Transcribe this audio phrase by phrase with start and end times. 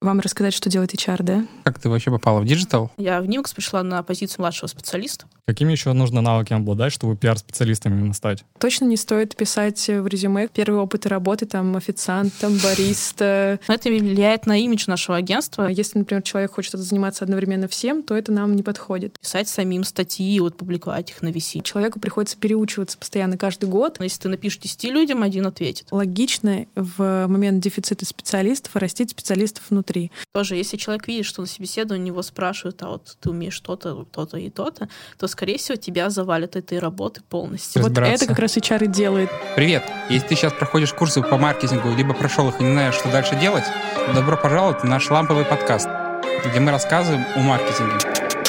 [0.00, 1.46] Вам рассказать, что делает HR, да?
[1.62, 2.90] Как ты вообще попала в digital?
[2.96, 5.26] Я в Nimax пришла на позицию младшего специалиста.
[5.44, 8.42] Какими еще нужно навыками обладать, чтобы пиар-специалистом именно стать?
[8.58, 13.60] Точно не стоит писать в резюме первые опыты работы, там, официантом, бариста.
[13.68, 15.68] Но это влияет на имидж нашего агентства.
[15.68, 19.18] Если, например, человек хочет заниматься одновременно всем, то это нам не подходит.
[19.20, 21.62] Писать самим статьи, вот публиковать их на VC.
[21.62, 23.96] Человеку приходится переучиваться постоянно каждый год.
[23.98, 25.88] Но если ты напишешь 10 людям, один ответит.
[25.90, 30.10] Логично в момент дефицита специалистов растить специалистов внутри внутри.
[30.32, 34.38] Тоже, если человек видит, что на собеседовании него спрашивают, а вот ты умеешь то-то, то-то
[34.38, 37.82] и то-то, то, скорее всего, тебя завалят этой работы полностью.
[37.82, 39.30] Вот это как раз HR и делает.
[39.56, 39.84] Привет!
[40.08, 43.38] Если ты сейчас проходишь курсы по маркетингу, либо прошел их и не знаешь, что дальше
[43.38, 43.64] делать,
[44.14, 45.88] добро пожаловать на наш ламповый подкаст,
[46.44, 48.39] где мы рассказываем о маркетинге.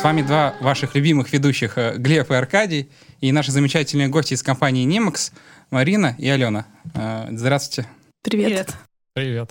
[0.00, 2.88] С вами два ваших любимых ведущих э, Глеб и Аркадий
[3.20, 5.30] и наши замечательные гости из компании Немакс
[5.68, 6.64] Марина и Алена.
[6.94, 7.86] Э, здравствуйте.
[8.22, 8.74] Привет.
[9.12, 9.50] Привет.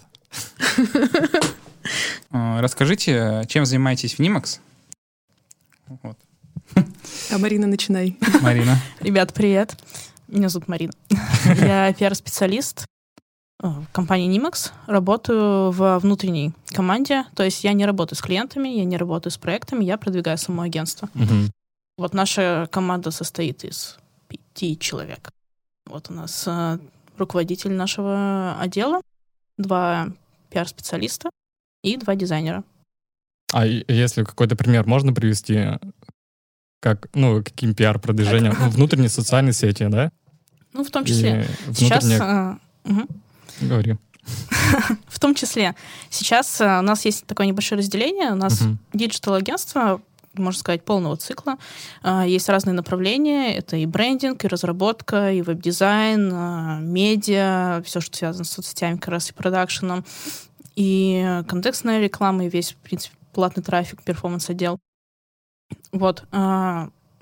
[2.31, 4.59] Э, расскажите, чем занимаетесь в Немакс?
[5.87, 6.17] Вот.
[6.75, 8.17] А Марина, начинай.
[8.41, 8.75] Марина.
[9.01, 9.77] Ребят, привет.
[10.27, 10.93] Меня зовут Марина.
[11.45, 12.85] Я пиар-специалист
[13.61, 18.85] в компании Nimax, работаю в внутренней команде, то есть я не работаю с клиентами, я
[18.85, 21.09] не работаю с проектами, я продвигаю само агентство.
[21.15, 21.51] Угу.
[21.97, 25.29] Вот наша команда состоит из пяти человек.
[25.85, 26.77] Вот у нас э,
[27.17, 29.01] руководитель нашего отдела,
[29.57, 30.07] два
[30.49, 31.29] пиар-специалиста
[31.83, 32.63] и два дизайнера.
[33.51, 35.79] А если какой-то пример можно привести,
[36.79, 38.55] как, ну, каким пиар-продвижением?
[38.57, 40.11] Ну, внутренние социальные сети, да?
[40.71, 41.47] Ну, в том числе.
[41.73, 42.05] Сейчас...
[42.09, 43.07] Э, угу.
[43.61, 43.97] Говори.
[45.07, 45.75] В том числе.
[46.09, 48.31] Сейчас э, у нас есть такое небольшое разделение.
[48.31, 48.61] У нас
[48.93, 50.01] digital-агентство,
[50.33, 51.57] можно сказать, полного цикла.
[52.03, 53.55] Э, есть разные направления.
[53.55, 59.09] Это и брендинг, и разработка, и веб-дизайн, э, медиа, все, что связано с соцсетями, как
[59.09, 60.05] раз и продакшеном,
[60.75, 64.79] и контекстная реклама, и весь, в принципе, платный трафик, performance-отдел.
[65.91, 66.23] Вот.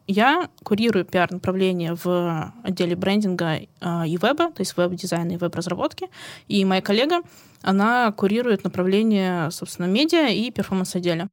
[0.07, 6.07] Я курирую пиар-направление в отделе брендинга э, и веба, то есть веб-дизайна и веб-разработки.
[6.47, 7.22] И моя коллега,
[7.62, 11.28] она курирует направление, собственно, медиа и перформанс-отделя.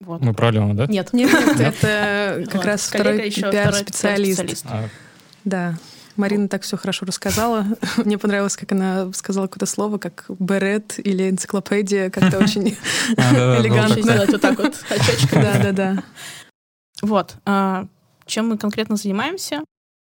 [0.00, 0.20] Вот.
[0.20, 0.86] Мы про Алену, да?
[0.86, 1.12] Нет.
[1.12, 4.66] Нет, это как раз второй пиар-специалист.
[4.66, 4.88] А.
[5.44, 5.74] Да.
[6.16, 7.64] Марина так все хорошо рассказала.
[7.96, 12.76] Мне понравилось, как она сказала какое-то слово, как берет или энциклопедия, как-то очень
[13.16, 14.02] элегантно.
[14.02, 15.94] Сделать вот так вот очечкой.
[17.02, 17.36] Вот.
[17.44, 17.86] А,
[18.26, 19.64] чем мы конкретно занимаемся?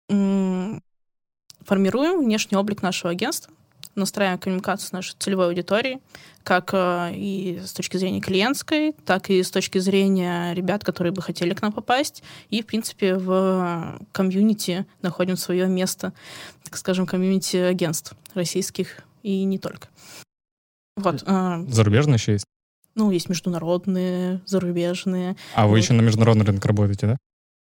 [0.08, 3.52] Формируем внешний облик нашего агентства,
[3.94, 6.00] настраиваем коммуникацию с нашей целевой аудиторией,
[6.42, 11.22] как а, и с точки зрения клиентской, так и с точки зрения ребят, которые бы
[11.22, 12.22] хотели к нам попасть.
[12.48, 16.12] И, в принципе, в комьюнити находим свое место,
[16.64, 19.88] так скажем, комьюнити агентств российских и не только.
[20.96, 21.22] Вот.
[21.26, 22.44] А, Зарубежные еще есть?
[22.94, 25.36] Ну, есть международные, зарубежные.
[25.54, 25.76] А вы вот.
[25.76, 27.16] еще на международный рынок работаете, да?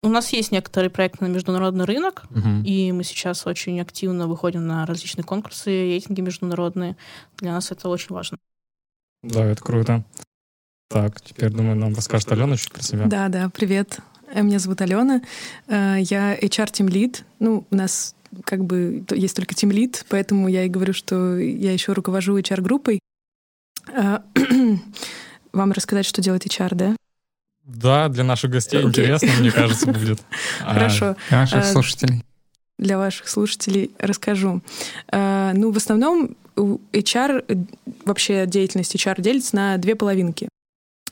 [0.04, 2.62] У нас есть некоторые проекты на международный рынок, угу.
[2.64, 6.96] и мы сейчас очень активно выходим на различные конкурсы, рейтинги международные.
[7.38, 8.38] Для нас это очень важно.
[9.22, 10.04] Да, это круто.
[10.88, 13.06] Так, теперь, думаю, нам расскажет Алена чуть про себя.
[13.06, 14.00] Да, да, привет.
[14.34, 15.22] Э, меня зовут Алена.
[15.68, 17.24] Э, я HR-тим лид.
[17.38, 21.72] Ну, у нас как бы есть только тим лид, поэтому я и говорю, что я
[21.72, 22.98] еще руковожу HR-группой.
[25.52, 26.96] Э, вам рассказать, что делает HR, да?
[27.64, 28.88] Да, для наших гостей okay.
[28.88, 30.20] интересно, мне кажется, будет.
[30.60, 31.16] А, Хорошо.
[31.28, 32.24] Для наших э, слушателей.
[32.78, 34.62] Для ваших слушателей расскажу.
[35.12, 37.66] Э, ну, в основном HR,
[38.04, 40.48] вообще деятельность HR делится на две половинки.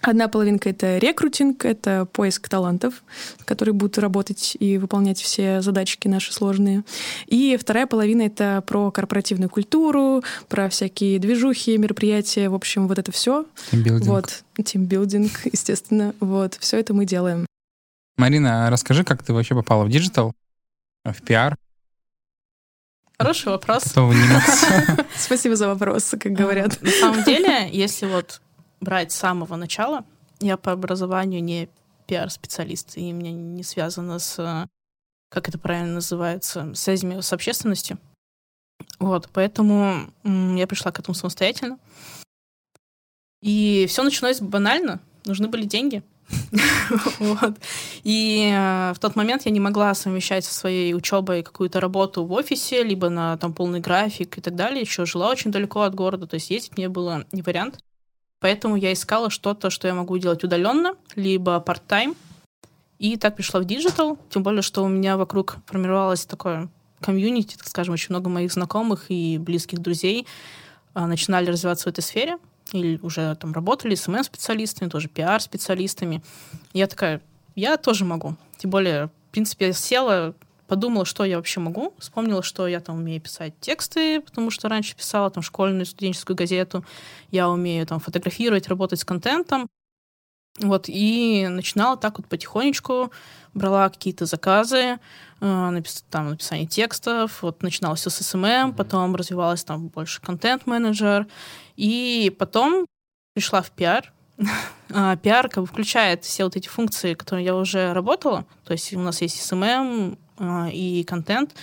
[0.02, 3.02] Одна половинка— это рекрутинг, это поиск талантов,
[3.44, 6.84] которые будут работать и выполнять все задачки наши сложные.
[7.26, 13.12] И вторая половина— это про корпоративную культуру, про всякие движухи, мероприятия, в общем, вот это
[13.12, 13.44] все.
[13.70, 14.06] Тимбилдинг.
[14.06, 16.14] Вот, тимбилдинг, естественно.
[16.20, 17.46] Вот, все это мы делаем.
[18.16, 20.32] Марина, а расскажи, как ты вообще попала в digital,
[21.04, 21.56] в пиар?
[23.18, 23.84] Хороший вопрос.
[25.18, 26.80] Спасибо за вопрос, как говорят.
[26.80, 28.40] На самом деле, если вот
[28.80, 30.04] брать с самого начала.
[30.40, 31.68] Я по образованию не
[32.06, 34.68] пиар-специалист, и мне не связано с,
[35.30, 37.98] как это правильно называется, связями с общественностью.
[38.98, 41.78] Вот, поэтому я пришла к этому самостоятельно.
[43.42, 45.00] И все началось банально.
[45.24, 46.02] Нужны были деньги.
[48.04, 52.32] И э, в тот момент я не могла совмещать со своей учебой какую-то работу в
[52.32, 54.80] офисе, либо на там полный график и так далее.
[54.82, 57.78] Еще жила очень далеко от города, то есть ездить мне было не вариант.
[58.40, 62.16] Поэтому я искала что-то, что я могу делать удаленно, либо part-time.
[62.98, 66.68] И так пришла в digital, тем более, что у меня вокруг формировалось такое
[67.00, 70.26] комьюнити, так скажем, очень много моих знакомых и близких друзей
[70.92, 72.38] а, начинали развиваться в этой сфере
[72.72, 76.22] или уже там работали СММ-специалистами, тоже пиар-специалистами.
[76.72, 77.20] Я такая,
[77.54, 78.36] я тоже могу.
[78.58, 80.34] Тем более, в принципе, я села,
[80.70, 84.94] подумала, что я вообще могу, вспомнила, что я там умею писать тексты, потому что раньше
[84.94, 86.84] писала там школьную студенческую газету,
[87.32, 89.66] я умею там фотографировать, работать с контентом.
[90.60, 93.10] Вот, и начинала так вот потихонечку,
[93.52, 94.98] брала какие-то заказы,
[95.40, 98.76] э, напис, там, написание текстов, вот начинала все с SMM, mm-hmm.
[98.76, 101.26] потом развивалась там больше контент-менеджер,
[101.74, 102.86] и потом
[103.34, 104.12] пришла в пиар.
[104.92, 109.20] А, пиар включает все вот эти функции, которые я уже работала, то есть у нас
[109.20, 111.54] есть SMM а, и контент,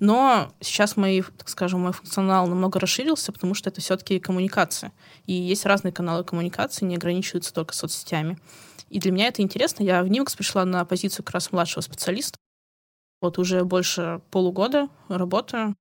[0.00, 4.92] но сейчас мой, так скажем, мой функционал намного расширился, потому что это все-таки коммуникация.
[5.26, 8.38] И есть разные каналы коммуникации, не ограничиваются только соцсетями.
[8.90, 9.82] И для меня это интересно.
[9.82, 12.38] Я в Нимакс пришла на позицию как раз младшего специалиста.
[13.20, 15.74] Вот уже больше полугода работаю.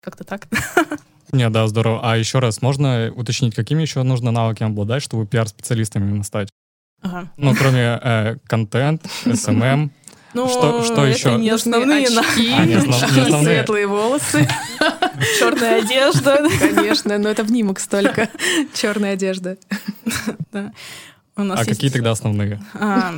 [0.00, 0.48] Как-то так.
[1.32, 2.00] Не, да, здорово.
[2.02, 6.48] А еще раз, можно уточнить, какими еще нужно навыками обладать, чтобы пиар-специалистом именно стать?
[7.02, 7.30] Ага.
[7.36, 9.90] Ну, кроме э, контент, SMM,
[10.34, 11.36] ну, что, что это еще?
[11.36, 13.12] не основные очки, а, не основ...
[13.12, 13.58] не основные.
[13.58, 14.48] светлые волосы,
[15.38, 16.44] черная одежда.
[16.58, 18.28] Конечно, но это в Nimax только.
[18.74, 19.56] Черная одежда.
[21.36, 22.60] а какие тогда основные?
[22.74, 23.14] А,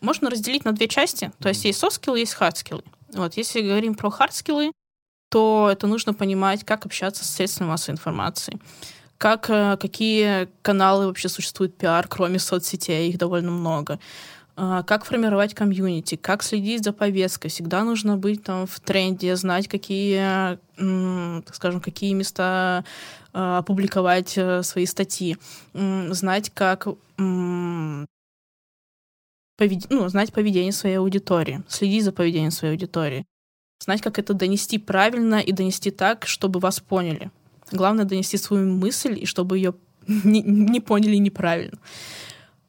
[0.00, 1.32] можно разделить на две части.
[1.40, 2.84] То есть есть софт-скиллы, есть хард-скиллы.
[3.14, 4.70] Вот, если говорим про хард-скиллы,
[5.28, 8.58] то это нужно понимать, как общаться с средствами массовой информации,
[9.18, 13.98] как, э, какие каналы вообще существуют пиар, кроме соцсетей, их довольно много,
[14.60, 17.48] а, как формировать комьюнити, как следить за повесткой.
[17.48, 20.58] Всегда нужно быть там в тренде, знать, какие,
[21.54, 22.84] скажем, какие места
[23.32, 25.36] а, опубликовать э, свои статьи,
[25.74, 26.88] знать, как
[27.18, 28.06] ну,
[30.08, 33.26] знать поведение своей аудитории, следить за поведением своей аудитории,
[33.78, 37.30] знать, как это донести правильно и донести так, чтобы вас поняли.
[37.70, 39.74] Главное донести свою мысль и чтобы ее
[40.06, 41.78] не, не поняли неправильно.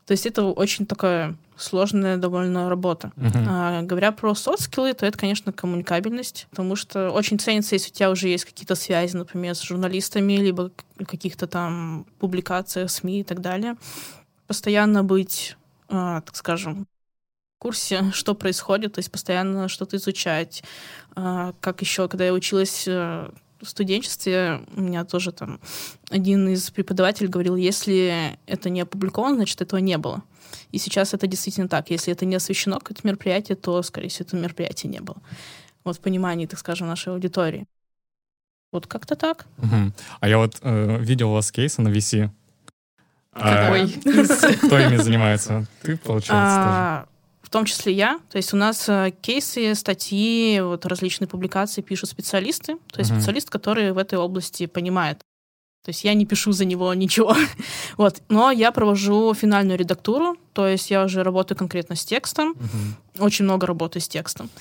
[0.05, 3.11] То есть это очень такая сложная довольно работа.
[3.15, 3.45] Uh-huh.
[3.47, 8.09] А, говоря про софт-скиллы, то это, конечно, коммуникабельность, потому что очень ценится, если у тебя
[8.09, 13.75] уже есть какие-то связи, например, с журналистами, либо каких-то там публикациях, СМИ и так далее.
[14.47, 15.57] Постоянно быть,
[15.89, 16.87] а, так скажем,
[17.59, 20.63] курсе, что происходит, то есть постоянно что-то изучать.
[21.15, 23.29] А, как еще, когда я училась э,
[23.61, 25.59] в студенчестве у меня тоже там
[26.09, 30.23] один из преподавателей говорил, если это не опубликовано, значит, этого не было.
[30.71, 31.89] И сейчас это действительно так.
[31.89, 35.17] Если это не освещено, какое-то мероприятие, то, скорее всего, этого мероприятия не было.
[35.83, 37.67] Вот в понимании, так скажем, нашей аудитории.
[38.71, 39.47] Вот как-то так.
[39.57, 39.93] Угу.
[40.19, 42.29] А я вот э, видел у вас кейсы на VC.
[43.33, 43.81] Какой?
[43.83, 45.65] А, кто ими занимается?
[45.81, 47.08] Ты, получается, а, тоже
[47.49, 48.19] в том числе я.
[48.29, 53.15] То есть у нас э, кейсы, статьи, вот различные публикации пишут специалисты, то есть uh-huh.
[53.15, 55.17] специалист, который в этой области понимает.
[55.83, 57.35] То есть я не пишу за него ничего.
[57.97, 58.21] вот.
[58.29, 63.25] Но я провожу финальную редактуру, то есть я уже работаю конкретно с текстом, uh-huh.
[63.25, 64.51] очень много работаю с текстом.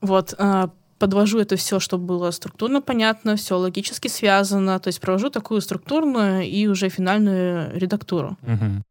[0.00, 0.34] Вот.
[0.36, 0.66] Э,
[0.98, 6.42] подвожу это все, чтобы было структурно понятно, все логически связано, то есть провожу такую структурную
[6.42, 8.36] и уже финальную редактуру.
[8.42, 8.82] Uh-huh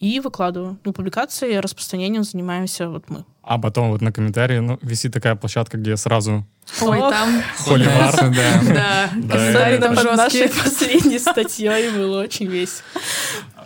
[0.00, 0.78] и выкладываю.
[0.84, 3.24] Ну, публикацией, распространением занимаемся вот мы.
[3.42, 6.46] А потом вот на комментарии ну, висит такая площадка, где сразу
[6.80, 7.42] Ой, там...
[7.58, 8.14] Холивар.
[8.74, 9.34] Да, да.
[9.34, 10.16] комментарии там жесткие.
[10.16, 12.82] нашей последней статьей было очень весело.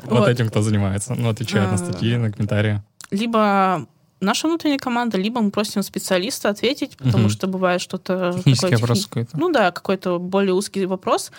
[0.05, 1.15] Вот этим кто занимается.
[1.15, 1.79] Ну, отвечает на а.
[1.79, 2.83] статьи, на комментарии.
[3.11, 3.87] Либо
[4.21, 7.31] наша внутренняя команда, либо мы просим специалиста ответить, потому угу.
[7.31, 8.33] что бывает что-то...
[8.37, 9.39] Технический такой, вопрос какой-то.
[9.39, 11.31] Ну да, какой-то более узкий вопрос,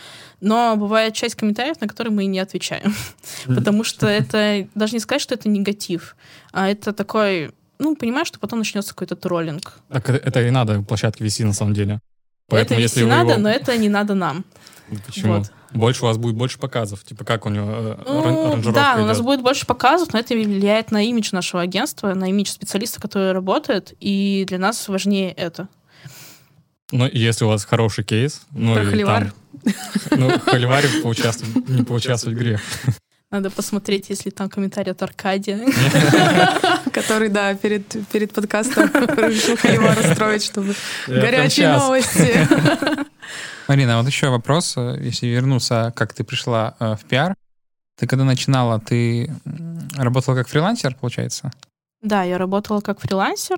[0.42, 2.94] но бывает часть комментариев, на которые мы не отвечаем,
[3.46, 6.16] потому что это, даже не сказать, что это негатив,
[6.52, 9.80] а это такой, ну, понимаешь, что потом начнется какой-то троллинг.
[9.90, 12.00] Так это и надо площадке вести на самом деле.
[12.48, 13.42] Поэтому, это если надо, его...
[13.42, 14.46] но это не надо нам.
[15.08, 15.38] Почему?
[15.38, 15.52] Вот.
[15.76, 17.04] Больше у вас будет больше показов.
[17.04, 19.04] Типа как у него э, ну, Да, идет?
[19.04, 23.02] у нас будет больше показов, но это влияет на имидж нашего агентства, на имидж специалиста,
[23.02, 25.68] который работает, и для нас важнее это.
[26.92, 29.34] Ну, если у вас хороший кейс, ну, Про холивар.
[30.10, 32.62] Там, ну, в холиваре поучаствовать, не поучаствовать грех.
[33.32, 35.60] Надо посмотреть, если там комментарий от Аркадия.
[36.94, 40.74] Который, да, перед, перед подкастом решил холивар устроить, чтобы
[41.08, 42.48] горячие новости.
[43.68, 47.36] Марина, вот еще вопрос, э, если вернуться, как ты пришла э, в пиар.
[47.98, 49.34] Ты когда начинала, ты
[49.96, 51.52] работала как фрилансер, получается?
[52.02, 53.58] Да, я работала как фрилансер.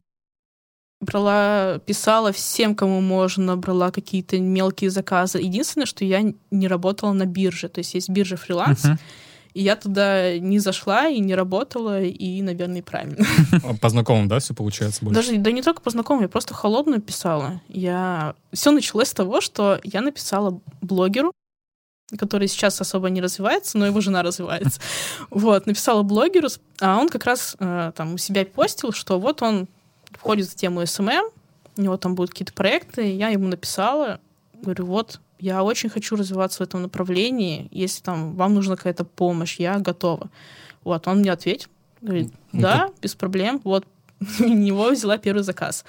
[1.01, 5.39] Брала, писала всем, кому можно, брала какие-то мелкие заказы.
[5.39, 7.67] Единственное, что я не работала на бирже.
[7.67, 8.97] То есть есть биржа фриланс, uh-huh.
[9.53, 13.25] И я туда не зашла и не работала, и, наверное, правильно.
[13.63, 15.15] А по знакомым, да, все получается больше?
[15.19, 17.61] Даже, да не только по знакомым, я просто холодную писала.
[17.67, 18.35] Я...
[18.53, 21.31] Все началось с того, что я написала блогеру,
[22.17, 24.79] который сейчас особо не развивается, но его жена развивается.
[25.29, 26.47] Вот, написала блогеру,
[26.79, 29.67] а он как раз э, там у себя постил, что вот он
[30.11, 31.31] входит в тему SMM,
[31.75, 34.19] у него там будут какие-то проекты, я ему написала,
[34.53, 39.59] говорю, вот, я очень хочу развиваться в этом направлении, если там вам нужна какая-то помощь,
[39.59, 40.29] я готова.
[40.83, 41.69] Вот, он мне ответил,
[42.01, 43.85] говорит, да, без проблем, вот,
[44.39, 45.85] у него взяла первый заказ.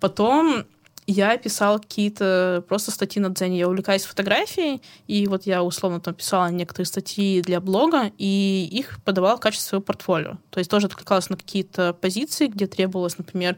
[0.00, 0.64] Потом
[1.06, 3.58] я писала какие-то просто статьи на Дзене.
[3.58, 9.02] Я увлекаюсь фотографией, и вот я условно там писала некоторые статьи для блога, и их
[9.02, 10.38] подавала в качестве своего портфолио.
[10.50, 13.56] То есть тоже откликалась на какие-то позиции, где требовалось, например,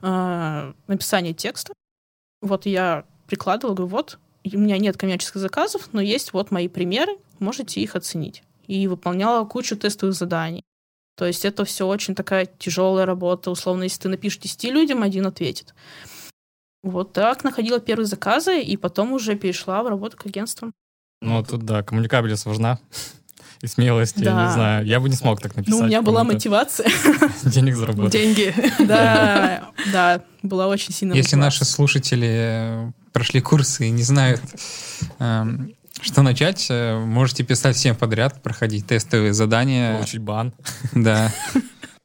[0.00, 1.74] э, написание текста.
[2.40, 4.18] Вот я прикладывала, говорю, вот,
[4.52, 8.42] у меня нет коммерческих заказов, но есть вот мои примеры, можете их оценить.
[8.66, 10.64] И выполняла кучу тестовых заданий.
[11.16, 13.50] То есть это все очень такая тяжелая работа.
[13.50, 15.74] Условно, если ты напишешь 10 людям, один ответит.
[16.82, 20.72] Вот так находила первые заказы, и потом уже перешла в работу к агентствам.
[21.22, 22.78] Ну, тут, да, коммуникабельность важна.
[23.62, 24.30] И смелость, да.
[24.30, 24.86] я не знаю.
[24.86, 25.78] Я бы не смог так написать.
[25.78, 26.90] Ну, у меня была мотивация.
[27.44, 28.12] Денег заработать.
[28.12, 28.54] Деньги.
[28.84, 34.42] Да, да, была очень сильная Если наши слушатели прошли курсы и не знают,
[35.20, 39.96] эм, что начать, э, можете писать всем подряд, проходить тестовые задания.
[39.96, 40.52] Получить бан.
[40.92, 41.32] Да.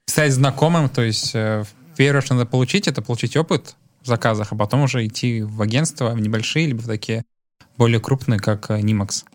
[0.06, 1.66] Писать знакомым, то есть э,
[1.98, 6.20] первое, что надо получить, это получить опыт, заказах, а потом уже идти в агентство, в
[6.22, 7.25] небольшие, либо в такие
[7.75, 9.25] более крупные, как э, Nimax.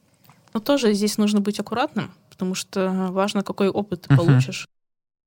[0.55, 4.17] Но тоже здесь нужно быть аккуратным, потому что важно, какой опыт ты uh-huh.
[4.17, 4.69] получишь.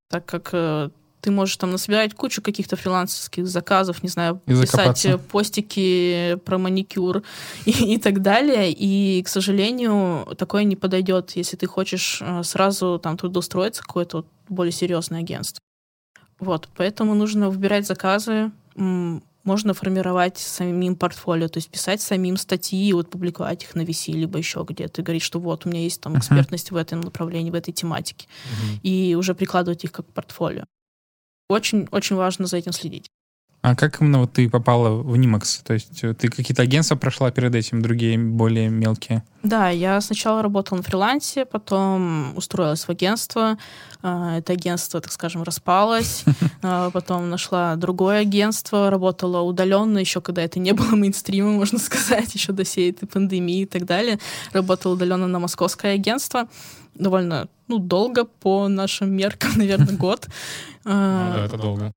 [0.10, 0.90] Так как э,
[1.22, 5.18] ты можешь там насобирать кучу каких-то фрилансерских заказов, не знаю, и писать закопаться.
[5.18, 7.24] постики про маникюр
[7.66, 8.72] и, и так далее.
[8.72, 14.18] И, к сожалению, такое не подойдет, если ты хочешь э, сразу там трудоустроиться в какое-то
[14.18, 15.60] вот более серьезное агентство.
[16.40, 23.10] Вот, поэтому нужно выбирать заказы, можно формировать самим портфолио, то есть писать самим статьи, вот
[23.10, 26.18] публиковать их на VC, либо еще где-то, и говорить, что вот, у меня есть там
[26.18, 26.74] экспертность uh-huh.
[26.74, 28.80] в этом направлении, в этой тематике, uh-huh.
[28.84, 30.66] и уже прикладывать их как портфолио.
[31.50, 33.10] Очень-очень важно за этим следить.
[33.62, 35.58] А как именно вот ты попала в Нимакс?
[35.58, 39.24] То есть э, ты какие-то агентства прошла перед этим, другие более мелкие?
[39.44, 43.58] Да, я сначала работала на фрилансе, потом устроилась в агентство.
[44.02, 46.24] А, это агентство, так скажем, распалось.
[46.64, 52.34] А, потом нашла другое агентство, работала удаленно, еще когда это не было мейнстримом, можно сказать,
[52.34, 54.18] еще до всей этой пандемии и так далее.
[54.54, 56.48] Работала удаленно на московское агентство
[57.00, 60.28] довольно ну, долго по нашим меркам, наверное, год.
[60.84, 61.92] Ну да, это долго.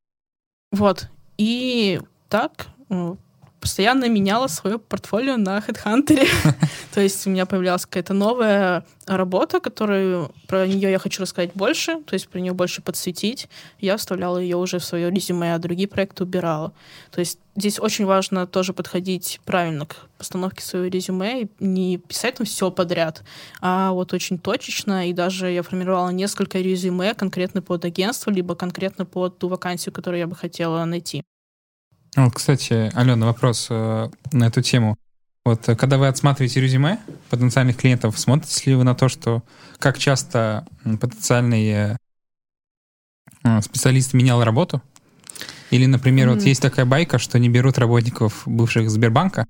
[0.73, 1.09] Вот.
[1.39, 2.69] И так
[3.61, 6.27] постоянно меняла свое портфолио на HeadHunter.
[6.95, 12.01] То есть у меня появлялась какая-то новая работа, которую про нее я хочу рассказать больше,
[12.03, 13.49] то есть про нее больше подсветить.
[13.81, 16.73] Я вставляла ее уже в свое резюме, а другие проекты убирала.
[17.11, 22.37] То есть здесь очень важно тоже подходить правильно к постановке своего резюме и не писать
[22.37, 23.23] там все подряд,
[23.61, 25.09] а вот очень точечно.
[25.09, 30.21] И даже я формировала несколько резюме конкретно под агентство, либо конкретно под ту вакансию, которую
[30.21, 31.25] я бы хотела найти.
[32.17, 34.97] Вот, кстати, Алена, вопрос э, на эту тему.
[35.45, 36.99] Вот э, когда вы отсматриваете резюме
[37.31, 39.43] потенциальных клиентов, смотрите ли вы на то, что
[39.79, 40.67] как часто
[41.01, 41.97] потенциальный
[43.45, 44.83] э, специалист менял работу?
[45.71, 46.35] Или, например, mm-hmm.
[46.35, 49.47] вот есть такая байка, что не берут работников бывших Сбербанка,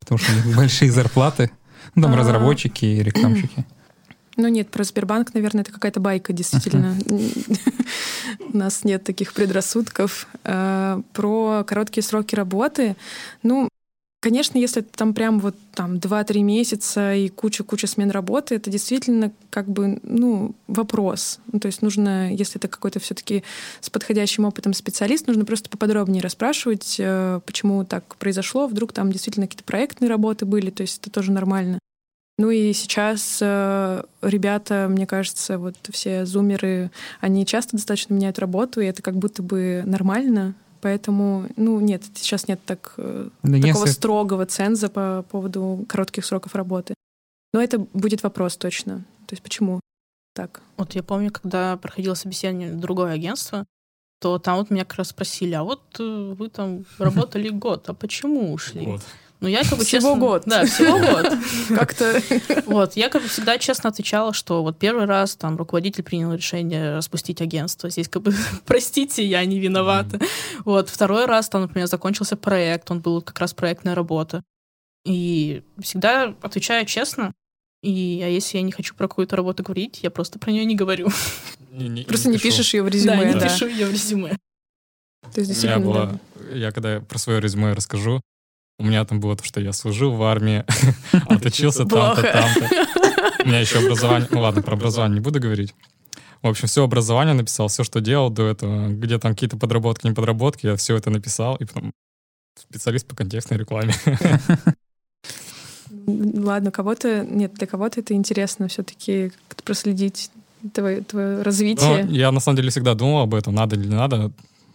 [0.00, 1.50] потому что у них большие зарплаты,
[1.94, 2.16] ну, там а.
[2.16, 3.64] разработчики и рекламщики.
[4.36, 6.96] Ну нет, про Сбербанк, наверное, это какая-то байка, действительно.
[8.52, 10.26] У нас нет таких предрассудков.
[10.44, 12.96] А, про короткие сроки работы.
[13.42, 13.68] Ну,
[14.22, 19.68] Конечно, если там прям вот там 2-3 месяца и куча-куча смен работы, это действительно как
[19.68, 21.40] бы, ну, вопрос.
[21.50, 23.42] Ну, то есть нужно, если это какой-то все таки
[23.80, 29.48] с подходящим опытом специалист, нужно просто поподробнее расспрашивать, э, почему так произошло, вдруг там действительно
[29.48, 31.80] какие-то проектные работы были, то есть это тоже нормально.
[32.38, 38.80] Ну и сейчас э, ребята, мне кажется, вот все зумеры, они часто достаточно меняют работу,
[38.80, 40.54] и это как будто бы нормально.
[40.80, 43.94] Поэтому, ну, нет, сейчас нет так, э, да такого если...
[43.94, 46.94] строгого ценза по поводу коротких сроков работы.
[47.52, 49.04] Но это будет вопрос точно.
[49.26, 49.80] То есть почему
[50.34, 50.62] так?
[50.76, 53.66] Вот я помню, когда проходило собеседование в другое агентство,
[54.20, 57.94] то там вот меня как раз спросили, а вот э, вы там работали год, а
[57.94, 58.86] почему ушли?
[58.86, 59.02] Вот.
[59.42, 60.16] Ну, я как бы всего честно...
[60.16, 60.42] год.
[60.46, 61.32] Да, всего год.
[61.68, 62.22] Как-то...
[62.64, 66.94] Вот, я как бы всегда честно отвечала, что вот первый раз там руководитель принял решение
[66.94, 67.90] распустить агентство.
[67.90, 68.32] Здесь как бы,
[68.66, 70.20] простите, я не виновата.
[70.64, 74.44] Вот, второй раз там, например, закончился проект, он был как раз проектная работа.
[75.04, 77.32] И всегда отвечаю честно.
[77.82, 80.76] И, а если я не хочу про какую-то работу говорить, я просто про нее не
[80.76, 81.08] говорю.
[81.72, 83.16] Не, не, Просто не, не пишешь ее в резюме.
[83.16, 83.48] Да, не да.
[83.48, 84.36] пишу ее в резюме.
[85.32, 86.20] То есть, действительно, было,
[86.52, 88.20] я когда про свое резюме расскажу,
[88.82, 90.64] у меня там было то, что я служил в армии,
[91.28, 93.44] отучился там-то, там-то.
[93.44, 94.28] У меня еще образование...
[94.30, 95.72] Ну ладно, про образование не буду говорить.
[96.42, 100.12] В общем, все образование написал, все, что делал до этого, где там какие-то подработки, не
[100.12, 101.92] подработки, я все это написал, и потом
[102.58, 103.94] специалист по контекстной рекламе.
[106.06, 107.24] Ладно, кого-то...
[107.24, 110.32] Нет, для кого-то это интересно все-таки как-то проследить
[110.74, 112.04] твое, твое развитие.
[112.08, 114.32] я на самом деле всегда думал об этом, надо или не надо.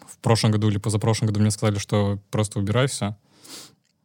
[0.08, 3.18] В прошлом году или позапрошлом году мне сказали, что просто убирай все.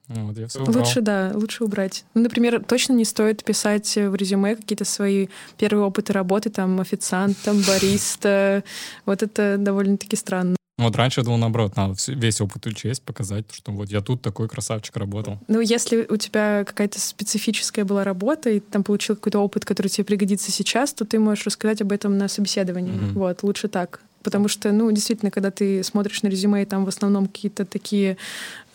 [0.08, 0.78] Вот, я все убрал.
[0.78, 2.04] Лучше, да, лучше убрать.
[2.14, 7.38] Ну, например, точно не стоит писать в резюме какие-то свои первые опыты работы, там, официант,
[7.44, 8.64] там, бариста.
[9.06, 10.56] Вот это довольно-таки странно.
[10.78, 14.48] Вот раньше я думал наоборот, надо весь опыт учесть, показать, что вот я тут такой
[14.48, 15.38] красавчик работал.
[15.46, 19.88] Ну, если у тебя какая-то специфическая была работа, и ты там получил какой-то опыт, который
[19.88, 22.92] тебе пригодится сейчас, то ты можешь рассказать об этом на собеседовании.
[22.92, 23.12] Мгм.
[23.12, 24.00] Вот, лучше так.
[24.22, 28.16] Потому что, ну, действительно, когда ты смотришь на резюме, и там в основном какие-то такие,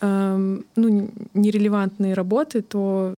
[0.00, 3.14] эм, ну, нерелевантные работы, то,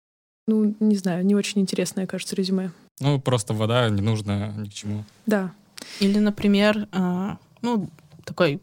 [0.47, 2.71] ну, не знаю, не очень интересное, кажется, резюме.
[3.01, 5.05] Ну, просто вода не нужна ни к чему.
[5.27, 5.53] Да.
[6.01, 7.89] Или, например, а, ну,
[8.25, 8.61] такой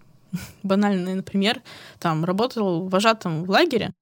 [0.63, 1.61] банальный, например,
[1.99, 3.93] там, работал вожатым в лагере,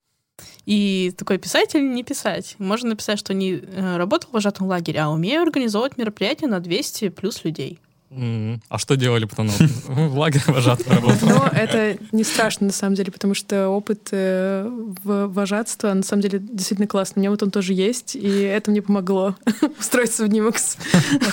[0.65, 2.55] и такой писать или не писать?
[2.57, 7.09] Можно написать, что не э, работал вожатым в лагере, а умею организовывать мероприятия на 200
[7.09, 7.79] плюс людей.
[8.11, 9.47] А что делали потом?
[9.47, 11.27] В лагере вожатым работал.
[11.27, 14.69] Но это не страшно, на самом деле, потому что опыт э,
[15.03, 17.19] вожатства, на самом деле, действительно классный.
[17.19, 19.35] У меня вот он тоже есть, и это мне помогло
[19.79, 20.77] устроиться в Нимакс.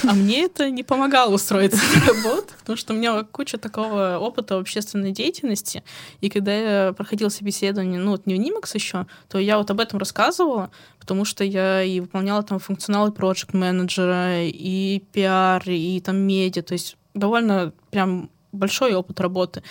[0.08, 4.56] А мне это не помогало устроиться на работу, потому что у меня куча такого опыта
[4.56, 5.84] в общественной деятельности.
[6.20, 9.78] И когда я проходила собеседование, ну вот не в Нимакс еще, то я вот об
[9.78, 10.70] этом рассказывала,
[11.02, 16.74] потому что я и выполняла там функционалы проект менеджера и пиар, и там медиа, то
[16.74, 19.62] есть довольно прям большой опыт работы.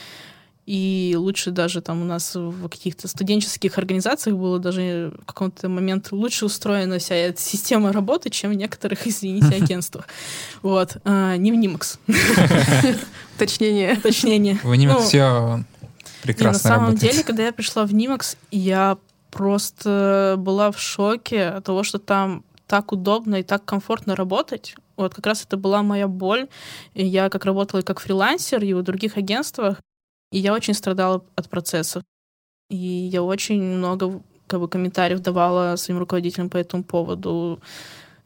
[0.68, 6.12] И лучше даже там у нас в каких-то студенческих организациях было даже в каком-то момент
[6.12, 10.08] лучше устроена вся эта система работы, чем в некоторых, извините, агентствах.
[10.62, 10.98] Вот.
[11.04, 11.98] А, Не в Нимакс.
[13.36, 13.94] Уточнение.
[13.94, 14.60] Уточнение.
[14.62, 15.66] В аниме Ну, все Не, на
[16.22, 19.00] прекрасно самом деле, когда я пришла в Нимакс, я
[19.32, 24.76] просто была в шоке от того, что там так удобно и так комфортно работать.
[24.96, 26.48] Вот как раз это была моя боль.
[26.94, 29.82] И я как работала и как фрилансер, и в других агентствах,
[30.32, 32.04] и я очень страдала от процессов.
[32.70, 37.60] И я очень много как бы, комментариев давала своим руководителям по этому поводу.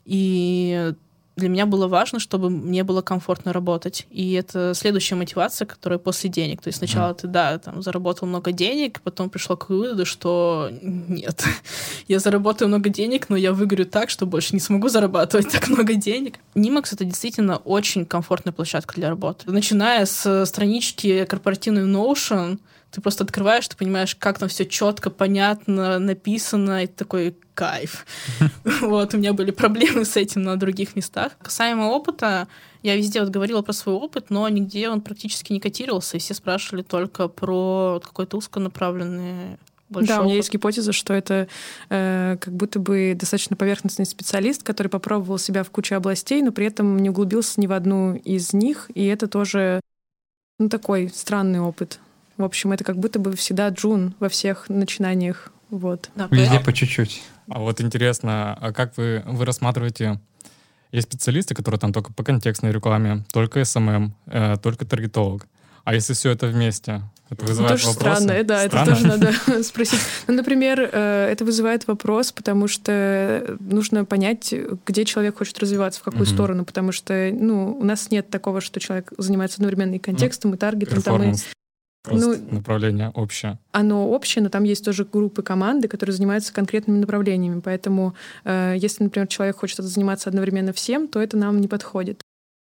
[0.06, 0.94] И
[1.36, 4.08] для меня было важно, чтобы мне было комфортно работать.
[4.10, 6.62] И это следующая мотивация, которая после денег.
[6.62, 11.44] То есть сначала ты, да, там, заработал много денег, потом пришло к выводу, что нет,
[12.08, 15.96] я заработаю много денег, но я выгорю так, что больше не смогу зарабатывать так много
[15.96, 16.40] денег.
[16.56, 19.52] Нимакс— это действительно очень комфортная площадка для работы.
[19.52, 22.60] Начиная с странички корпоративной Notion,
[22.96, 28.06] ты просто открываешь, ты понимаешь, как там все четко, понятно, написано, и такой кайф.
[28.82, 31.34] Вот, у меня были проблемы с этим на других местах.
[31.42, 32.48] Касаемо опыта,
[32.84, 36.34] я везде вот говорила про свой опыт, но нигде он практически не котировался, и все
[36.34, 39.58] спрашивали только про какой-то узконаправленный
[39.90, 40.38] большой Да, у меня опыт.
[40.38, 41.50] есть гипотеза, что это
[41.90, 46.68] э, как будто бы достаточно поверхностный специалист, который попробовал себя в куче областей, но при
[46.68, 49.82] этом не углубился ни в одну из них, и это тоже
[50.60, 52.00] ну, такой странный опыт.
[52.38, 55.52] В общем, это как будто бы всегда джун во всех начинаниях.
[55.70, 56.10] Вот.
[56.16, 57.22] Да, Везде поэтому- по чуть-чуть.
[57.50, 60.20] А вот интересно, а как вы, вы рассматриваете...
[60.92, 65.46] Есть специалисты, которые там только по контекстной рекламе, только SMM, э, только таргетолог.
[65.84, 68.22] А если все это вместе, это Ну, вызывает тоже вопросы?
[68.24, 68.92] странно, да, это Странно?
[68.96, 70.00] тоже надо спросить.
[70.28, 74.54] Ну, например, э, это вызывает вопрос, потому что нужно понять,
[74.86, 76.34] где человек хочет развиваться, в какую Мгм.
[76.34, 80.58] сторону, потому что, ну, у нас нет такого, что человек занимается одновременно и контекстом, и
[80.58, 81.34] таргетом, там, и.
[82.06, 83.60] Просто Ну, направление общее.
[83.72, 87.60] оно общее, но там есть тоже группы команды, которые занимаются конкретными направлениями.
[87.60, 92.22] Поэтому, э, если, например, человек хочет заниматься одновременно всем, то это нам не подходит.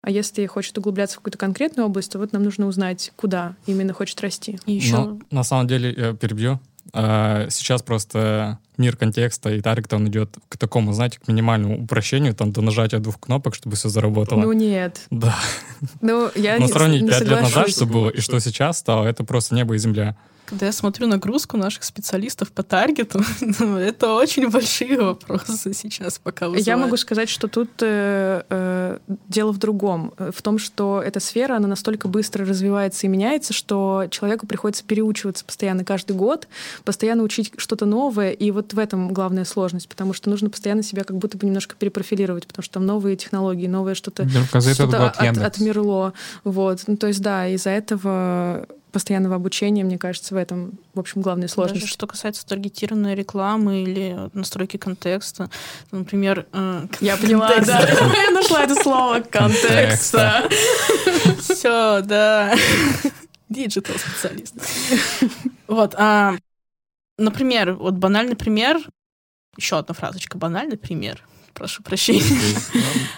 [0.04, 3.94] А если хочет углубляться в какую-то конкретную область, то вот нам нужно узнать, куда именно
[3.94, 4.58] хочет расти.
[4.66, 6.60] И еще Но на самом деле, я перебью,
[6.94, 12.52] сейчас просто мир контекста и таргета, он идет к такому, знаете, к минимальному упрощению, там,
[12.52, 14.42] до нажатия двух кнопок, чтобы все заработало.
[14.42, 15.06] Ну нет.
[15.10, 15.36] Да.
[16.02, 19.06] Ну, я Но не, сравнить не пять лет назад, что было, и что сейчас стало,
[19.06, 20.18] это просто небо и земля.
[20.52, 23.22] Когда я смотрю нагрузку наших специалистов по таргету,
[23.60, 26.68] ну, это очень большие вопросы сейчас пока вызывают.
[26.68, 28.98] Я могу сказать, что тут э, э,
[29.30, 30.14] дело в другом.
[30.18, 34.84] Э, В том, что эта сфера, она настолько быстро развивается и меняется, что человеку приходится
[34.84, 36.48] переучиваться постоянно каждый год,
[36.84, 38.32] постоянно учить что-то новое.
[38.32, 41.76] И вот в этом главная сложность, потому что нужно постоянно себя как будто бы немножко
[41.80, 44.24] перепрофилировать, потому что там новые технологии, новое что-то
[45.00, 46.14] год от- отмерло.
[46.44, 46.84] Вот.
[46.88, 51.48] Ну, то есть, да, из-за этого постоянного обучения, мне кажется, в этом, в общем, главная
[51.48, 51.82] сложность.
[51.82, 55.50] Даже что касается таргетированной рекламы или настройки контекста,
[55.92, 56.46] например...
[56.52, 57.80] э, Я поняла, да.
[58.26, 60.48] Я нашла это слово контекста.
[61.40, 62.56] Все, да.
[63.50, 64.56] Digital специалист.
[65.68, 66.36] Вот, а,
[67.18, 68.78] например, вот банальный пример,
[69.58, 71.24] еще одна фразочка, банальный пример,
[71.54, 72.24] прошу прощения.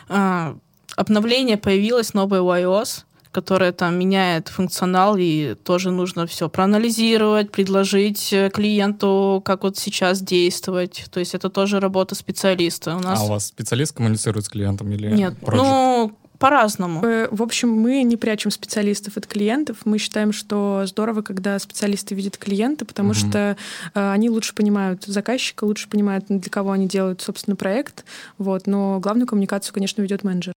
[0.10, 0.56] А,
[0.96, 8.32] Обновление появилось новое у iOS, которое там меняет функционал, и тоже нужно все проанализировать, предложить
[8.32, 11.06] э, клиенту, как вот сейчас действовать.
[11.12, 12.96] То есть это тоже работа специалиста.
[12.96, 15.58] У нас А у вас специалист коммуницирует с клиентом или нет, project?
[15.58, 17.06] ну по-разному.
[17.06, 19.78] Э, В общем, мы не прячем специалистов от клиентов.
[19.86, 23.16] Мы считаем, что здорово, когда специалисты видят клиента, потому Мгм.
[23.18, 23.58] что
[23.94, 28.04] э, они лучше понимают заказчика, лучше понимают, для кого они делают, собственно, проект.
[28.38, 28.68] Вот.
[28.68, 30.54] Но главную коммуникацию, конечно, ведет менеджер.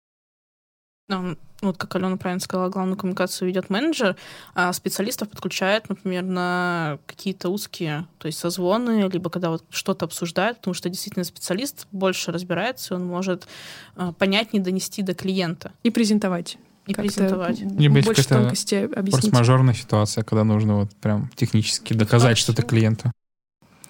[1.65, 4.17] Там, вот как Алена правильно сказала, главную коммуникацию ведет менеджер,
[4.55, 10.59] а специалистов подключает, например, на какие-то узкие, то есть созвоны, либо когда вот что-то обсуждают,
[10.59, 13.49] потому что действительно специалист больше разбирается, он может
[13.97, 16.59] а, понятнее донести до клиента И презентовать.
[16.87, 17.61] и презентовать.
[17.61, 19.25] Либо есть Больше тонкости объяснить.
[19.25, 23.11] Форс-мажорная ситуация, когда нужно вот прям технически доказать что-то клиенту.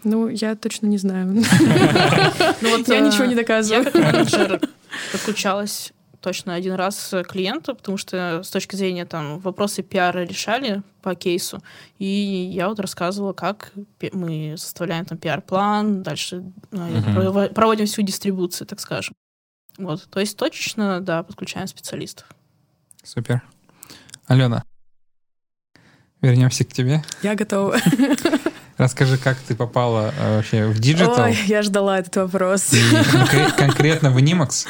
[0.04, 1.26] Ну, я точно не знаю.
[2.60, 3.84] Ну Я а, ничего не Я доказываю.
[3.84, 4.60] как менеджер
[5.12, 5.93] подключалась
[6.24, 11.14] точно один раз к клиенту, потому что с точки зрения там вопросы пиара решали по
[11.14, 11.62] кейсу,
[11.98, 13.72] и я вот рассказывала, как
[14.12, 19.14] мы составляем там пиар-план, дальше прово- проводим всю дистрибуцию, так скажем.
[19.76, 22.26] Вот, то есть точечно, да, подключаем специалистов.
[23.02, 23.42] Супер.
[24.26, 24.64] Алена,
[26.22, 27.02] вернемся к тебе.
[27.22, 27.76] Я готова.
[28.78, 32.72] Расскажи, как ты попала э, вообще в digital Ой, я ждала этот вопрос.
[32.72, 32.76] и
[33.12, 34.66] конкре- конкретно в Nimax.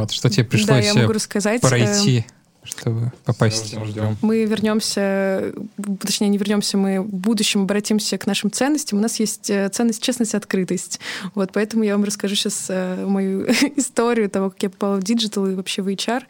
[0.00, 1.62] Вот, что тебе Да, пришлось я э, могу рассказать.
[1.62, 2.26] Э, пройти,
[2.66, 3.68] чтобы попасть.
[3.68, 4.16] Ждем, ждем.
[4.22, 5.52] Мы вернемся,
[6.00, 8.98] точнее, не вернемся, мы в будущем обратимся к нашим ценностям.
[8.98, 11.00] У нас есть э, ценность честность, открытость.
[11.34, 12.70] Вот поэтому я вам расскажу сейчас
[13.06, 16.22] мою историю того, как я попала в digital и вообще в HR,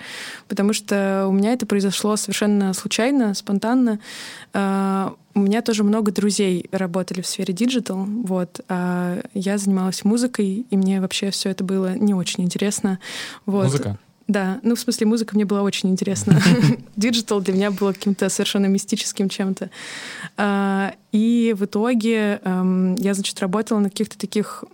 [0.48, 3.98] потому что у меня это произошло совершенно случайно, спонтанно.
[4.52, 8.60] А, У меня тоже много друзей работали в сфере digital, вот.
[8.68, 12.98] А я занималась музыкой, и мне вообще все это было не очень интересно.
[13.44, 13.64] Вот.
[13.64, 13.98] Музыка?
[14.28, 16.40] Да, ну в смысле музыка мне была очень интересна.
[16.96, 19.70] Digital для меня было каким-то совершенно мистическим чем-то.
[20.36, 24.64] А, И в итоге эм, я, значит, работала на каких-то таких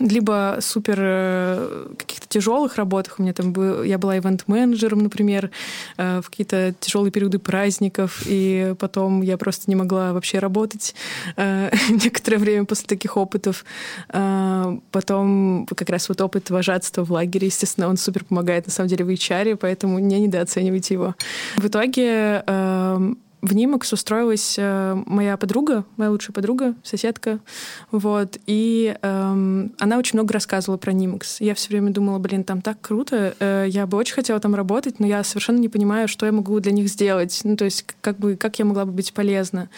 [0.00, 3.18] либо супер э, каких-то тяжелых работах.
[3.18, 5.50] У меня там был, я была ивент-менеджером, например,
[5.96, 10.94] э, в какие-то тяжелые периоды праздников, и потом я просто не могла вообще работать
[11.36, 13.64] э, некоторое время после таких опытов.
[14.90, 19.04] Потом как раз вот опыт вожатства в лагере, естественно, он супер помогает на самом деле
[19.04, 21.14] в HR, поэтому не недооценивайте его.
[21.56, 27.40] В итоге эм, в Нимакс устроилась э, моя подруга, моя лучшая подруга, соседка,
[27.90, 31.40] вот, и эм, она очень много рассказывала про Нимакс.
[31.40, 34.98] Я все время думала, блин, там так круто, э, я бы очень хотела там работать,
[34.98, 38.18] но я совершенно не понимаю, что я могу для них сделать, ну, то есть как
[38.18, 39.68] бы, как я могла бы быть полезна.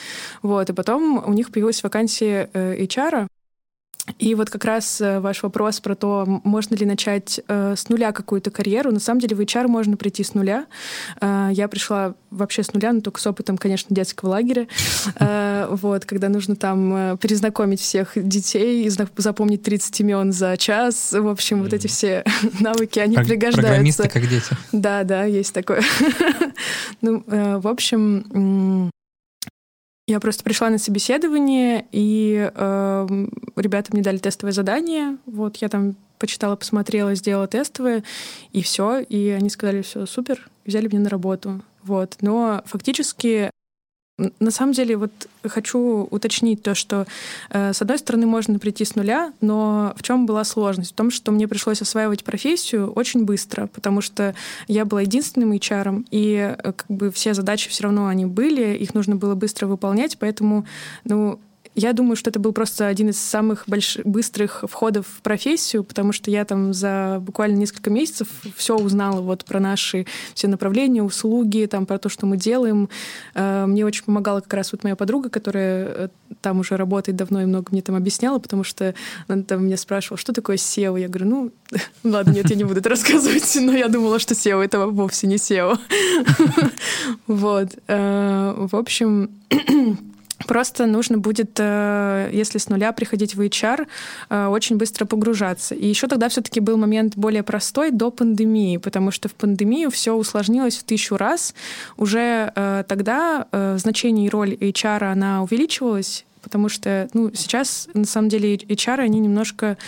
[0.42, 3.26] Вот, и потом у них появилась вакансия э, HR,
[4.19, 8.12] и вот как раз э, ваш вопрос про то, можно ли начать э, с нуля
[8.12, 8.92] какую-то карьеру.
[8.92, 10.66] На самом деле в HR можно прийти с нуля.
[11.21, 14.66] Э, я пришла вообще с нуля, но только с опытом, конечно, детского лагеря.
[15.19, 21.12] Э, вот, когда нужно там э, перезнакомить всех детей, запомнить 30 имен за час.
[21.12, 22.25] В общем, вот эти все
[22.61, 23.62] навыки, они Про- пригождаются.
[23.62, 24.57] Программисты как дети.
[24.73, 25.83] Да, да, есть такое.
[27.03, 28.90] Ну, э, в общем,
[30.07, 35.19] я просто пришла на собеседование, и эм, ребята мне дали тестовое задание.
[35.27, 38.05] Вот я там почитала, посмотрела, сделала тестовое,
[38.53, 39.01] и все.
[39.01, 41.61] И они сказали, все, супер, взяли меня на работу.
[41.83, 42.16] Вот.
[42.21, 43.51] Но фактически
[44.18, 45.12] На самом деле, вот
[45.44, 47.07] хочу уточнить то, что
[47.50, 50.92] э, с одной стороны можно прийти с нуля, но в чем была сложность?
[50.92, 54.35] В том, что мне пришлось осваивать профессию очень быстро, потому что
[54.68, 58.94] я была единственным HR, и э, как бы все задачи все равно они были, их
[58.94, 60.64] нужно было быстро выполнять, поэтому,
[61.05, 61.38] ну,
[61.77, 66.12] я думаю, что это был просто один из самых больших, быстрых входов в профессию, потому
[66.12, 71.69] что я там за буквально несколько месяцев все узнала вот про наши все направления, услуги,
[71.71, 72.89] там про то, что мы делаем.
[73.35, 76.09] Э, мне очень помогала как раз вот моя подруга, которая э,
[76.41, 78.95] там уже работает давно и много мне там объясняла, потому что
[79.29, 80.99] она там меня спрашивала, что такое SEO.
[80.99, 81.53] Я говорю, ну,
[82.05, 85.37] ладно, нет, я не буду это рассказывать, но я думала, что SEO— это вовсе не
[85.37, 85.79] SEO.
[87.27, 87.77] Вот.
[87.87, 89.31] Э, в общем,
[90.46, 93.87] Просто нужно будет, э, если с нуля приходить в HR,
[94.29, 95.75] э, очень быстро погружаться.
[95.75, 100.12] И еще тогда все-таки был момент более простой до пандемии, потому что в пандемию все
[100.12, 101.55] усложнилось в тысячу раз.
[101.96, 103.46] Уже э, тогда
[103.77, 109.20] значение и роль HR она увеличивалась, потому что ну, сейчас, на самом деле, HR, они
[109.20, 109.79] немножко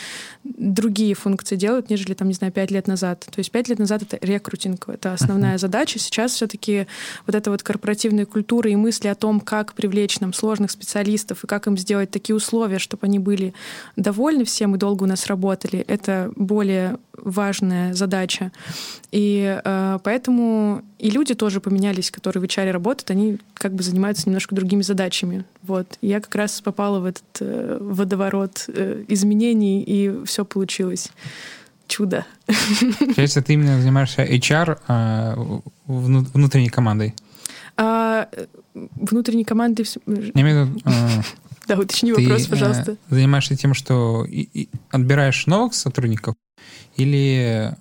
[0.45, 3.21] другие функции делают, нежели, там, не знаю, пять лет назад.
[3.21, 5.59] То есть пять лет назад это рекрутинг, это основная uh-huh.
[5.59, 5.99] задача.
[5.99, 6.87] Сейчас все-таки
[7.27, 11.47] вот эта вот корпоративная культура и мысли о том, как привлечь нам сложных специалистов и
[11.47, 13.55] как им сделать такие условия, чтобы они были
[13.97, 18.53] довольны всем и долго у нас работали, это более важная задача.
[19.11, 24.27] И э, поэтому и люди тоже поменялись, которые в HR работают, они как бы занимаются
[24.27, 25.45] немножко другими задачами.
[25.63, 25.99] Вот.
[26.01, 31.11] И я как раз попала в этот э, водоворот э, изменений и все получилось.
[31.87, 32.27] Чудо.
[32.99, 37.15] Получается, ты именно занимаешься HR а, внутренней командой?
[37.77, 38.29] А,
[38.75, 39.87] внутренней командой...
[40.07, 40.81] Я имею в виду...
[40.85, 41.23] А,
[41.67, 42.97] да, уточни вопрос, э, пожалуйста.
[43.09, 44.27] занимаешься тем, что
[44.91, 46.35] отбираешь новых сотрудников
[46.97, 47.75] или...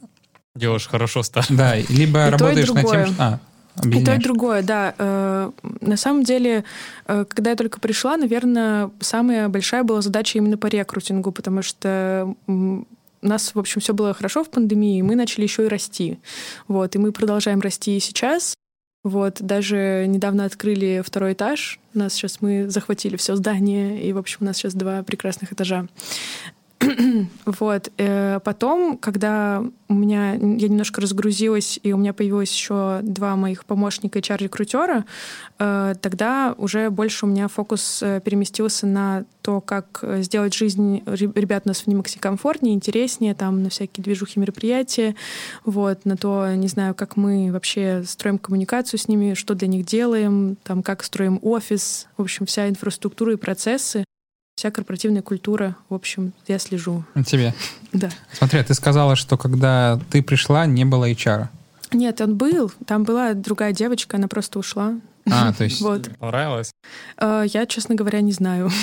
[0.56, 1.48] Делаешь хорошо старт.
[1.50, 3.16] Да, либо и работаешь над тем, что...
[3.18, 3.40] А,
[3.84, 4.96] и то, и другое, да.
[4.98, 6.64] Э, на самом деле,
[7.06, 12.34] э, когда я только пришла, наверное, самая большая была задача именно по рекрутингу, потому что
[12.48, 12.86] у
[13.22, 16.20] нас, в общем, все было хорошо в пандемии, и мы начали еще и расти.
[16.68, 18.56] Вот, и мы продолжаем расти и сейчас.
[19.04, 21.80] Вот, даже недавно открыли второй этаж.
[21.94, 25.54] У нас сейчас мы захватили все здание, и, в общем, у нас сейчас два прекрасных
[25.54, 25.88] этажа.
[27.46, 27.92] вот.
[27.98, 33.66] Э, потом, когда у меня я немножко разгрузилась, и у меня появилось еще два моих
[33.66, 35.06] помощника HR-рекрутера,
[35.58, 41.64] э, тогда уже больше у меня фокус э, переместился на то, как сделать жизнь ребят
[41.66, 45.16] у нас в Нимаксе комфортнее, интереснее, там, на всякие движухи мероприятия,
[45.64, 49.86] вот, на то, не знаю, как мы вообще строим коммуникацию с ними, что для них
[49.86, 54.04] делаем, там, как строим офис, в общем, вся инфраструктура и процессы
[54.58, 57.06] вся корпоративная культура, в общем, я слежу.
[57.26, 57.54] Тебе?
[57.94, 58.10] Да.
[58.34, 61.48] Смотри, а ты сказала, что когда ты пришла, не было HR.
[61.94, 62.72] Нет, он был.
[62.88, 64.96] Там была другая девочка, она просто ушла.
[65.30, 65.80] А, то есть...
[65.80, 66.10] Вот.
[66.18, 66.72] Понравилось?
[67.18, 68.70] А, я, честно говоря, не знаю.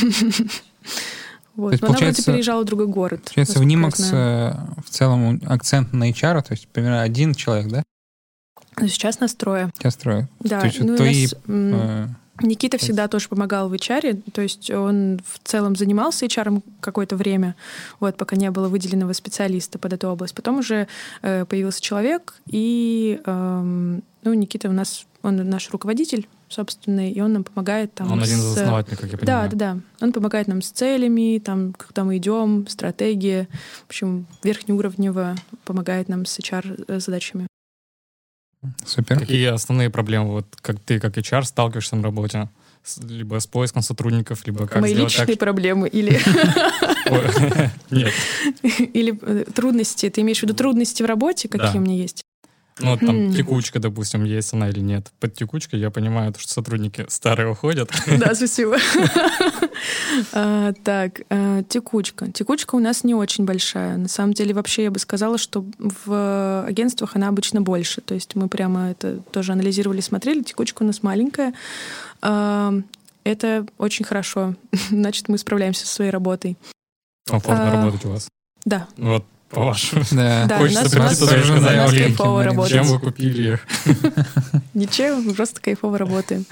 [1.56, 1.68] Вот.
[1.68, 3.20] То есть, Но она вроде переезжала в другой город.
[3.26, 7.84] Получается, в Нимакс э, в целом акцент на HR, то есть примерно один человек, да?
[8.76, 9.70] Ну, сейчас настроя.
[9.78, 10.28] Сейчас трое.
[10.40, 10.58] Да.
[10.58, 12.08] То есть ну, твои нас,
[12.42, 17.54] Никита всегда тоже помогал в HR, то есть он в целом занимался HR какое-то время,
[18.00, 20.34] вот, пока не было выделенного специалиста под эту область.
[20.34, 20.88] Потом уже
[21.22, 27.32] э, появился человек, и э, ну, Никита у нас, он наш руководитель, собственный, и он
[27.32, 28.10] нам помогает там.
[28.10, 28.24] Он с...
[28.24, 29.50] один из основателей, как я понимаю.
[29.50, 29.80] Да, да, да.
[30.04, 33.48] Он помогает нам с целями, там, когда мы идем, стратегия,
[33.86, 37.46] в общем, верхнеуровнево помогает нам с HR задачами.
[38.84, 39.18] Супер.
[39.18, 42.48] Какие основные проблемы, вот как ты, как HR, сталкиваешься на работе?
[43.08, 45.38] либо с поиском сотрудников, либо как Мои личные так...
[45.38, 46.20] проблемы или...
[47.90, 48.12] Нет.
[48.62, 50.10] Или э, трудности.
[50.10, 52.23] Ты имеешь в виду трудности в работе, какие у меня есть?
[52.80, 55.12] Ну, там текучка, допустим, есть она или нет.
[55.20, 57.90] Под текучкой я понимаю, что сотрудники старые уходят.
[58.18, 58.76] Да, спасибо.
[60.32, 62.30] А, так, а, текучка.
[62.30, 63.96] Текучка у нас не очень большая.
[63.96, 68.00] На самом деле, вообще я бы сказала, что в агентствах она обычно больше.
[68.00, 70.42] То есть мы прямо это тоже анализировали, смотрели.
[70.42, 71.54] Текучка у нас маленькая.
[72.22, 72.72] А,
[73.24, 74.54] это очень хорошо.
[74.90, 76.56] Значит, мы справляемся со своей работой.
[77.26, 78.28] Комфортно работать у вас.
[78.64, 78.86] Да.
[78.96, 80.02] Вот по-вашему.
[80.10, 80.46] Да.
[80.46, 82.72] да Хочется прийти туда и сказать, кайфово работать.
[82.72, 83.66] Чем вы купили их?
[84.74, 86.44] Ничем, мы просто кайфово работаем.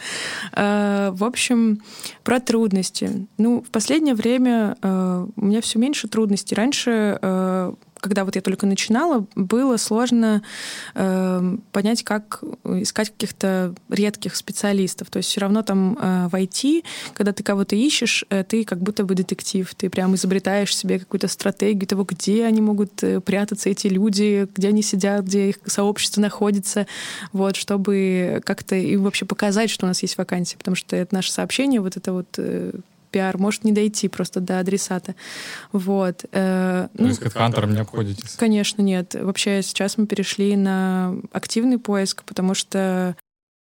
[0.53, 1.83] А, в общем,
[2.25, 3.27] про трудности.
[3.39, 6.55] Ну, в последнее время а, у меня все меньше трудностей.
[6.55, 10.43] Раньше а, когда вот я только начинала, было сложно
[10.95, 15.09] э, понять, как искать каких-то редких специалистов.
[15.09, 16.43] То есть все равно там э, в
[17.15, 19.73] когда ты кого-то ищешь, э, ты как будто бы детектив.
[19.77, 24.69] Ты прям изобретаешь себе какую-то стратегию того, где они могут э, прятаться, эти люди, где
[24.69, 26.89] они сидят, где их сообщество находится,
[27.33, 30.59] вот, чтобы как-то им вообще показать, что у нас есть вакансия.
[30.59, 32.73] Потому что это наше сообщение, вот это вот э,
[33.13, 35.15] пиар может не дойти просто до адресата.
[35.71, 36.25] Вот.
[36.33, 38.35] Э, То ну, есть HeadHunter не обходитесь?
[38.37, 39.15] Конечно, нет.
[39.15, 43.17] Вообще сейчас мы перешли на активный поиск, потому что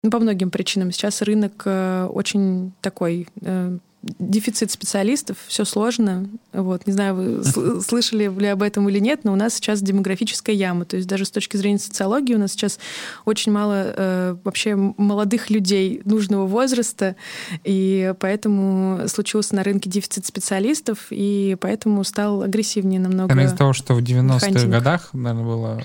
[0.03, 0.93] ну, по многим причинам.
[0.93, 6.27] Сейчас рынок э, очень такой э, дефицит специалистов, все сложно.
[6.53, 6.87] Вот.
[6.87, 10.85] Не знаю, вы слышали ли об этом или нет, но у нас сейчас демографическая яма.
[10.85, 12.79] То есть даже с точки зрения социологии у нас сейчас
[13.25, 17.17] очень мало э, вообще молодых людей нужного возраста,
[17.65, 23.39] и поэтому случился на рынке дефицит специалистов, и поэтому стал агрессивнее намного.
[23.43, 25.83] Из-за того, что в 90-х годах, наверное, было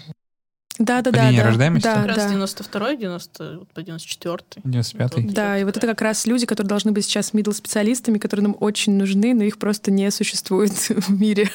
[0.77, 1.31] да, да, да.
[1.31, 1.43] да.
[1.43, 1.83] рождаемости?
[1.83, 2.33] Да, как раз да.
[2.33, 4.61] 92-й, 90, по 94-й.
[4.61, 5.23] 95-й.
[5.29, 8.57] Да, и вот это как раз люди, которые должны быть сейчас middle специалистами которые нам
[8.59, 11.49] очень нужны, но их просто не существует в мире.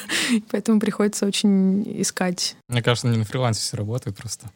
[0.51, 2.55] Поэтому приходится очень искать.
[2.69, 4.49] Мне кажется, они на фрилансе все работают просто.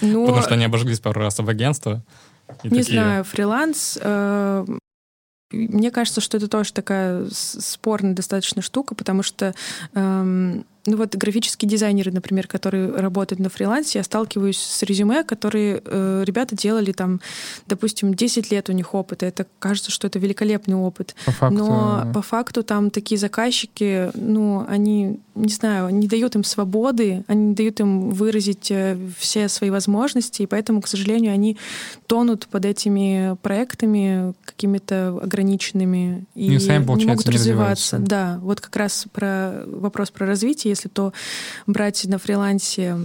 [0.00, 2.02] Ну, Потому что они обожглись пару раз об агентство.
[2.64, 3.00] Не такие...
[3.00, 3.98] знаю, фриланс...
[4.00, 4.64] Э,
[5.50, 9.54] мне кажется, что это тоже такая спорная достаточно штука, потому что
[9.94, 15.82] эм, ну вот графические дизайнеры, например, которые работают на фрилансе, я сталкиваюсь с резюме, которые
[15.84, 17.20] э, ребята делали там,
[17.66, 19.26] допустим, 10 лет у них опыта.
[19.26, 21.14] Это кажется, что это великолепный опыт.
[21.26, 21.56] По факту...
[21.56, 27.48] Но по факту там такие заказчики, ну, они, не знаю, не дают им свободы, они
[27.48, 31.58] не дают им выразить э, все свои возможности, и поэтому, к сожалению, они
[32.06, 37.98] тонут под этими проектами какими-то ограниченными и, и сами, не могут развиваться.
[37.98, 41.12] Да, вот как раз про вопрос про развитие если то
[41.66, 42.96] брать на фрилансе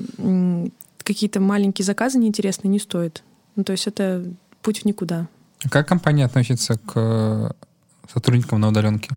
[1.00, 3.24] какие-то маленькие заказы неинтересные не стоит.
[3.56, 4.24] Ну, то есть это
[4.62, 5.28] путь в никуда.
[5.70, 7.56] Как компания относится к
[8.12, 9.10] сотрудникам на удаленке?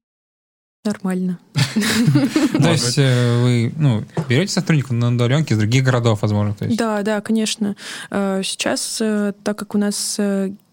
[0.85, 1.39] Нормально.
[2.53, 6.55] То есть э, вы ну, берете сотрудников на удаленке из других городов, возможно?
[6.61, 7.75] Да, да, конечно.
[8.11, 10.17] Э, сейчас, э, так как у нас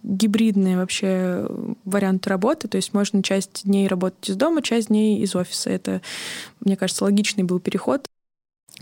[0.03, 1.47] гибридный вообще
[1.85, 5.69] вариант работы, то есть можно часть дней работать из дома, часть дней из офиса.
[5.69, 6.01] Это,
[6.59, 8.05] мне кажется, логичный был переход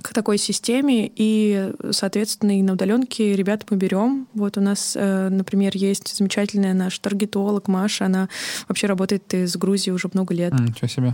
[0.02, 4.28] к такой системе, и, соответственно, и на удаленке ребят мы берем.
[4.34, 8.28] Вот у нас, например, есть замечательная наш таргетолог Маша, она
[8.68, 10.54] вообще работает из Грузии уже много лет.
[10.54, 11.14] Ничего себе.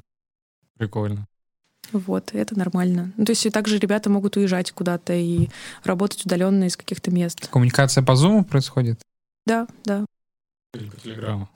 [0.77, 1.25] Прикольно.
[1.91, 3.13] Вот, это нормально.
[3.17, 5.49] Ну, то есть и также ребята могут уезжать куда-то и
[5.83, 7.47] работать удаленно из каких-то мест.
[7.47, 9.01] Коммуникация по Zoom происходит?
[9.47, 10.05] Да, да.
[11.01, 11.47] Телеграму.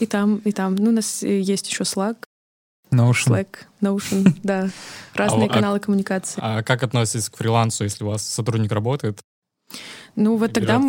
[0.00, 0.74] И там, и там.
[0.74, 2.16] Ну, у нас есть еще Slack.
[2.90, 3.28] Notion.
[3.28, 3.48] Slack,
[3.80, 4.70] Notion, да.
[5.14, 6.40] Разные а, каналы коммуникации.
[6.42, 9.20] А как относитесь к фрилансу, если у вас сотрудник работает?
[10.16, 10.82] Ну вот тогда,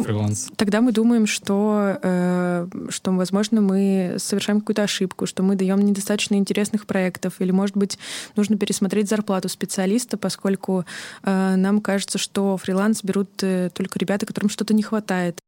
[0.55, 6.33] тогда мы думаем, что, э, что, возможно, мы совершаем какую-то ошибку, что мы даем недостаточно
[6.33, 7.99] интересных проектов, или, может быть,
[8.35, 10.83] нужно пересмотреть зарплату специалиста, поскольку
[11.21, 15.39] э, нам кажется, что фриланс берут э, только ребята, которым что-то не хватает.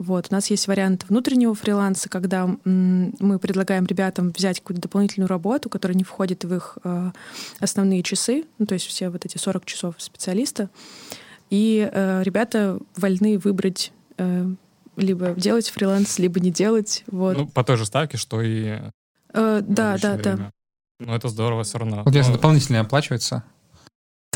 [0.00, 0.28] Вот.
[0.30, 5.94] У нас есть вариант внутреннего фриланса, когда мы предлагаем ребятам взять какую-то дополнительную работу, которая
[5.94, 7.10] не входит в их э,
[7.58, 10.70] основные часы, ну, то есть все вот эти 40 часов специалиста.
[11.50, 14.46] И э, ребята вольны выбрать э,
[14.96, 17.04] либо делать фриланс, либо не делать.
[17.08, 17.36] Вот.
[17.36, 18.78] Ну, по той же ставке, что и...
[19.34, 20.22] Э, да, да, время.
[20.22, 20.50] да.
[20.98, 22.04] Ну, это здорово все равно.
[22.06, 22.36] Вот если Но...
[22.38, 23.44] дополнительно оплачивается?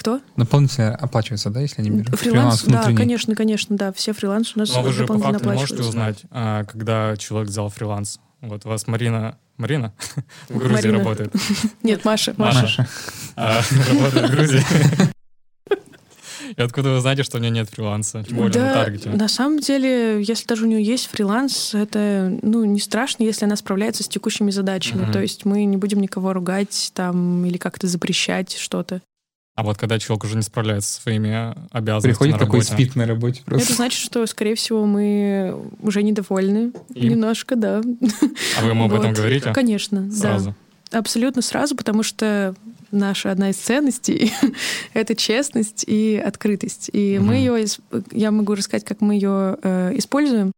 [0.05, 0.21] Кто?
[0.37, 2.15] Дополнительно оплачивается, да, если не беру?
[2.15, 3.91] Фриланс, фриланс да, конечно, конечно, да.
[3.91, 7.71] Все фрилансы у нас Но вы же по факту можете узнать, а, когда человек взял
[7.71, 8.21] фриланс.
[8.43, 9.39] Вот у вас Марина...
[9.57, 9.95] Марина?
[10.51, 11.33] В Грузии работает.
[11.83, 12.35] Нет, Маша.
[12.37, 12.87] Маша.
[13.35, 14.63] А, работает в Грузии.
[16.55, 18.23] И откуда вы знаете, что у нее нет фриланса?
[18.23, 19.09] Тем более да, на таргете.
[19.09, 23.57] На самом деле, если даже у нее есть фриланс, это ну, не страшно, если она
[23.57, 25.05] справляется с текущими задачами.
[25.05, 25.13] Mm-hmm.
[25.13, 29.01] То есть мы не будем никого ругать там или как-то запрещать что-то.
[29.55, 33.43] А вот когда человек уже не справляется со своими обязанностями Приходит такой спит на работе
[33.45, 33.67] просто.
[33.67, 36.73] Это значит, что, скорее всего, мы уже недовольны.
[36.93, 37.07] И?
[37.07, 37.81] Немножко, да.
[38.59, 39.53] А вы ему об этом говорите?
[39.53, 40.55] Конечно, сразу.
[40.91, 40.99] да.
[40.99, 42.55] Абсолютно сразу, потому что
[42.91, 44.33] наша одна из ценностей—
[44.95, 46.91] это честность и открытость.
[46.93, 47.29] И угу.
[47.29, 47.67] мы ее,
[48.11, 50.53] я могу рассказать, как мы ее э, используем.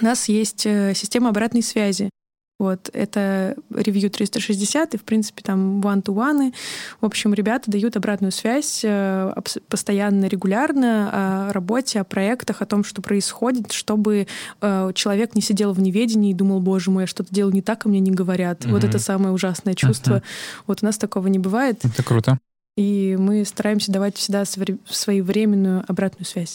[0.00, 2.10] У нас есть э, система обратной связи.
[2.58, 6.54] Вот, это ревью 360, и, в принципе, там one-to-one.
[7.02, 9.34] В общем, ребята дают обратную связь э,
[9.68, 11.10] постоянно, регулярно
[11.48, 14.26] о работе, о проектах, о том, что происходит, чтобы
[14.62, 17.84] э, человек не сидел в неведении и думал, боже мой, я что-то делал не так,
[17.84, 18.64] а мне не говорят.
[18.64, 18.70] Mm-hmm.
[18.70, 20.16] Вот это самое ужасное чувство.
[20.16, 20.22] Uh-huh.
[20.66, 21.84] Вот у нас такого не бывает.
[21.84, 22.38] Это круто.
[22.76, 26.54] И мы стараемся давать всегда своевременную обратную связь.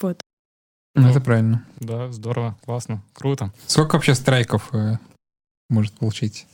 [0.00, 0.20] Вот.
[0.94, 1.64] Ну, это правильно.
[1.78, 3.52] Да, здорово, классно, круто.
[3.66, 4.98] Сколько вообще страйков э,
[5.68, 6.46] может получить?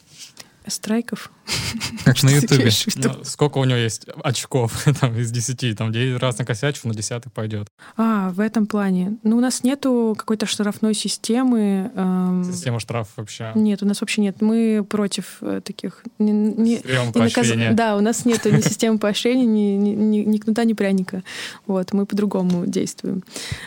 [0.66, 1.30] Страйков?
[2.04, 2.70] Как на Ютубе.
[2.96, 5.76] Ну, сколько у него есть очков там, из 10?
[5.76, 7.68] Там 9 раз накосячив, на 10 пойдет.
[7.96, 9.16] А, в этом плане.
[9.22, 11.90] Ну, у нас нету какой-то штрафной системы.
[11.94, 12.44] Эм...
[12.44, 13.52] Система штрафов вообще?
[13.54, 14.40] Нет, у нас вообще нет.
[14.40, 16.02] Мы против э, таких...
[16.18, 17.48] Не, не, не наказ...
[17.72, 21.22] Да, у нас нет ни системы поощрения, ни, ни, ни, ни кнута, ни пряника.
[21.66, 23.22] Вот, мы по-другому действуем.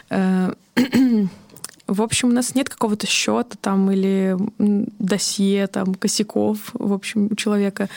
[1.89, 7.29] Э, В общем, у нас нет какого-то счета там или досье там косяков, в общем,
[7.31, 7.89] у человека.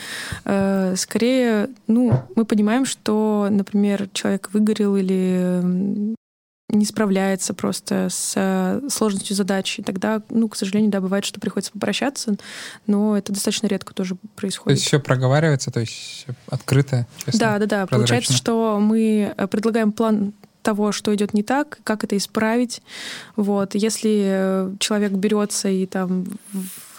[0.45, 6.13] Э, скорее, ну, мы понимаем, что, например, человек выгорел или
[6.69, 9.83] не справляется просто с сложностью задачи.
[9.83, 12.35] Тогда, ну, к сожалению, да, бывает, что приходится попрощаться,
[12.87, 14.77] но это достаточно редко тоже происходит.
[14.77, 17.39] То есть все проговаривается, то есть открыто, честно?
[17.39, 17.87] Да, да, да.
[17.87, 20.33] Получается, что мы э, предлагаем план
[20.63, 22.81] того, что идет не так, как это исправить.
[23.35, 23.75] Вот.
[23.75, 26.25] Если э, человек берется и там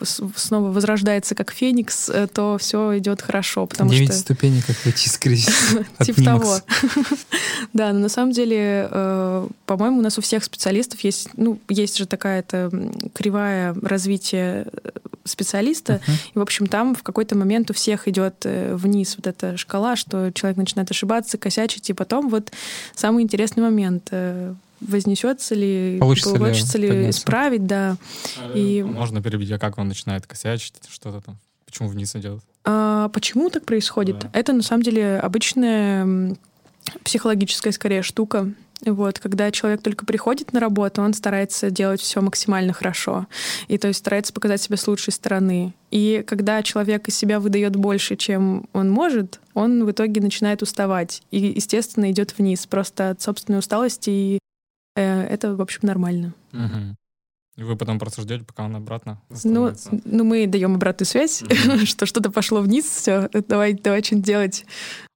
[0.05, 3.67] снова возрождается как феникс, э, то все идет хорошо.
[3.67, 4.19] Потому Девять что...
[4.19, 5.85] ступеней, как выйти из кризиса.
[6.05, 6.59] Типа того.
[7.73, 11.97] Да, но на самом деле, э, по-моему, у нас у всех специалистов есть, ну, есть
[11.99, 12.71] же такая-то
[13.15, 14.67] кривая развития
[15.25, 16.01] специалиста.
[16.35, 20.31] И, в общем, там в какой-то момент у всех идет вниз вот эта шкала, что
[20.33, 22.53] человек начинает ошибаться, косячить, и потом вот
[22.95, 24.13] самый интересный момент
[24.87, 27.97] вознесется ли, получится, получится ли, ли исправить, да.
[28.39, 28.83] А, и...
[28.83, 31.39] Можно перебить, а как он начинает косячить, что-то там?
[31.67, 32.41] Почему вниз идет?
[32.65, 34.19] А, почему так происходит?
[34.21, 34.31] Да.
[34.33, 36.37] Это на самом деле обычная
[37.03, 38.53] психологическая скорее штука.
[38.85, 43.27] Вот, когда человек только приходит на работу, он старается делать все максимально хорошо.
[43.69, 45.73] И то есть старается показать себя с лучшей стороны.
[45.91, 51.23] И когда человек из себя выдает больше, чем он может, он в итоге начинает уставать.
[51.31, 54.39] И, естественно, идет вниз просто от собственной усталости и
[55.01, 56.35] это, в общем, нормально.
[56.53, 56.97] Угу.
[57.57, 59.73] И вы потом просто ждете, пока он обратно ну,
[60.05, 64.67] ну, мы даем обратную связь, mm что что-то пошло вниз, все, давай, давай что-нибудь делать.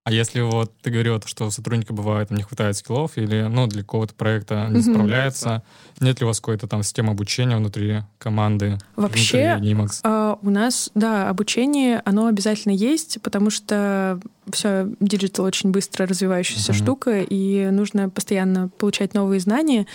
[0.08, 3.82] А если вот ты говорил, что у сотрудника бывает, не хватает скиллов или ну, для
[3.82, 5.62] какого-то проекта не справляется,
[6.00, 8.78] нет ли у вас какой-то там системы обучения внутри команды?
[8.96, 9.60] Вообще
[10.02, 14.18] э, у нас, да, обучение, оно обязательно есть, потому что
[14.50, 16.82] все, digital очень быстро развивающаяся uh-huh.
[16.82, 19.86] штука, и нужно постоянно получать новые знания.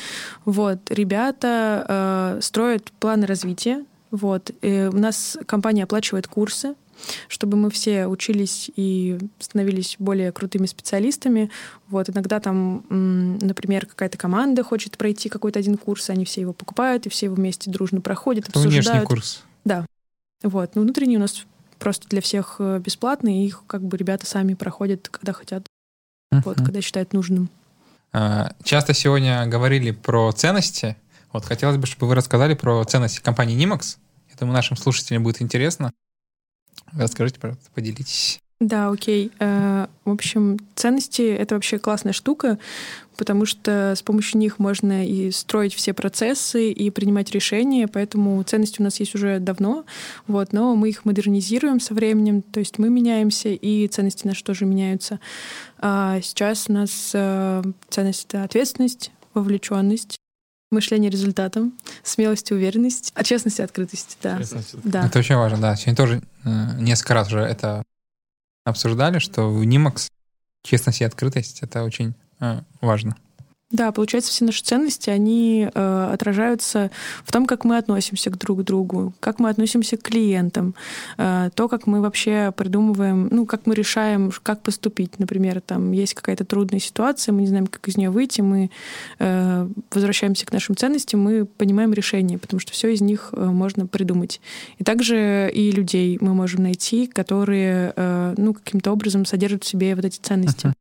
[0.45, 4.51] Вот, ребята э, строят планы развития, вот.
[4.61, 6.75] И у нас компания оплачивает курсы,
[7.27, 11.49] чтобы мы все учились и становились более крутыми специалистами.
[11.89, 17.05] Вот иногда там, например, какая-то команда хочет пройти какой-то один курс, они все его покупают,
[17.05, 18.85] и все его вместе дружно проходят, Это обсуждают.
[18.85, 19.43] внешний курс.
[19.65, 19.85] Да.
[20.41, 20.75] Вот.
[20.75, 21.45] Но внутренний у нас
[21.79, 25.65] просто для всех э, бесплатный, и их как бы ребята сами проходят, когда хотят,
[26.33, 26.41] uh-huh.
[26.45, 27.49] вот, когда считают нужным.
[28.13, 30.95] А, часто сегодня говорили про ценности.
[31.31, 33.97] Вот хотелось бы, чтобы вы рассказали про ценности компании Nimax.
[34.29, 35.91] Я думаю, нашим слушателям будет интересно.
[36.91, 38.39] Расскажите, пожалуйста, поделитесь.
[38.59, 39.31] Да, окей.
[39.39, 42.57] Э, в общем, ценности— это вообще классная штука,
[43.17, 48.79] потому что с помощью них можно и строить все процессы, и принимать решения, поэтому ценности
[48.79, 49.83] у нас есть уже давно,
[50.27, 54.65] вот, но мы их модернизируем со временем, то есть мы меняемся, и ценности наши тоже
[54.65, 55.19] меняются.
[55.79, 60.17] А сейчас у нас э, ценность— это ответственность, вовлеченность,
[60.71, 64.39] мышление результатом, смелость и уверенность, а честность и открытость, да.
[64.83, 65.05] да.
[65.05, 65.75] Это очень важно, да.
[65.75, 67.83] Сегодня тоже несколько раз уже это
[68.65, 70.09] обсуждали, что в Нимакс
[70.63, 73.15] честность и открытость— это очень э, важно.
[73.73, 76.91] Да, получается, все наши ценности, они э, отражаются
[77.25, 80.75] в том, как мы относимся к друг другу, как мы относимся к клиентам,
[81.17, 85.17] э, то, как мы вообще придумываем, ну, как мы решаем, как поступить.
[85.17, 88.69] Например, там есть какая-то трудная ситуация, мы не знаем, как из нее выйти, мы
[89.17, 93.87] э, возвращаемся к нашим ценностям, мы понимаем решение, потому что все из них э, можно
[93.87, 94.39] придумать.
[94.77, 99.95] И также и людей мы можем найти, которые, э, ну, каким-то образом содержат в себе
[99.95, 100.67] вот эти ценности.
[100.67, 100.73] Uh-huh.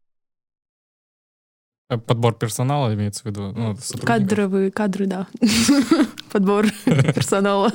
[1.92, 3.52] Э, подбор персонала имеется в виду?
[3.52, 5.26] Ну, Кадровые кадры, да.
[6.32, 7.72] Подбор персонала.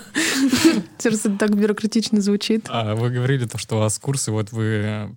[0.98, 2.66] Сейчас это так бюрократично звучит.
[2.70, 5.16] А вы говорили то, что у вас курсы, вот вы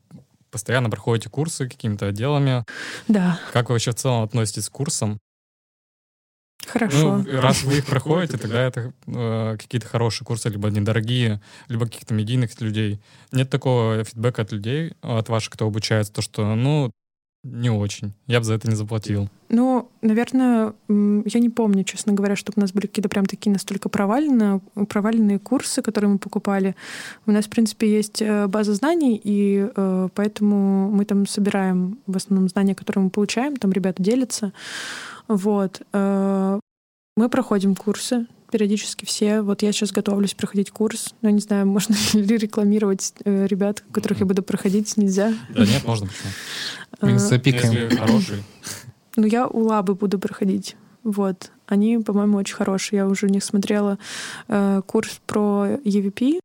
[0.51, 2.65] постоянно проходите курсы какими-то отделами.
[3.09, 3.41] Да.
[3.53, 5.19] Как вы вообще в целом относитесь к курсам?
[6.67, 7.19] Хорошо.
[7.19, 12.13] Ну, раз вы их проходите, тогда это э, какие-то хорошие курсы, либо недорогие, либо каких-то
[12.13, 13.01] медийных людей.
[13.33, 16.93] Нет такого фидбэка от людей, от ваших, кто обучается, то, что, ну,
[17.43, 18.13] Не очень.
[18.27, 19.29] Я бы за это не заплатил.
[19.49, 23.89] Ну, наверное, я не помню, честно говоря, чтобы у нас были какие-то прям такие настолько
[23.89, 26.77] проваленные, проваленные курсы, которые мы покупали.
[27.25, 32.17] У нас, в принципе, есть э, база знаний, и э, поэтому мы там собираем в
[32.17, 34.53] основном знания, которые мы получаем, там ребята делятся.
[35.27, 35.81] Вот.
[35.95, 36.61] Э,
[37.17, 39.43] мы проходим курсы, периодически все.
[39.43, 41.15] Вот я сейчас готовлюсь проходить курс.
[41.23, 45.35] Но не знаю, можно ли рекламировать э, ребят, которых я буду проходить, нельзя.
[45.51, 47.13] Да нет, можно почему.
[47.13, 47.97] Мы запикаем.
[47.97, 48.43] Хороший.
[49.17, 50.77] Ну, я у Лабы буду проходить.
[51.03, 51.51] Вот.
[51.67, 52.99] Они, по-моему, очень хорошие.
[52.99, 53.99] Я уже у них смотрела
[54.47, 56.39] э, курс про EVP.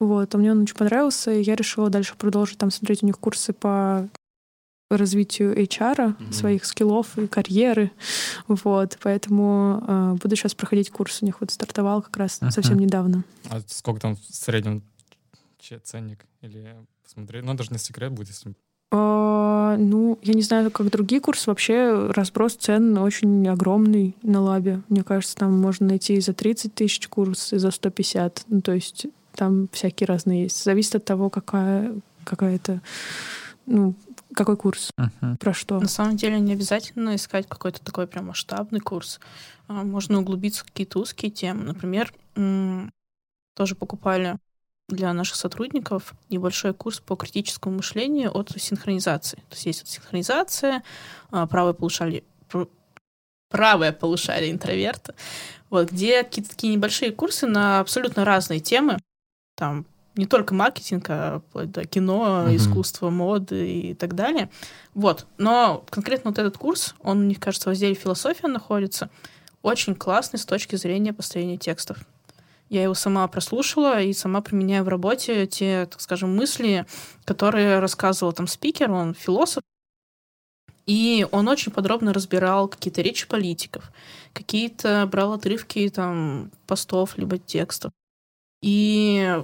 [0.00, 3.18] Вот, а мне он очень понравился, и я решила дальше продолжить там смотреть у них
[3.18, 4.08] курсы по
[4.90, 6.32] развитию HR, mm-hmm.
[6.32, 7.92] своих скиллов и карьеры.
[8.48, 11.22] Вот, поэтому э, буду сейчас проходить курс.
[11.22, 12.50] У них вот стартовал как раз uh-huh.
[12.50, 13.24] совсем недавно.
[13.48, 14.82] А сколько там в среднем
[15.84, 16.26] ценник?
[16.40, 16.74] Или
[17.04, 17.44] посмотреть?
[17.44, 18.54] Ну, даже не секрет будет, если...
[18.92, 21.48] Uh, ну, я не знаю, как другие курсы.
[21.48, 24.82] Вообще разброс цен очень огромный на лабе.
[24.88, 28.46] Мне кажется, там можно найти и за 30 тысяч курс, и за 150.
[28.48, 30.64] Ну, то есть там всякие разные есть.
[30.64, 32.80] Зависит от того, какая какая-то
[33.66, 33.94] ну,
[34.34, 34.90] какой курс?
[34.98, 35.36] Uh-huh.
[35.38, 35.80] Про что?
[35.80, 39.20] На самом деле не обязательно искать какой-то такой прям масштабный курс.
[39.68, 41.64] А, можно углубиться в какие-то узкие темы.
[41.64, 42.12] Например,
[43.54, 44.36] тоже покупали
[44.88, 49.36] для наших сотрудников небольшой курс по критическому мышлению от синхронизации.
[49.36, 50.82] То есть есть вот синхронизация,
[51.30, 52.24] а, правое полушарие,
[53.48, 55.14] правое полушарие интроверта,
[55.70, 58.98] вот, где какие-то такие небольшие курсы на абсолютно разные темы.
[59.56, 59.86] Там
[60.20, 62.56] не только маркетинг, а да, кино, mm-hmm.
[62.56, 64.50] искусство, моды и так далее.
[64.94, 65.26] Вот.
[65.38, 69.08] Но конкретно вот этот курс, он них, кажется, в разделе «Философия» находится,
[69.62, 71.98] очень классный с точки зрения построения текстов.
[72.68, 76.86] Я его сама прослушала и сама применяю в работе те, так скажем, мысли,
[77.24, 79.62] которые рассказывал там спикер, он философ,
[80.86, 83.90] и он очень подробно разбирал какие-то речи политиков,
[84.34, 87.92] какие-то брал отрывки там постов либо текстов.
[88.62, 89.42] И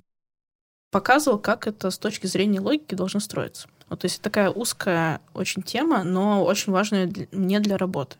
[1.00, 3.68] показывал, как это с точки зрения логики должно строиться.
[3.90, 8.16] Вот, то есть такая узкая очень тема, но очень важная для, мне для работы.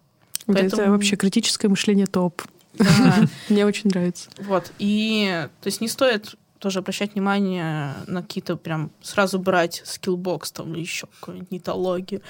[0.46, 0.82] Вот Поэтому...
[0.82, 2.42] Это вообще критическое мышление топ.
[2.74, 2.86] Да.
[3.48, 4.28] Мне очень нравится.
[4.38, 4.70] Вот.
[4.78, 10.74] И то есть не стоит тоже обращать внимание на какие-то прям сразу брать Skillbox там
[10.74, 12.20] или еще какую-нибудь нетологию.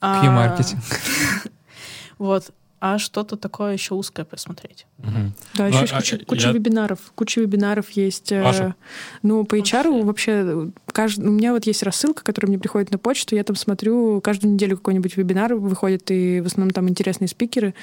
[0.00, 0.82] Q-маркетинг.
[2.18, 4.86] Вот а что-то такое еще узкое посмотреть.
[4.98, 5.32] Угу.
[5.54, 6.52] Да, еще ну, есть куча, а, куча я...
[6.52, 6.98] вебинаров.
[7.14, 8.30] Куча вебинаров есть.
[8.30, 8.64] Ваша?
[8.64, 8.72] Э,
[9.22, 11.18] ну, по HR вообще, вообще кажд...
[11.18, 14.76] у меня вот есть рассылка, которая мне приходит на почту, я там смотрю, каждую неделю
[14.76, 17.74] какой-нибудь вебинар выходит, и в основном там интересные спикеры.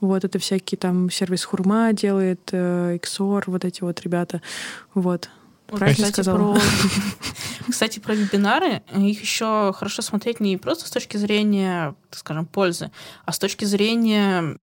[0.00, 4.40] Вот, это всякие там сервис Хурма делает, э, XOR, вот эти вот ребята.
[4.94, 5.28] Вот.
[5.70, 6.54] Правильно кстати, сказала?
[6.54, 6.60] Про...
[7.70, 12.90] Кстати, про вебинары, их еще хорошо смотреть не просто с точки зрения, так скажем, пользы,
[13.24, 14.56] а с точки зрения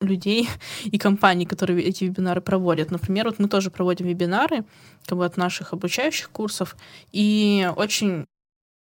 [0.00, 0.48] людей
[0.84, 2.90] и компаний, которые эти вебинары проводят.
[2.90, 4.64] Например, вот мы тоже проводим вебинары
[5.06, 6.76] как бы от наших обучающих курсов,
[7.12, 8.26] и очень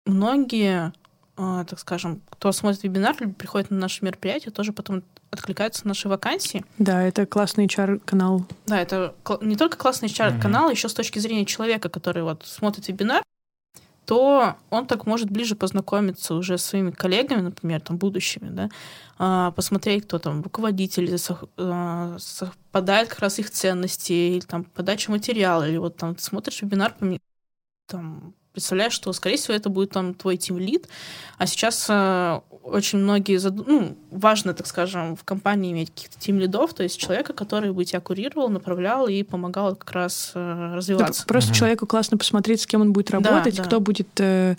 [0.04, 0.92] многие,
[1.36, 6.64] так скажем, кто смотрит вебинар, приходит на наше мероприятие, тоже потом откликаются на наши вакансии.
[6.78, 8.46] Да, это классный HR-канал.
[8.66, 10.74] Да, это не только классный HR-канал, mm-hmm.
[10.74, 13.22] еще с точки зрения человека, который вот смотрит вебинар,
[14.06, 18.70] то он так может ближе познакомиться уже с своими коллегами, например, там, будущими, да,
[19.18, 21.14] а, посмотреть, кто там руководитель,
[21.58, 26.62] а, совпадает как раз их ценности, или там подача материала, или вот там ты смотришь
[26.62, 26.94] вебинар,
[27.86, 30.88] там, представляешь, что, скорее всего, это будет там твой тим-лид.
[31.36, 33.36] А сейчас э, очень многие...
[33.36, 33.54] Зад...
[33.54, 38.00] Ну, важно, так скажем, в компании иметь каких-то тим-лидов, то есть человека, который бы тебя
[38.00, 41.24] курировал, направлял и помогал как раз э, развиваться.
[41.24, 41.58] Да, просто угу.
[41.58, 43.68] человеку классно посмотреть, с кем он будет работать, да, да.
[43.68, 44.56] кто будет, э,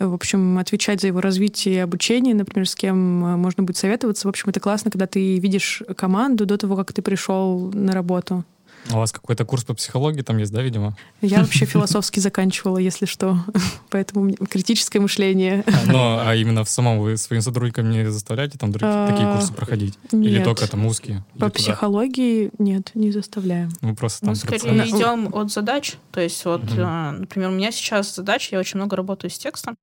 [0.00, 4.26] в общем, отвечать за его развитие и обучение, например, с кем э, можно будет советоваться.
[4.26, 8.44] В общем, это классно, когда ты видишь команду до того, как ты пришел на работу.
[8.90, 10.96] У вас какой-то курс по психологии там есть, да, видимо?
[11.20, 13.38] Я вообще философски заканчивала, если что.
[13.90, 15.64] Поэтому критическое мышление.
[15.66, 19.52] А, но, а именно в самом вы своим сотрудникам не заставляете там другие, такие курсы
[19.52, 19.98] проходить?
[20.12, 21.24] Или только там узкие?
[21.38, 23.70] По психологии нет, не заставляем.
[23.80, 24.30] Мы просто там...
[24.30, 25.96] Мы скорее идем от задач.
[26.12, 26.80] То есть вот, угу.
[26.80, 29.76] например, у меня сейчас задача, я очень много работаю с текстом,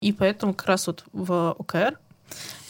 [0.00, 1.94] и поэтому как раз вот в ОКР а,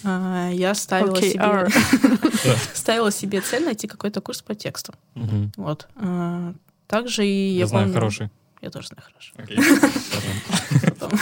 [0.02, 4.94] я ставила okay, себе ставила себе цель найти какой-то курс по тексту.
[5.56, 5.88] Вот.
[5.96, 6.54] А,
[6.86, 8.30] также и я, знаю хороший.
[8.60, 9.60] Я тоже знаю хороший.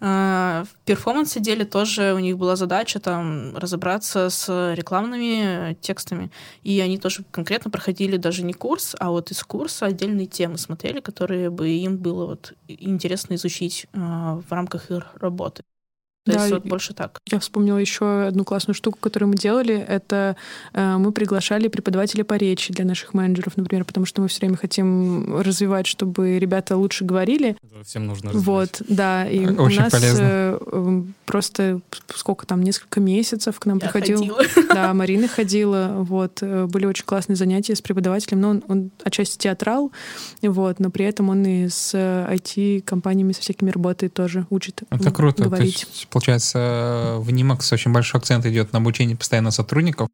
[0.00, 6.30] А, в перформансе деле тоже у них была задача там разобраться с рекламными текстами,
[6.62, 11.00] и они тоже конкретно проходили даже не курс, а вот из курса отдельные темы смотрели,
[11.00, 15.64] которые бы им было вот интересно изучить в рамках их работы.
[16.28, 17.18] То Да, есть вот больше так.
[17.30, 19.74] Я вспомнила еще одну классную штуку, которую мы делали.
[19.76, 20.36] Это
[20.74, 24.56] э, мы приглашали преподавателя по речи для наших менеджеров, например, потому что мы все время
[24.56, 27.56] хотим развивать, чтобы ребята лучше говорили.
[27.62, 28.46] Это всем нужно развивать.
[28.80, 29.26] Вот, да.
[29.28, 30.22] И у Очень нас полезно.
[30.22, 31.80] э, э, просто
[32.14, 34.18] сколько там, несколько месяцев к нам Я приходил.
[34.18, 34.42] ходила.
[34.74, 39.38] Да, Марина ходила, вот, э, были очень классные занятия с преподавателем, но он, он отчасти
[39.38, 39.90] театрал,
[40.42, 45.10] вот, но при этом он и с э, IT-компаниями, со всякими работает тоже, учит Это
[45.10, 45.42] круто.
[45.44, 45.86] То говорить.
[45.90, 50.08] есть, получается, в Нимакс очень большой акцент идет на обучение постоянно сотрудников.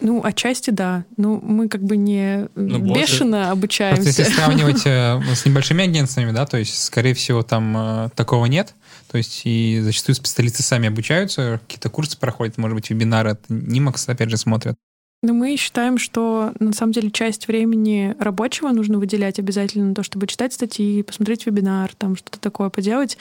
[0.00, 1.04] Ну, отчасти да.
[1.18, 4.02] Ну, мы как бы не Ну, бешено Просто обучаемся.
[4.04, 8.74] если сравнивать э, с небольшими агентствами, да, то есть, скорее всего, там э, такого нет.
[9.10, 14.08] То есть, и зачастую специалисты сами обучаются, какие-то курсы проходят, может быть, вебинары от Нимакс,
[14.08, 14.76] опять же, смотрят.
[15.22, 20.02] Но мы считаем, что на самом деле часть времени рабочего нужно выделять обязательно на то,
[20.02, 23.18] чтобы читать статьи, посмотреть вебинар, там что-то такое поделать.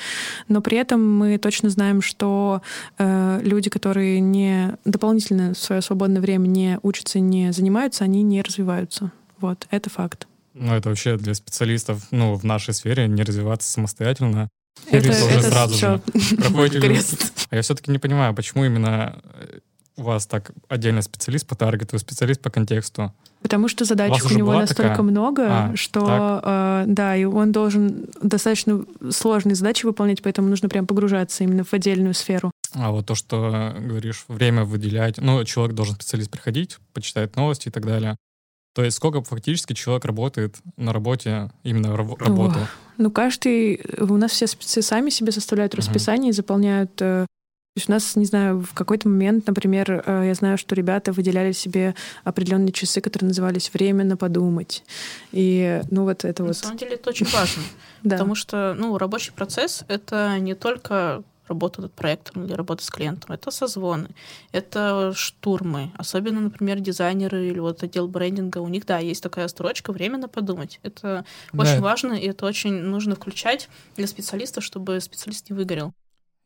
[0.48, 2.62] Но при этом мы точно знаем, что
[2.98, 8.42] э, люди, которые не дополнительно в свое свободное время не учатся, не занимаются, они не
[8.42, 9.12] развиваются.
[9.42, 10.26] Вот, это факт.
[10.54, 14.48] Ну, это вообще для специалистов, ну, в нашей сфере не развиваться самостоятельно.
[14.90, 15.96] Это, уже это сразу всё.
[15.96, 16.38] же.
[16.38, 17.02] Проходите.
[17.50, 19.60] А я все-таки не понимаю, почему именно э,
[20.00, 23.14] у вас так отдельно специалист по таргету, специалист по контексту.
[23.42, 25.02] Потому что У задач у уже него настолько такая?
[25.04, 30.86] много, А, что э, да, и он должен достаточно сложные задачи выполнять, поэтому нужно прям
[30.88, 32.52] погружаться именно в отдельную сферу.
[32.74, 37.72] А вот то, что говоришь, время выделять, ну, человек должен специалист приходить, почитать новости и
[37.72, 38.18] так далее.
[38.76, 42.60] То есть сколько фактически человек работает на работе, именно раб- работу?
[42.98, 43.82] Ну, каждый...
[43.98, 46.92] У нас все спецы сами себе составляют расписание и заполняют...
[47.02, 47.26] э,
[47.80, 51.14] То есть у нас, не знаю, в какой-то момент, например, э, я знаю, что ребята
[51.14, 54.84] выделяли себе определенные часы, которые назывались «время на подумать».
[55.32, 56.58] И, ну, вот это На вот...
[56.58, 57.64] самом деле это очень важно,
[58.04, 63.32] потому что, ну, рабочий процесс— это не только работа над проектом или работа с клиентом,
[63.32, 64.10] это созвоны,
[64.52, 69.94] это штурмы, особенно, например, дизайнеры или вот отдел брендинга, у них, да, есть такая строчка
[69.94, 70.82] «время на подумать».
[70.84, 71.24] Это
[71.54, 71.64] Да.
[71.64, 75.94] очень важно, и это очень нужно включать для специалиста, чтобы специалист не выгорел.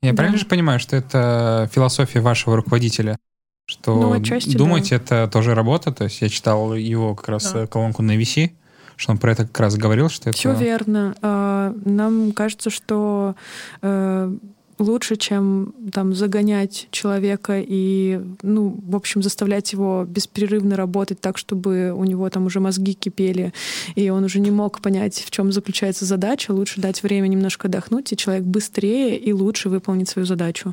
[0.04, 0.18] Я Да.
[0.18, 3.18] правильно же понимаю, что это философия вашего руководителя?
[3.66, 4.96] Что Ну, отчасти, думать да.
[4.98, 5.92] это тоже работа.
[5.94, 7.66] То есть я читал его как раз Да.
[7.66, 8.52] колонку на VC,
[8.98, 10.38] что он про это как раз говорил, что это...
[10.38, 11.16] Все верно.
[11.22, 13.36] А, Нам кажется, что
[13.82, 14.34] э,
[14.80, 21.92] лучше, чем там загонять человека и, ну, в общем, заставлять его беспрерывно работать так, чтобы
[21.92, 23.54] у него там уже мозги кипели,
[23.96, 26.52] и он уже не мог понять, в чем заключается задача.
[26.52, 30.72] Лучше дать время немножко отдохнуть, и человек быстрее и лучше выполнит свою задачу.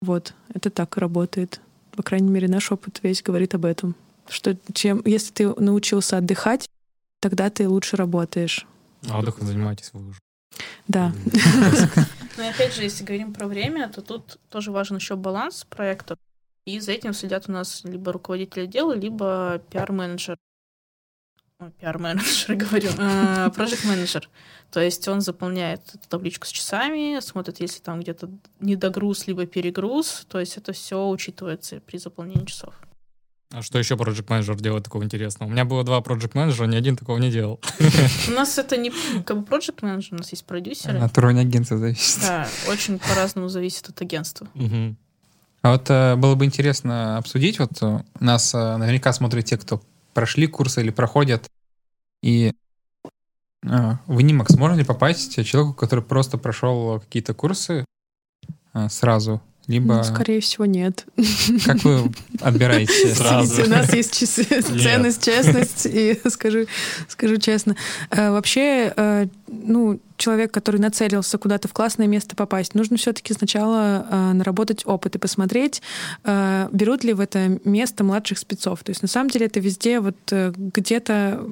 [0.00, 1.60] Вот, это так работает.
[1.96, 3.94] По крайней мере, наш опыт весь говорит об этом.
[4.28, 6.68] Что чем, если ты научился отдыхать,
[7.20, 8.66] тогда ты лучше работаешь.
[9.08, 10.18] А отдыхом занимаетесь вы уже.
[10.88, 11.12] Да.
[12.36, 16.18] Но и опять же, если говорим про время, то тут тоже важен еще баланс проектов.
[16.64, 20.38] И за этим следят у нас либо руководитель отдела, либо пиар-менеджер.
[21.58, 22.90] Ой, Пиар-менеджер, говорю,
[23.52, 24.28] проект-менеджер.
[24.70, 28.30] То есть он заполняет эту табличку с часами, смотрит, если там где-то
[28.60, 30.26] недогруз, либо перегруз.
[30.28, 32.74] То есть это все учитывается при заполнении часов.
[33.52, 35.48] А что еще Project Manager делает такого интересного?
[35.48, 37.60] У меня было два Project Manager, ни один такого не делал.
[38.28, 38.90] У нас это не
[39.24, 40.98] как бы проект-менеджер, у нас есть продюсеры.
[40.98, 42.22] От уровня агентства зависит.
[42.22, 44.48] Да, очень по-разному зависит от агентства.
[45.62, 49.80] А вот э, было бы интересно обсудить, вот э, нас э, наверняка смотрят те, кто
[50.12, 51.48] прошли курсы или проходят,
[52.20, 52.52] и
[53.62, 57.84] в Нимакс можно ли попасть человеку, который просто прошел какие-то курсы
[58.88, 59.40] сразу?
[59.68, 61.06] Либо Ну, скорее всего, нет.
[61.64, 62.10] как вы
[62.40, 63.14] отбираете?
[63.14, 63.62] Сразу.
[63.62, 66.66] У нас есть ценность, честность, и скажу,
[67.08, 67.76] скажу честно.
[68.10, 74.06] э, Вообще, э, ну, человек, который нацелился куда-то в классное место попасть, нужно все-таки сначала
[74.10, 75.80] э, наработать опыт и посмотреть,
[76.24, 78.82] э, берут ли в это место младших спецов.
[78.82, 81.48] То есть, на самом деле, это везде вот э, где-то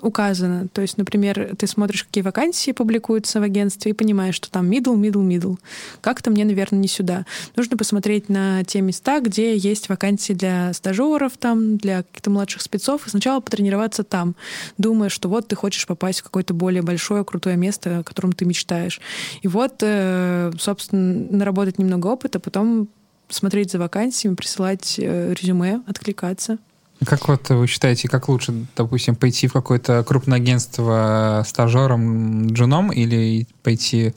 [0.00, 0.68] указано.
[0.68, 4.96] То есть, например, ты смотришь, какие вакансии публикуются в агентстве, и понимаешь, что там middle,
[4.96, 5.58] middle, middle.
[6.00, 7.26] Как-то мне, наверное, не сюда.
[7.56, 13.06] Нужно посмотреть на те места, где есть вакансии для стажеров, там, для каких-то младших спецов,
[13.06, 14.34] и сначала потренироваться там,
[14.76, 18.44] думая, что вот ты хочешь попасть в какое-то более большое, крутое место, о котором ты
[18.44, 19.00] мечтаешь.
[19.42, 22.88] И вот, э, собственно, наработать немного опыта, потом
[23.28, 26.58] смотреть за вакансиями, присылать э, резюме, откликаться.
[27.04, 33.46] Как вот вы считаете, как лучше, допустим, пойти в какое-то крупное агентство стажером, джуном или
[33.62, 34.12] пойти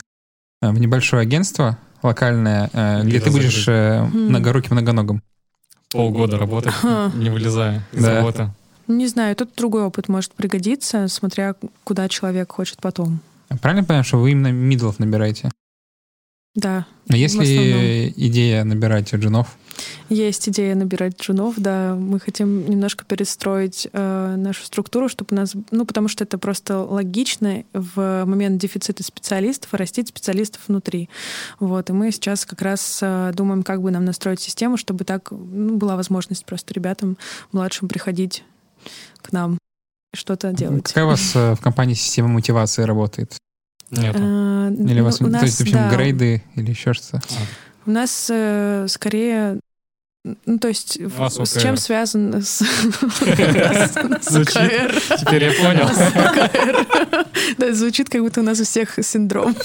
[0.60, 4.28] э, в небольшое агентство локальное, э, где Где ты будешь э, Мгм.
[4.30, 5.22] многоруким многоногом?
[5.90, 6.72] Полгода работать,
[7.14, 8.16] не вылезая из Да.
[8.16, 8.50] работы.
[8.88, 11.54] Не знаю, тут другой опыт может пригодиться, смотря
[11.84, 13.20] куда человек хочет потом.
[13.60, 15.50] Правильно понимаю, что вы именно мидлов набираете?
[16.54, 16.86] Да.
[17.08, 19.56] Но есть ли идея набирать джунов?
[20.08, 21.94] Есть идея набирать джунов, да.
[21.94, 25.54] Мы хотим немножко перестроить э, нашу структуру, чтобы у нас...
[25.70, 31.08] Ну, потому что это просто логично в момент дефицита специалистов растить специалистов внутри.
[31.60, 31.90] Вот.
[31.90, 35.76] И мы сейчас как раз э, думаем, как бы нам настроить систему, чтобы так ну,
[35.76, 37.16] была возможность просто ребятам
[37.52, 38.44] младшим приходить
[39.20, 39.58] к нам
[40.14, 40.84] что-то делать.
[40.84, 43.36] Какая у вас э, в компании система мотивации работает?
[43.90, 44.14] Нет.
[44.18, 47.22] Э, Или у вас, ну, у то есть, в общем, да, грейды или еще что-то?
[47.86, 49.58] У нас э, скорее
[50.46, 51.60] ну, то есть, в- с ОКР.
[51.60, 52.62] чем связан с, с?
[55.18, 55.86] Теперь я понял.
[55.88, 57.26] ОКР.
[57.58, 59.56] Да, звучит, как будто у нас у всех синдром.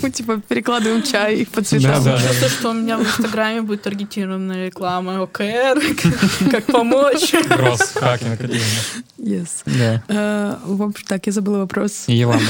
[0.00, 2.02] Мы типа перекладываем чай по цветам.
[2.18, 5.80] Чувствую, что у меня в Инстаграме будет таргетированная реклама ОКР,
[6.50, 7.32] как- помочь.
[7.50, 8.40] Рос, хакинг.
[9.18, 9.62] Yes.
[9.66, 10.02] Да.
[10.08, 12.04] Э, В общем, так, я забыла вопрос.
[12.08, 12.40] И Елана.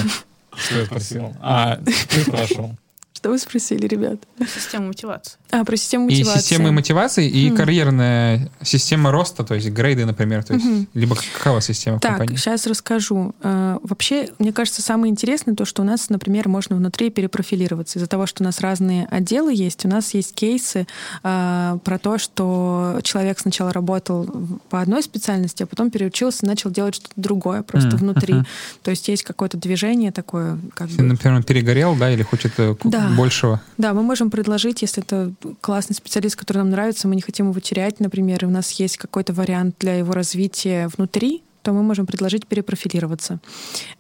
[0.57, 1.37] Что я спросил?
[1.43, 1.93] А, ты
[2.23, 2.77] спрашивал.
[3.23, 4.19] Что вы спросили, ребят?
[4.53, 5.35] Система мотивации.
[5.53, 6.41] А, про систему И мотивации.
[6.41, 7.55] системы мотивации, и Хм.
[7.57, 10.89] карьерная система роста, то есть грейды, например, то есть, Мгм.
[10.95, 12.35] либо какова система Так, компании?
[12.37, 13.33] сейчас расскажу.
[13.45, 17.99] Э, Вообще, мне кажется, самое интересное то, что у нас, например, можно внутри перепрофилироваться.
[18.01, 20.89] Из-за того, что у нас разные отделы есть, у нас есть кейсы
[21.23, 24.29] э, про то, что человек сначала работал
[24.69, 28.35] по одной специальности, а потом переучился и начал делать что-то другое просто М, внутри.
[28.35, 28.47] мгм.
[28.83, 31.09] То есть есть какое-то движение такое, как Если, бы...
[31.09, 33.12] например, он перегорел, да, или хочет э, Да.
[33.17, 33.61] Большего.
[33.79, 37.61] Да, мы можем предложить, если это классный специалист, который нам нравится, мы не хотим его
[37.61, 42.07] терять, например, и у нас есть какой-то вариант для его развития внутри, то мы можем
[42.07, 43.39] предложить перепрофилироваться.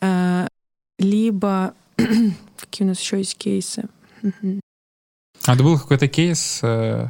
[0.00, 0.46] Э,
[0.98, 1.74] Либо
[2.56, 3.84] какие у нас еще есть кейсы?
[5.44, 7.08] А это был какой-то кейс э,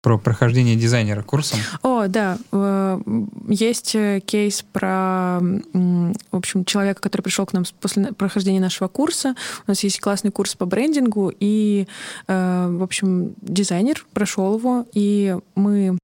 [0.00, 1.58] про прохождение дизайнера курсом?
[1.82, 3.00] О, да, э,
[3.48, 9.34] есть э, кейс про, в общем, человека, который пришел к нам после прохождения нашего курса.
[9.66, 11.86] У нас есть классный курс по брендингу, и,
[12.28, 15.98] э, в общем, дизайнер прошел его, и мы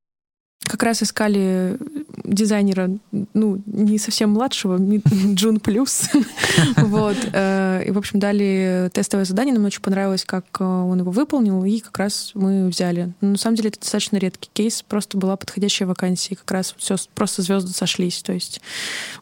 [0.64, 1.78] как раз искали
[2.24, 2.90] дизайнера,
[3.34, 4.78] ну, не совсем младшего,
[5.34, 6.08] Джун плюс.
[6.76, 7.16] Вот.
[7.32, 9.54] э, И, в общем, дали тестовое задание.
[9.54, 13.12] Нам очень понравилось, как э, он его выполнил, и как раз мы взяли.
[13.20, 14.82] Но на самом деле это достаточно редкий кейс.
[14.82, 16.34] Просто была подходящая вакансия.
[16.34, 18.22] и Как раз все просто звезды сошлись.
[18.22, 18.60] То есть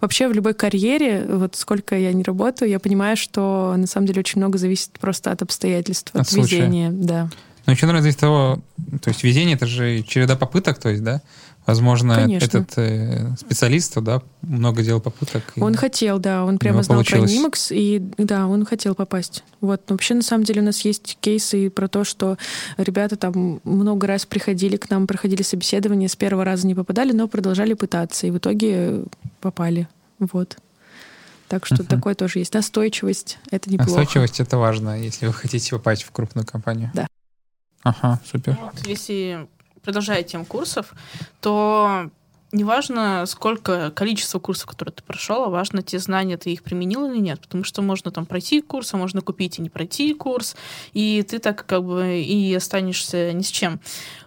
[0.00, 4.20] вообще в любой карьере, вот сколько я не работаю, я понимаю, что на самом деле
[4.20, 6.90] очень много зависит просто от обстоятельств, от, везения.
[6.90, 7.28] Да.
[7.66, 8.58] Но еще, зависит от того,
[9.02, 11.22] то есть везение— это же череда попыток, то есть, да?
[11.64, 12.44] Возможно, Конечно.
[12.44, 15.44] этот э, специалист, да, много делал попыток.
[15.54, 17.30] и- Он хотел, да, он прямо знал получилось.
[17.30, 19.44] про Нимакс, и да, он хотел попасть.
[19.60, 19.80] Вот.
[19.88, 22.36] Но вообще, на самом деле, у нас есть кейсы про то, что
[22.78, 27.28] ребята там много раз приходили к нам, проходили собеседование, с первого раза не попадали, но
[27.28, 29.04] продолжали пытаться, и в итоге
[29.40, 29.86] попали.
[30.18, 30.56] Вот.
[31.46, 31.86] Так что Мгм.
[31.86, 32.54] такое тоже есть.
[32.54, 33.90] Настойчивость— это неплохо.
[34.00, 36.90] Настойчивость— это важно, если вы хотите попасть в крупную компанию.
[36.92, 37.06] Да.
[37.82, 38.56] Ага, супер.
[38.60, 39.48] Вот, если
[39.82, 40.94] продолжая тему курсов,
[41.40, 42.10] то
[42.52, 47.18] неважно, сколько количество курсов, которые ты прошел, а важно, те знания ты их применил или
[47.18, 50.54] нет, потому что можно там пройти курс, а можно купить и не пройти курс,
[50.92, 53.80] и ты так как бы и останешься ни с чем.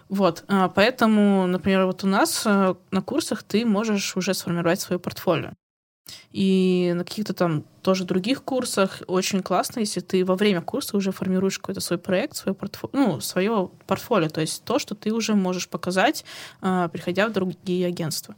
[0.08, 5.00] Вот, а, поэтому, например, вот у нас э, на курсах ты можешь уже сформировать свое
[5.00, 5.50] портфолио.
[6.32, 11.12] И на каких-то там тоже других курсах очень классно, если ты во время курса уже
[11.12, 15.34] формируешь какой-то свой проект, свое портфолио, ну, свое портфолио, то есть то, что ты уже
[15.34, 16.24] можешь показать,
[16.60, 18.34] а, приходя в другие агентства.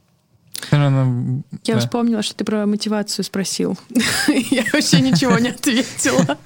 [0.71, 1.79] Наверное, Я да.
[1.79, 3.77] вспомнила, что ты про мотивацию спросил.
[4.27, 6.37] Я вообще ничего не ответила.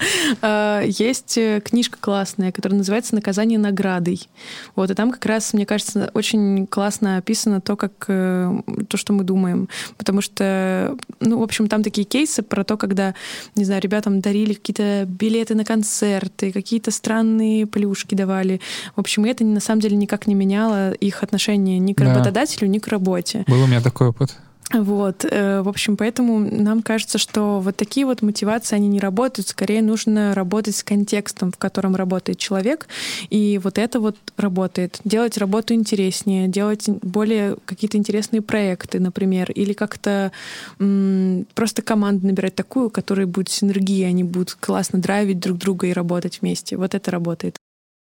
[0.41, 4.27] А, Есть э, книжка классная, которая называется «Наказание наградой».
[4.75, 9.13] Вот, и там как раз, мне кажется, очень классно описано то, как э, то, что
[9.13, 9.67] мы думаем.
[9.97, 13.13] Потому что, ну, в общем, там такие кейсы про то, когда,
[13.55, 18.61] не знаю, ребятам дарили какие-то билеты на концерты, какие-то странные плюшки давали.
[18.95, 22.05] В общем, и это на самом деле никак не меняло их отношение ни к Да.
[22.13, 23.43] работодателю, ни к работе.
[23.47, 24.37] Был у меня такой опыт.
[24.71, 29.47] Вот, э, в общем, поэтому нам кажется, что вот такие вот мотивации, они не работают.
[29.47, 32.87] Скорее нужно работать с контекстом, в котором работает человек.
[33.29, 34.99] И вот это вот работает.
[35.03, 40.31] Делать работу интереснее, делать более какие-то интересные проекты, например, или как-то
[40.79, 45.87] м, просто команду набирать такую, у которой будет синергия, они будут классно драйвить друг друга
[45.87, 46.77] и работать вместе.
[46.77, 47.57] Вот это работает.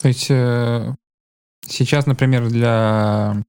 [0.01, 0.93] То есть э,
[1.65, 3.43] сейчас, например, для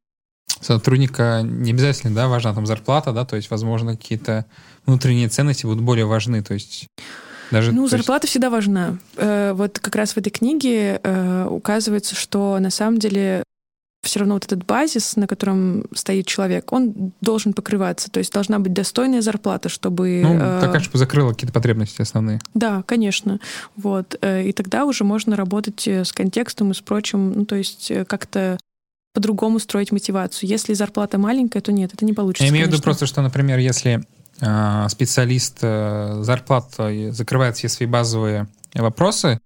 [0.60, 4.44] сотрудника не обязательно, да, важна там зарплата, да, то есть, возможно, какие-то
[4.86, 6.86] внутренние ценности будут более важны, то есть
[7.50, 7.72] даже...
[7.72, 8.98] Ну, то есть- зарплата всегда важна.
[9.16, 13.42] Э, Вот как раз в этой книге э, указывается, что на самом деле
[14.02, 18.10] все равно вот этот базис, на котором стоит человек, он должен покрываться.
[18.10, 20.22] То есть должна быть достойная зарплата, чтобы...
[20.24, 22.40] Ну, такая, чтобы закрыла какие-то потребности основные.
[22.54, 23.40] Да, конечно.
[23.76, 24.16] Вот.
[24.22, 27.32] Э, и тогда уже можно работать э, с контекстом и с прочим.
[27.32, 28.58] Ну, то есть э, как-то
[29.12, 30.48] по-другому строить мотивацию.
[30.48, 32.44] Если зарплата маленькая, то нет, это не получится.
[32.44, 34.04] Я имею в виду просто, что, например, если
[34.40, 39.40] э, специалист э, зарплата закрывает все свои базовые вопросы,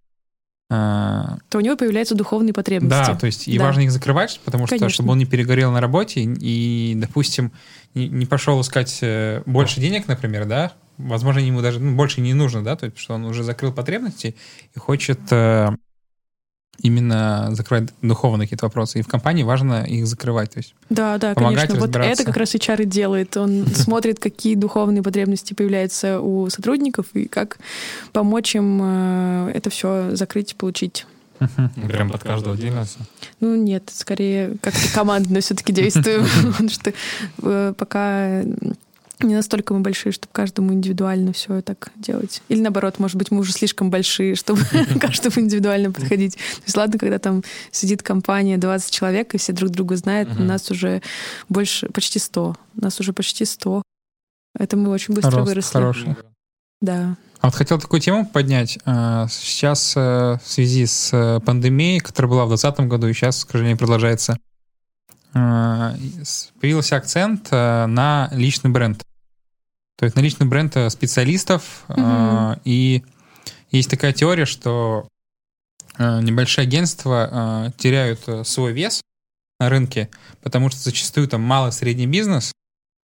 [0.70, 3.10] а, то у него появляются духовные потребности.
[3.10, 3.64] Да, то есть и да.
[3.64, 4.94] важно их закрывать, потому что Конечно.
[4.94, 7.52] чтобы он не перегорел на работе и, допустим,
[7.94, 12.32] не, не пошел искать э, больше денег, например, да, возможно, ему даже ну, больше не
[12.32, 14.36] нужно, да, то есть что он уже закрыл потребности
[14.74, 15.70] и хочет э,
[16.80, 18.98] именно закрывать духовные какие-то вопросы.
[18.98, 20.52] И в компании важно их закрывать.
[20.52, 21.86] То есть да, да, помогать конечно.
[21.86, 23.36] Вот это как раз HR и делает.
[23.36, 27.58] Он смотрит, какие духовные потребности появляются у сотрудников и как
[28.12, 31.06] помочь им э, это все закрыть, получить.
[31.88, 32.98] Прям под каждого отдельно все?
[33.40, 36.26] Ну, нет, скорее как-то командно все-таки действуем.
[36.52, 36.92] Потому что
[37.42, 38.42] э, пока
[39.20, 42.42] не настолько мы большие, чтобы каждому индивидуально все так делать.
[42.48, 44.62] Или наоборот, может быть, мы уже слишком большие, чтобы
[45.00, 46.34] каждому индивидуально подходить.
[46.36, 50.42] То есть ладно, когда там сидит компания 20 человек, и все друг друга знают, у
[50.42, 51.02] нас уже
[51.48, 52.56] больше, почти 100.
[52.76, 53.82] У нас уже почти 100.
[54.58, 55.72] Это мы очень быстро Рост выросли.
[55.72, 56.16] Хороший.
[56.80, 57.16] Да.
[57.40, 58.78] А вот хотел такую тему поднять.
[58.84, 63.44] А, сейчас э, в связи с э, пандемией, которая была в 2020 году и сейчас,
[63.44, 64.38] к сожалению, продолжается,
[65.34, 69.04] появился акцент э, на личный бренд.
[69.98, 71.84] То есть на личный бренд э, специалистов.
[71.88, 72.60] Угу.
[72.64, 73.02] И
[73.70, 75.08] есть такая теория, что
[75.98, 79.02] э, небольшие агентства теряют свой вес
[79.58, 80.08] на рынке,
[80.42, 82.52] потому что зачастую там малый средний бизнес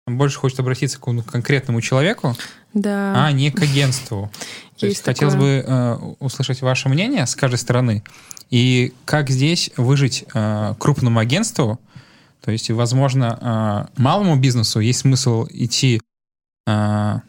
[0.07, 2.35] больше хочет обратиться к конкретному человеку,
[2.73, 3.27] да.
[3.27, 4.31] а не к агентству.
[4.79, 8.05] То есть, хотелось бы э, услышать ваше мнение с каждой стороны.
[8.51, 11.81] И как здесь выжить э, крупному агентству,
[12.49, 16.01] то есть, возможно, э, малому бизнесу есть смысл идти
[16.67, 17.23] э, на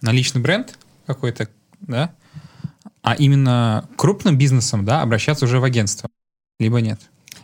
[0.00, 1.50] личный бренд какой-то,
[1.80, 2.14] да,
[3.02, 6.08] а именно крупным бизнесом, да, обращаться уже в агентство,
[6.58, 6.98] либо нет.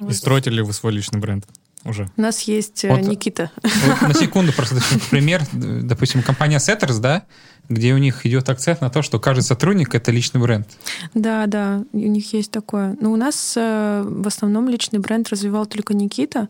[0.08, 1.46] И строите ли вы свой личный бренд?
[1.84, 2.10] уже.
[2.16, 3.50] У нас есть э, вот, Никита.
[3.62, 4.76] Вот на секунду просто
[5.10, 5.42] пример.
[5.52, 7.26] Допустим, компания Setters, да,
[7.68, 10.66] где у них идет акцент на то, что каждый сотрудник— это личный бренд.
[11.14, 12.96] Да, да, у них есть такое.
[13.00, 16.48] Но у нас э, в основном личный бренд развивал только Никита.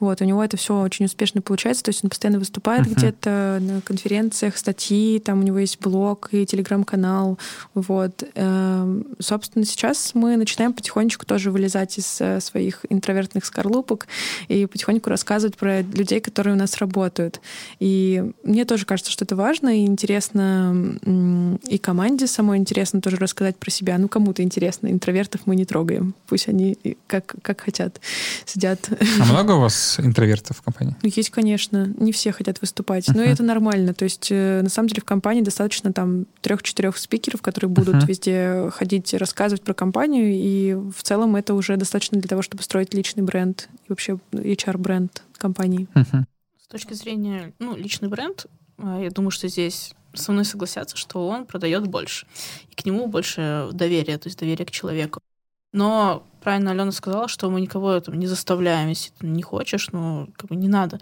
[0.00, 2.94] Вот, у него это все очень успешно получается, то есть он постоянно выступает uh-huh.
[2.94, 7.38] где-то на конференциях, статьи, там у него есть блог и телеграм-канал.
[7.74, 8.24] Вот.
[8.34, 14.06] Эм, собственно, сейчас мы начинаем потихонечку тоже вылезать из э, своих интровертных скорлупок
[14.48, 17.40] и потихоньку рассказывать про людей, которые у нас работают.
[17.78, 20.43] И мне тоже кажется, что это важно и интересно
[21.68, 23.98] и команде самой интересно тоже рассказать про себя.
[23.98, 24.88] Ну, кому-то интересно.
[24.88, 26.14] Интровертов мы не трогаем.
[26.26, 26.76] Пусть они
[27.06, 28.00] как, как хотят
[28.44, 28.88] сидят.
[29.20, 30.96] А много у вас интровертов в компании?
[31.02, 31.92] Ну, есть, конечно.
[31.98, 33.08] Не все хотят выступать.
[33.08, 33.32] Но uh-huh.
[33.32, 33.94] это нормально.
[33.94, 38.06] То есть, э, на самом деле, в компании достаточно там трех-четырех спикеров, которые будут uh-huh.
[38.06, 40.32] везде ходить, рассказывать про компанию.
[40.32, 45.22] И в целом это уже достаточно для того, чтобы строить личный бренд и вообще HR-бренд
[45.36, 45.88] компании.
[45.94, 46.24] Uh-huh.
[46.62, 48.46] С точки зрения, ну, личный бренд,
[48.78, 52.26] а, я думаю, что здесь со мной согласятся, что он продает больше.
[52.70, 55.20] И к нему больше доверия, то есть доверия к человеку.
[55.72, 60.28] Но правильно Алена сказала, что мы никого там не заставляем, если ты не хочешь, ну,
[60.36, 61.00] как бы не надо.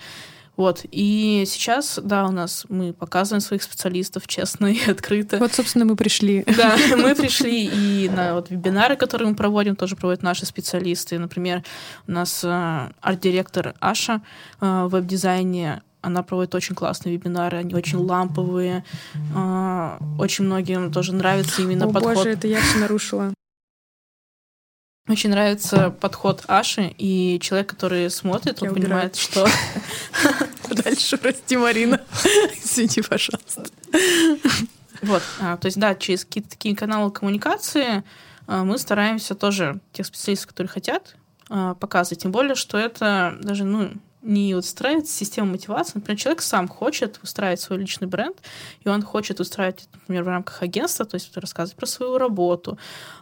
[0.57, 0.85] Вот.
[0.91, 5.39] И сейчас, да, у нас мы показываем своих специалистов честно и открыто.
[5.39, 6.45] Вот, собственно, мы пришли.
[6.57, 11.19] Да, мы пришли и на вот вебинары, которые мы проводим, тоже проводят наши специалисты.
[11.19, 11.63] Например,
[12.07, 14.23] у нас э, арт-директор Аша
[14.61, 18.85] э, в веб-дизайне она проводит очень классные вебинары, они очень ламповые.
[19.35, 22.15] Э, очень многим тоже нравится именно О, подход.
[22.17, 23.33] боже, это я все нарушила.
[25.09, 29.49] Очень нравится подход Аши, и человек, который смотрит, он Я понимает, что...
[30.71, 32.01] Дальше, прости, Марина.
[32.63, 33.65] Извини, пожалуйста.
[35.03, 38.05] Вот, а, то есть, да, через какие-то такие каналы коммуникации
[38.47, 41.17] а, мы стараемся тоже тех специалистов, которые хотят,
[41.49, 42.23] а, показывать.
[42.23, 43.91] Тем более, что это даже, ну,
[44.23, 45.93] не устраивает систему мотивации.
[45.97, 48.37] Например, человек сам хочет устраивать свой личный бренд,
[48.85, 52.79] и он хочет устраивать, например, в рамках агентства, то есть рассказывать про свою работу.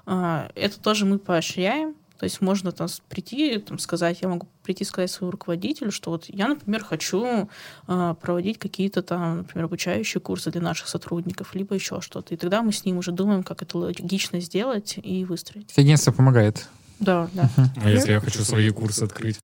[0.07, 1.95] А, это тоже мы поощряем.
[2.19, 6.27] То есть можно там прийти, там, сказать, я могу прийти сказать своему руководителю, что вот
[6.29, 7.49] я, например, хочу
[7.89, 12.35] э, проводить какие-то там, например, обучающие курсы для наших сотрудников, либо еще что-то.
[12.35, 15.73] И тогда мы с ним уже думаем, как это логично сделать и выстроить.
[15.79, 16.69] Агентство помогает.
[16.99, 17.49] Да, да.
[17.83, 19.39] А если я хочу свои курсы открыть?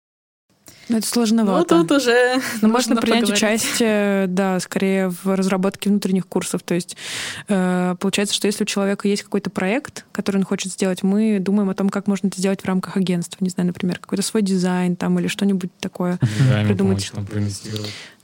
[0.88, 1.76] Ну, это сложновато.
[1.76, 3.42] Ну, тут уже Но можно принять поговорить.
[3.42, 6.62] участие, да, скорее в разработке внутренних курсов.
[6.62, 6.96] То есть
[7.48, 11.70] э, получается, что если у человека есть какой-то проект, который он хочет сделать, мы думаем
[11.70, 13.38] о том, как можно это сделать в рамках агентства.
[13.40, 16.18] Не знаю, например, какой-то свой дизайн там или что-нибудь такое
[16.48, 17.10] да, придумать.
[17.12, 17.52] Помочь,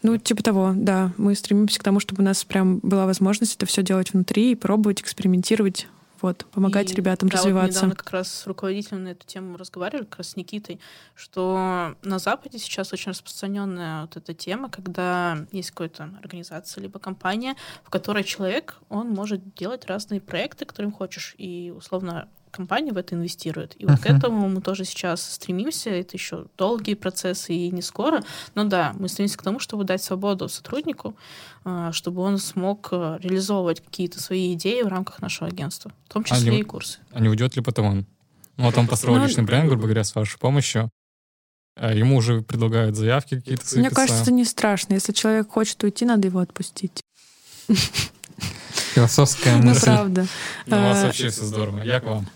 [0.02, 1.12] ну, типа того, да.
[1.16, 4.54] Мы стремимся к тому, чтобы у нас прям была возможность это все делать внутри и
[4.54, 5.86] пробовать, экспериментировать
[6.22, 7.66] вот, помогать и, ребятам да, развиваться.
[7.66, 10.80] Вот недавно как раз с руководителем на эту тему разговаривали, как раз с Никитой,
[11.14, 17.56] что на Западе сейчас очень распространенная вот эта тема, когда есть какая-то организация либо компания,
[17.84, 22.96] в которой человек, он может делать разные проекты, которые им хочешь, и условно компания в
[22.96, 23.74] это инвестирует.
[23.78, 24.02] И вот uh-huh.
[24.02, 25.90] к этому мы тоже сейчас стремимся.
[25.90, 28.22] Это еще долгие процессы и не скоро.
[28.54, 31.16] Но да, мы стремимся к тому, чтобы дать свободу сотруднику,
[31.64, 36.24] а, чтобы он смог э, реализовывать какие-то свои идеи в рамках нашего агентства, в том
[36.24, 37.00] числе а не, и курсы.
[37.10, 38.06] А не уйдет ли потом он?
[38.56, 40.90] Ну, вот он построил ну, личный бренд, грубо говоря, с вашей помощью.
[41.74, 44.92] А ему уже предлагают заявки какие-то Мне кажется, это не страшно.
[44.94, 47.00] Если человек хочет уйти, надо его отпустить.
[48.94, 49.88] Философская ну, мысль.
[49.90, 50.26] Ну, правда.
[50.66, 51.82] Ну, у вас а, вообще все здорово.
[51.82, 52.26] Я к вам.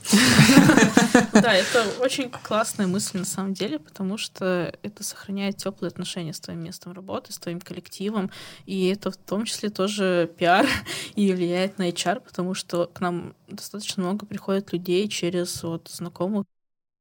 [1.32, 6.40] Да, это очень классная мысль на самом деле, потому что это сохраняет теплые отношения с
[6.40, 8.30] твоим местом работы, с твоим коллективом,
[8.64, 10.66] и это в том числе тоже пиар
[11.14, 16.44] и влияет на HR, потому что к нам достаточно много приходит людей через вот знакомых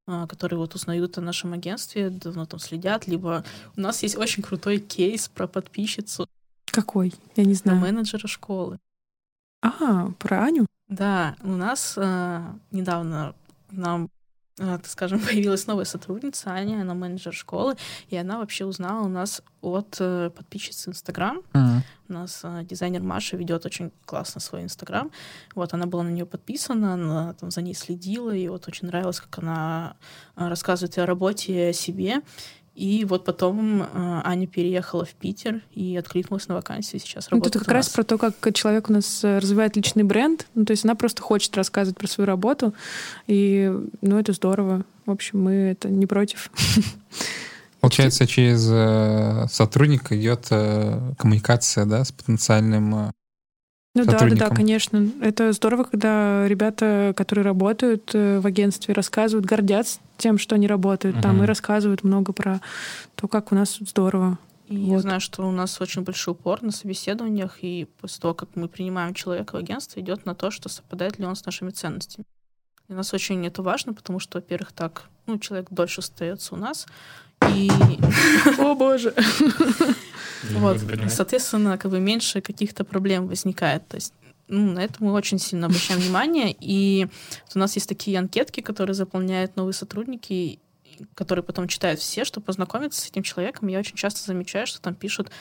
[0.08, 3.44] а, которые вот узнают о нашем агентстве, давно там следят, либо
[3.76, 6.28] у нас есть очень крутой кейс про подписчицу.
[6.66, 7.14] Какой?
[7.36, 7.80] Я не знаю.
[7.80, 8.80] менеджера школы.
[9.66, 10.66] А, про Аню?
[10.88, 12.42] Да, у нас э,
[12.72, 13.34] недавно
[13.72, 14.10] нам
[14.60, 17.76] э, скажем, появилась новая сотрудница Аня, она менеджер школы,
[18.10, 21.42] и она вообще узнала у нас от э, подписчицы Инстаграм.
[21.54, 21.80] Uh-huh.
[22.10, 25.12] У нас э, дизайнер Маша ведет очень классно свой Инстаграм.
[25.56, 29.20] Вот она была на нее подписана, она там за ней следила, и вот очень нравилось,
[29.20, 29.96] как она
[30.36, 32.22] э, рассказывает о работе, о себе.
[32.76, 37.56] И вот потом э, Аня переехала в Питер и откликнулась на вакансию, сейчас работает.
[37.56, 40.46] Ну, это как раз про то, как человек у нас э, развивает личный бренд.
[40.56, 42.74] Ну, то есть она просто хочет рассказывать про свою работу.
[43.28, 44.84] И, ну, это здорово.
[45.06, 46.52] В общем, мы это не против.
[47.80, 53.12] Получается, через э, сотрудника идет э, коммуникация да, с потенциальным э,
[53.96, 55.10] ну да, да, да, конечно.
[55.22, 61.16] Это здорово, когда ребята, которые работают э, в агентстве, рассказывают, гордятся тем, что они работают
[61.16, 61.22] uh-huh.
[61.22, 62.62] там, и рассказывают много про
[63.16, 64.38] то, как у нас здорово.
[64.68, 64.94] И вот.
[64.94, 68.68] я знаю, что у нас очень большой упор на собеседованиях, и после того, как мы
[68.68, 72.26] принимаем человека в агентство, идет на то, что совпадает ли он с нашими ценностями.
[72.88, 76.86] Для нас очень это важно, потому что, во-первых, так ну, человек дольше остается у нас,
[77.54, 77.70] и...
[78.60, 79.14] О боже!
[80.52, 80.78] Вот,
[81.10, 83.88] соответственно, как бы меньше каких-то проблем возникает.
[83.88, 84.14] То есть
[84.48, 86.56] ну, на это мы очень сильно обращаем внимание.
[86.60, 87.08] И
[87.54, 90.60] у нас есть такие анкетки, которые заполняют новые сотрудники,
[91.14, 94.96] которые потом читают все, чтобы познакомиться с этим человеком, я очень часто замечаю, что там
[94.96, 95.32] пишут,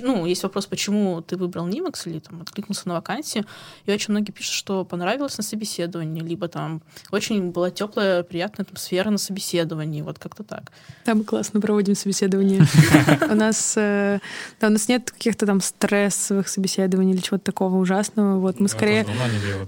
[0.00, 3.44] ну, есть вопрос, почему ты выбрал Nimax или там откликнулся на вакансию,
[3.86, 9.10] и очень многие пишут, что понравилось на собеседовании, либо там очень была теплая, приятная атмосфера
[9.10, 10.72] на собеседовании, вот как-то так.
[11.04, 12.62] Да, мы классно проводим собеседование.
[13.30, 14.18] У нас э,
[14.60, 18.38] у нас нет каких-то там стрессовых собеседований или чего-то такого ужасного.
[18.38, 19.06] Вот мы скорее...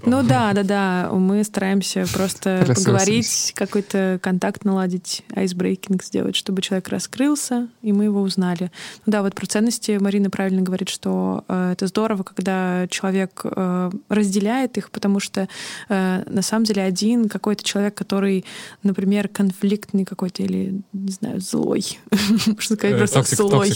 [0.05, 1.09] Ну да, да, да.
[1.11, 8.21] Мы стараемся просто поговорить, какой-то контакт наладить, айсбрейкинг сделать, чтобы человек раскрылся, и мы его
[8.21, 8.71] узнали.
[9.05, 13.91] Ну, да, вот про ценности Марина правильно говорит, что э, это здорово, когда человек э,
[14.09, 15.47] разделяет их, потому что
[15.89, 18.45] э, на самом деле один какой-то человек, который,
[18.83, 21.99] например, конфликтный какой-то или, не знаю, злой,
[22.47, 23.73] можно сказать э, просто злой.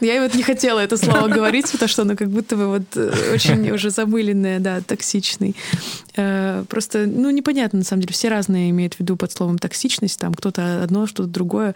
[0.00, 3.32] Я вот не хотела это слово говорить, потому что оно как будто бы вот э,
[3.34, 5.56] очень уже замыленное, да, токсичный.
[6.16, 10.18] Э, просто, ну, непонятно, на самом деле, все разные имеют в виду под словом токсичность,
[10.18, 11.74] там кто-то одно, что-то другое.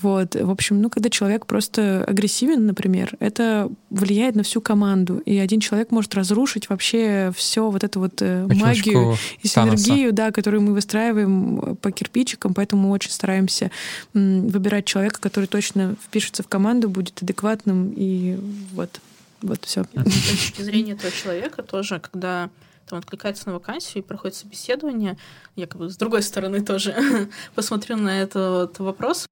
[0.00, 0.34] Вот.
[0.34, 5.18] В общем, ну, когда человек просто агрессивен, например, это влияет на всю команду.
[5.18, 10.32] И один человек может разрушить вообще все вот эту вот э, магию и синергию, да,
[10.32, 12.52] которую мы выстраиваем по кирпичикам.
[12.54, 13.70] Поэтому мы очень стараемся
[14.12, 18.38] выбирать человека, который точно впишется в команду, будет адекватным и
[18.72, 19.00] вот.
[19.42, 19.84] Вот все.
[19.84, 22.48] С точки зрения этого человека тоже, когда
[22.86, 25.18] там откликается на вакансию и проходит собеседование,
[25.54, 26.94] я как бы с другой стороны тоже
[27.54, 29.26] посмотрю на этот вопрос,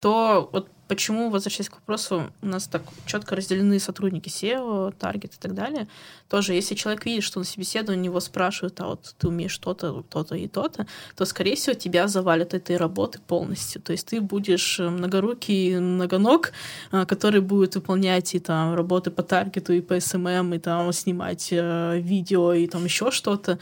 [0.00, 5.38] то вот почему, возвращаясь к вопросу, у нас так четко разделены сотрудники SEO, таргет и
[5.38, 5.86] так далее.
[6.28, 10.34] Тоже, если человек видит, что на собеседовании его спрашивают, а вот ты умеешь то-то, то-то
[10.34, 13.82] и то-то, то, скорее всего, тебя завалят этой работы полностью.
[13.82, 16.52] То есть ты будешь многорукий многоног,
[16.90, 21.48] а, который будет выполнять и там работы по таргету, и по SMM, и там снимать
[21.50, 23.58] э, видео, и там еще что-то.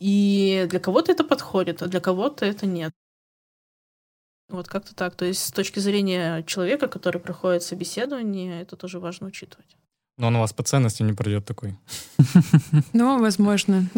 [0.00, 2.92] И для кого-то это подходит, а для кого-то это нет.
[4.54, 5.14] Вот как-то так.
[5.14, 9.76] То есть с точки зрения человека, который проходит собеседование, это тоже важно учитывать.
[10.16, 11.76] Но он у вас по ценности не пройдет такой.
[12.92, 13.88] Ну, возможно.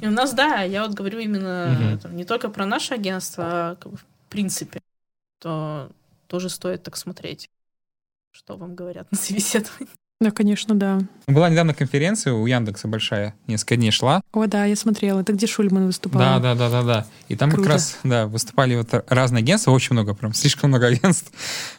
[0.00, 3.76] И у нас, да, я вот говорю именно там, не только про наше агентство, а
[3.76, 4.80] как бы, в принципе,
[5.38, 5.90] то
[6.26, 7.50] тоже стоит так смотреть,
[8.30, 9.92] что вам говорят на собеседовании.
[10.22, 11.00] Да, конечно, да.
[11.26, 14.22] Была недавно конференция у Яндекса большая, несколько дней шла.
[14.32, 15.20] О, да, я смотрела.
[15.20, 16.20] Это где Шульман выступал.
[16.20, 17.06] Да, да, да, да, да.
[17.28, 17.64] И там Круто.
[17.64, 21.32] как раз, да, выступали вот разные агентства, очень много, прям слишком много агентств.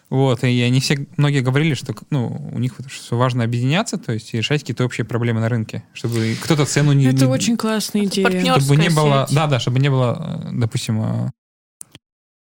[0.09, 4.11] Вот, и они все, многие говорили, что, ну, у них вот что важно объединяться, то
[4.11, 7.05] есть и решать какие-то общие проблемы на рынке, чтобы кто-то цену не...
[7.05, 8.27] Это не- очень классная идея.
[8.27, 9.35] партнер- чтобы не было, сеть.
[9.35, 11.31] да, да, чтобы не было, допустим,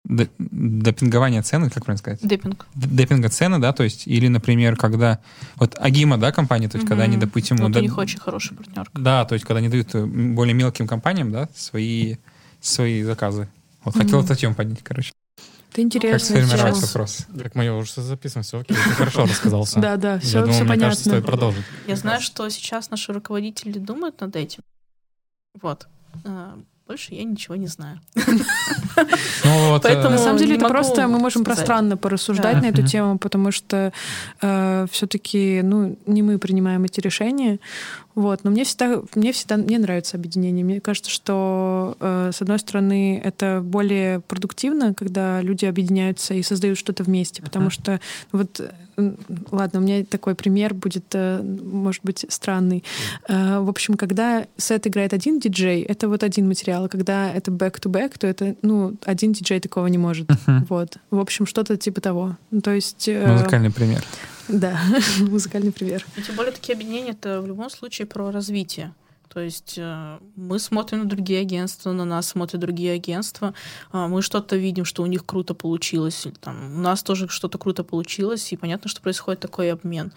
[0.09, 2.21] э, д- допингования цены, как правильно сказать?
[2.23, 2.67] Депинг.
[2.75, 5.19] Депинга цены, да, то есть, или, например, когда,
[5.57, 7.57] вот Агима, да, компания, то есть, когда они, допустим...
[7.57, 8.89] Вот да- у них очень хороший партнер.
[8.95, 12.17] Да, то есть, когда они дают э, более мелким компаниям, да, свои,
[12.61, 13.49] свои заказы.
[13.85, 14.27] Вот хотел Мгм.
[14.27, 15.13] статью поднять, короче.
[15.73, 17.27] Это Как интересная сформировать вопрос.
[17.43, 19.79] Как мы уже все записываем, все окей, ты хорошо рассказал всё.
[19.81, 21.11] Да, да, Я все, думаю, все мне кажется, понятно.
[21.11, 21.65] стоит продолжить.
[21.87, 24.63] Я знаю, что сейчас наши руководители думают над этим.
[25.61, 25.87] Вот.
[26.25, 28.01] А, Больше я ничего не знаю.
[29.45, 31.59] Ну, вот, э, Поэтому- На самом деле это просто мы можем сказать.
[31.67, 32.61] пространно порассуждать Да.
[32.63, 33.93] на эту тему, потому что
[34.91, 37.59] все-таки ну не мы принимаем эти решения,
[38.17, 38.43] вот.
[38.43, 40.65] Но мне всегда мне всегда мне нравится объединение.
[40.65, 46.79] Мне кажется, что э, с одной стороны это более продуктивно, когда люди объединяются и создают
[46.79, 47.71] что-то вместе, потому Мгм.
[47.71, 48.01] что
[48.33, 48.59] вот
[48.97, 49.13] э,
[49.53, 52.83] ладно, у меня такой пример будет, э, может быть, странный.
[53.29, 57.51] Э, В общем, когда сет играет один диджей, это вот один материал, а когда это
[57.51, 60.29] back-to-back, то это, ну, один диджей такого не может.
[60.31, 60.67] Мгм.
[60.71, 60.97] Вот.
[61.11, 62.37] В общем, что-то типа того.
[62.51, 63.07] Ну, То есть...
[63.09, 64.03] Музыкальный пример.
[64.49, 64.79] Да,
[65.21, 66.05] музыкальный пример.
[66.17, 68.95] И тем более такие объединения это в любом случае про развитие.
[69.29, 73.53] То есть э, мы смотрим на другие агентства, на нас смотрят другие агентства,
[73.93, 77.85] а, мы что-то видим, что у них круто получилось, там, у нас тоже что-то круто
[77.85, 80.11] получилось, и понятно, что происходит такой обмен.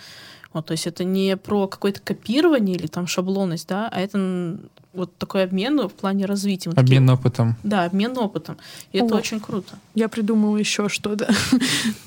[0.54, 4.58] Вот, то есть это не про какое-то копирование или там шаблонность, да, а это
[4.94, 6.70] вот такой обмен в плане развития.
[6.70, 7.56] Вот такие- Обмен опытом.
[7.62, 8.58] Да, обмен опытом.
[8.92, 9.18] И это О.
[9.20, 9.78] очень круто.
[9.94, 11.32] Я придумала еще что-то.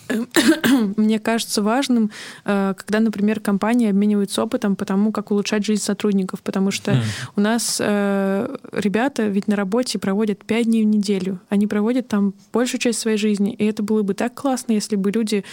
[0.97, 2.11] Мне кажется важным,
[2.45, 7.01] э, когда, например, компании обмениваются опытом по тому, как улучшать жизнь сотрудников, потому что Хм.
[7.37, 11.39] у нас э, ребята ведь на работе проводят пять дней в неделю.
[11.49, 13.53] Они проводят там большую часть своей жизни.
[13.55, 15.45] И это было бы так классно, если бы люди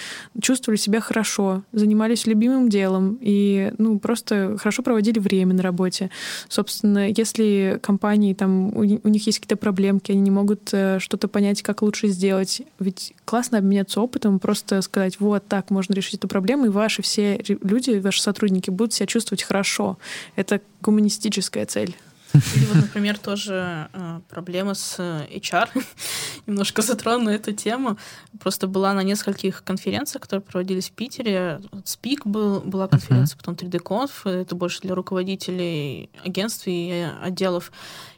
[0.41, 2.78] чувствовали себя хорошо, занимались любимым делом
[3.21, 6.09] и ну, просто хорошо проводили время на работе.
[6.47, 11.27] Собственно, если компании там у, у них есть какие-то проблемки, они не могут э, что-то
[11.27, 16.27] понять, как лучше сделать, ведь классно обменяться опытом, просто сказать, вот так можно решить эту
[16.27, 19.97] проблему, и ваши все люди, ваши сотрудники будут себя чувствовать хорошо.
[20.35, 21.95] Это гуманистическая цель.
[22.33, 25.69] Или вот, например, тоже э, проблема с э, HR.
[26.47, 27.97] Немножко затрону эту тему.
[28.39, 31.59] Просто была на нескольких конференциях, которые проводились в Питере.
[31.83, 34.29] Speak был, была конференция, потом 3D-Conf.
[34.29, 37.71] Это больше для руководителей агентств и э, отделов.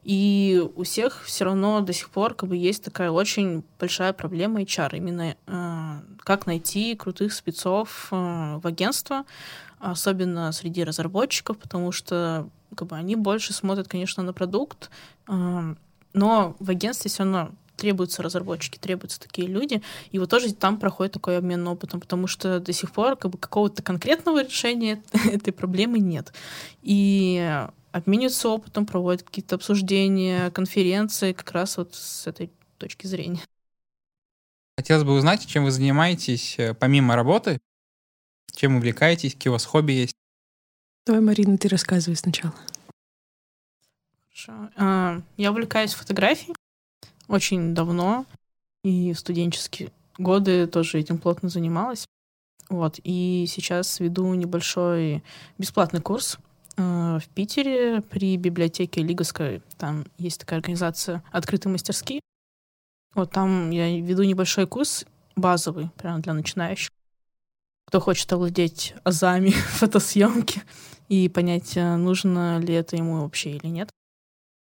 [0.04, 4.62] И у всех все равно до сих пор как бы есть такая очень большая проблема
[4.62, 4.98] HR.
[4.98, 9.26] Именно э, как найти крутых спецов э, в агентство,
[9.80, 14.90] особенно среди разработчиков, потому что как бы они больше смотрят, конечно, на продукт,
[15.28, 21.14] но в агентстве все равно требуются разработчики, требуются такие люди, и вот тоже там проходит
[21.14, 25.02] такой обмен опытом, потому что до сих пор как бы какого-то конкретного решения
[25.32, 26.32] этой проблемы нет.
[26.84, 33.42] И обмениваются опытом, проводят какие-то обсуждения, конференции как раз вот с этой точки зрения.
[34.78, 37.60] Хотелось бы узнать, чем вы занимаетесь э, помимо работы,
[38.54, 40.16] чем увлекаетесь, какие у вас хобби есть.
[41.06, 42.54] Давай, Марина, ты рассказывай сначала.
[44.30, 44.70] Хорошо.
[44.78, 46.56] А, Я увлекаюсь фотографией
[47.28, 48.26] очень давно,
[48.84, 52.06] и в студенческие годы тоже этим плотно занималась.
[52.70, 53.00] Вот.
[53.04, 55.24] И сейчас веду небольшой
[55.58, 56.38] бесплатный курс
[56.78, 59.62] э, в Питере при библиотеке Лиговской.
[59.78, 62.22] Там есть такая организация «Открытые мастерские».
[63.14, 66.92] Вот там я веду небольшой курс базовый, прямо для начинающих.
[67.92, 70.62] Кто хочет овладеть азами фотосъемки
[71.10, 73.90] и понять, э, нужно ли это ему вообще или нет.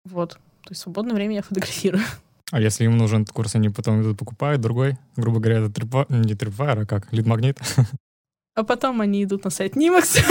[0.06, 0.36] Вот.
[0.64, 2.02] То есть в свободное время я фотографирую.
[2.52, 6.06] А если им нужен этот курс, они потом идут покупают другой, грубо говоря, это трипа...
[6.08, 7.60] не трипвайр, а как, лид-магнит.
[8.56, 10.24] А потом они идут на сайт Nimax.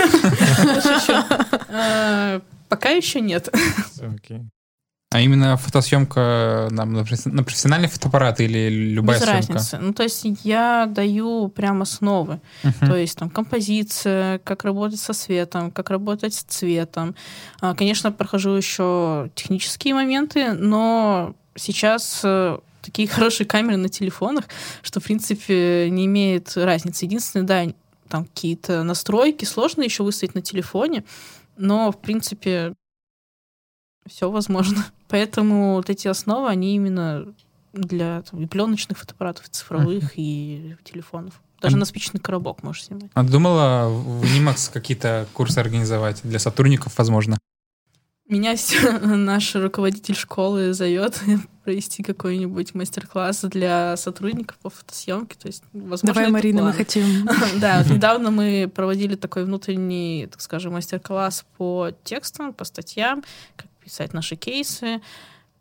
[1.68, 3.50] Э, Пока еще нет.
[4.00, 4.48] Окей.
[5.10, 9.52] А именно фотосъемка нам на професси- на профессиональный фотоаппарат или любая Без съемка?
[9.54, 9.78] разницы.
[9.78, 12.40] Ну, то есть я даю прям основы.
[12.62, 12.86] Мгм.
[12.88, 17.14] То есть там композиция, как работать со светом, как работать с цветом.
[17.60, 24.44] А, Конечно, прохожу еще технические моменты, но сейчас э, такие хорошие камеры на телефонах,
[24.82, 27.06] что, в принципе, не имеет разницы.
[27.06, 27.64] Единственное, да,
[28.10, 31.04] там какие-то настройки сложно еще выставить на телефоне,
[31.56, 32.74] но, в принципе,
[34.08, 34.84] все возможно.
[35.08, 37.26] Поэтому вот эти основы, они именно
[37.72, 40.16] для там, и пленочных фотоаппаратов, и цифровых, uh-huh.
[40.16, 41.40] и телефонов.
[41.60, 41.78] Даже а...
[41.78, 43.10] на спичный коробок можешь снимать.
[43.14, 47.38] А думала в Нимакс какие-то курсы организовать для сотрудников, возможно?
[48.28, 48.54] Меня
[49.02, 51.18] наш руководитель школы зовет
[51.64, 55.36] провести какой-нибудь мастер-класс для сотрудников по фотосъемке.
[55.40, 57.26] То есть, возможно, Давай, Марина, мы хотим.
[57.58, 63.24] Да, вот недавно мы проводили такой внутренний, так скажем, мастер-класс по текстам, по статьям,
[63.56, 65.00] как писать наши кейсы.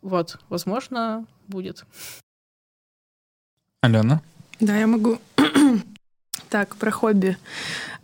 [0.02, 1.86] Вот, возможно, будет.
[3.80, 4.20] Алена?
[4.60, 5.18] Да, я могу.
[6.50, 7.38] так, про хобби.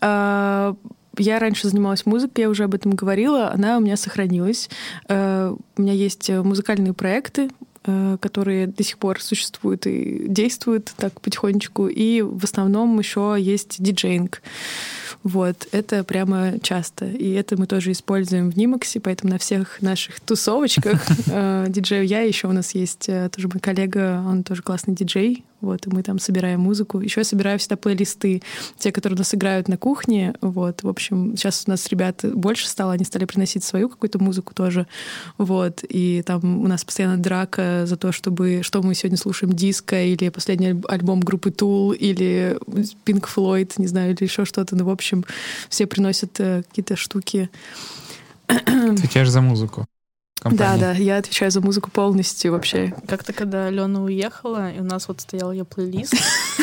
[0.01, 0.75] А,
[1.19, 4.71] я раньше занималась музыкой, я уже об этом говорила, она у меня сохранилась.
[5.09, 7.51] А, у меня есть музыкальные проекты,
[7.85, 11.89] а, которые до сих пор существуют и действуют так потихонечку.
[11.89, 14.41] И в основном еще есть диджейнг.
[15.25, 17.07] Вот, это прямо часто.
[17.07, 22.21] И это мы тоже используем в Нимаксе, поэтому на всех наших тусовочках э, диджею я,
[22.21, 26.03] еще у нас есть э, тоже мой коллега, он тоже классный диджей, вот, и мы
[26.03, 27.01] там собираем музыку.
[27.01, 28.43] Еще я собираю всегда плейлисты,
[28.79, 32.69] те, которые у нас играют на кухне, вот, в общем, сейчас у нас ребят больше
[32.69, 34.87] стало, они стали приносить свою какую-то музыку тоже,
[35.39, 40.03] вот, и там у нас постоянно драка за то, чтобы, что мы сегодня слушаем, диско,
[40.03, 42.59] или последний альбом группы Tool, или
[43.05, 45.25] Pink Floyd, не знаю, или еще что-то, ну, в общем,
[45.69, 47.49] все приносят э, какие-то штуки.
[48.49, 49.87] Отвечаешь за музыку
[50.51, 50.81] компании.
[50.81, 52.95] Да, да, я отвечаю за музыку полностью вообще.
[53.09, 56.15] Как-то, когда Алена уехала, и у нас вот стоял ее плейлист.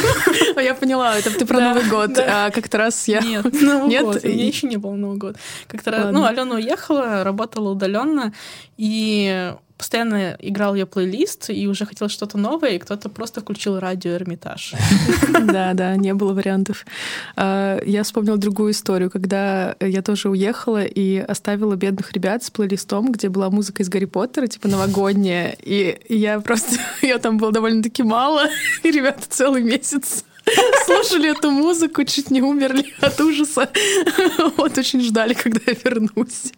[0.55, 2.17] Я поняла, это ты про Новый год.
[2.17, 3.21] А как-то раз я...
[3.21, 4.23] Нет, Новый год.
[4.23, 5.37] У меня еще не был Новый год.
[5.67, 6.11] Как-то раз...
[6.11, 8.33] Ну, Алена уехала, работала удаленно,
[8.77, 14.11] и постоянно играл ее плейлист и уже хотел что-то новое, и кто-то просто включил радио
[14.11, 14.75] Эрмитаж.
[15.41, 16.85] Да, да, не было вариантов.
[17.35, 23.11] А, я вспомнила другую историю, когда я тоже уехала и оставила бедных ребят с плейлистом,
[23.11, 26.75] где была музыка из Гарри Поттера, типа новогодняя, и я просто...
[27.01, 28.43] Ее там было довольно-таки мало,
[28.83, 30.25] и ребята целый месяц
[30.85, 33.69] слушали эту музыку, чуть не умерли от ужаса.
[34.57, 36.53] Вот, очень ждали, когда я вернусь.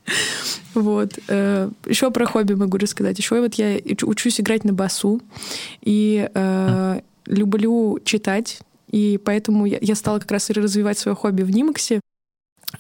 [0.74, 1.20] Вот.
[1.28, 3.18] Э, Еще про хобби могу рассказать.
[3.18, 5.22] Еще вот я учусь играть на басу
[5.82, 8.60] и э, люблю читать.
[8.92, 12.00] И поэтому я, я стала как раз развивать свое хобби в Нимаксе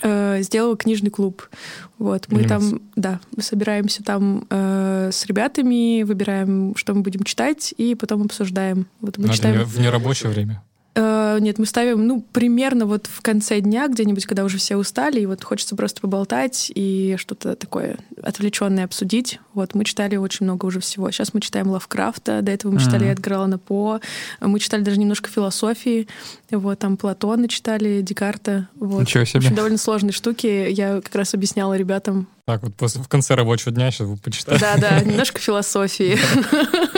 [0.01, 1.49] э, сделала книжный клуб.
[1.97, 2.69] Вот, мы Понимаете.
[2.69, 8.23] там, да, мы собираемся там э, с ребятами, выбираем, что мы будем читать, и потом
[8.23, 8.87] обсуждаем.
[9.01, 9.63] Вот мы Надо читаем...
[9.63, 10.63] в нерабочее время.
[10.95, 15.21] Э, нет, мы ставим, ну, примерно вот в конце дня, где-нибудь, когда уже все устали,
[15.21, 19.39] и вот хочется просто поболтать и что-то такое отвлеченное обсудить.
[19.53, 21.09] Вот, мы читали очень много уже всего.
[21.09, 22.85] Сейчас мы читаем Лавкрафта, до этого мы mm-hmm.
[22.85, 23.99] читали Эдгара Аллана По,
[24.39, 26.07] мы читали даже немножко философии,
[26.51, 28.67] вот, там Платона читали, Декарта.
[28.75, 29.01] Вот.
[29.01, 29.39] Ничего себе.
[29.39, 30.69] Очень довольно сложные штуки.
[30.69, 32.27] Я как раз объясняла ребятам.
[32.45, 34.61] Так, вот после, в конце рабочего дня сейчас вы почитаете.
[34.61, 36.17] Да, да, немножко философии.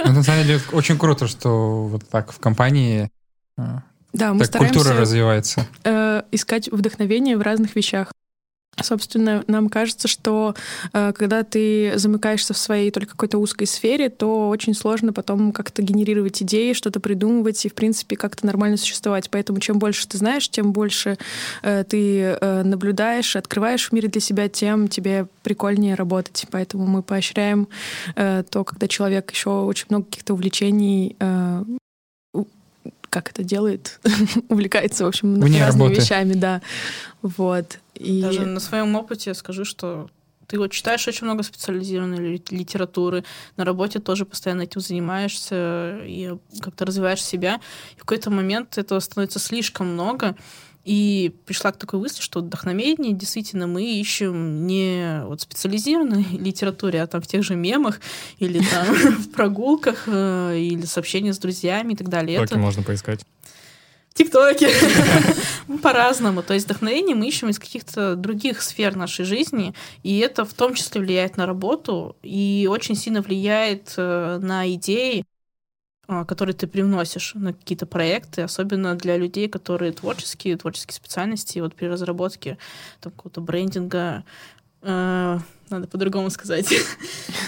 [0.08, 3.10] Ну, на самом деле, очень круто, что вот так в компании
[3.57, 5.68] да, мы так стараемся культура развивается.
[5.84, 8.11] Э, искать вдохновение в разных вещах.
[8.82, 10.53] Собственно, нам кажется, что
[10.91, 15.82] э, когда ты замыкаешься в своей только какой-то узкой сфере, то очень сложно потом как-то
[15.82, 19.30] генерировать идеи, что-то придумывать и, в принципе, как-то нормально существовать.
[19.30, 21.18] Поэтому чем больше ты знаешь, тем больше
[21.61, 26.45] э, ты э, наблюдаешь, открываешь в мире для себя, тем тебе прикольнее работать.
[26.52, 27.69] Поэтому мы поощряем
[28.15, 31.64] э, то, когда человек еще очень много каких-то увлечений э,
[33.16, 34.02] как это делает,
[34.50, 36.02] увлекается, в общем, Вне разными работы.
[36.02, 36.62] вещами, да.
[37.22, 37.80] Вот.
[37.94, 38.22] И...
[38.22, 40.10] Даже на своем опыте скажу, что
[40.48, 43.24] ты вот читаешь очень много специализированной литературы,
[43.56, 47.62] на работе тоже постоянно этим занимаешься и как-то развиваешь себя.
[47.94, 50.36] И в какой-то момент этого становится слишком много,
[50.86, 57.07] и пришла к такой мысли, что вдохновение действительно мы ищем не вот специализированной литературе, а
[57.07, 57.99] там в тех же мемах
[58.38, 62.40] или там в прогулках э, или сообщения с друзьями и так далее.
[62.41, 63.26] Это можно поискать.
[64.14, 64.70] ТикТоке.
[65.82, 66.44] По-разному.
[66.44, 70.76] То есть вдохновение мы ищем из каких-то других сфер нашей жизни, и это в том
[70.76, 75.26] числе влияет на работу и очень сильно влияет э, на идеи,
[76.07, 81.76] а, которые ты привносишь на какие-то проекты, особенно для людей, которые творческие, творческие специальности, вот
[81.76, 82.57] при разработке
[83.02, 84.23] там, какого-то брендинга,
[84.82, 86.73] э, надо по-другому сказать,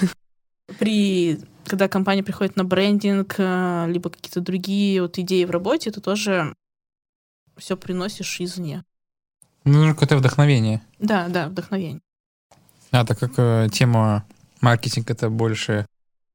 [0.80, 6.02] при когда компания приходит на брендинг, э, либо какие-то другие вот идеи в работе, ты
[6.02, 6.54] тоже
[7.58, 8.84] все приносишь извне.
[9.66, 10.82] Нужно какое-то вдохновение.
[10.98, 12.02] Да, да, вдохновение.
[12.92, 14.26] А так как э, тема
[14.62, 15.86] маркетинг это больше,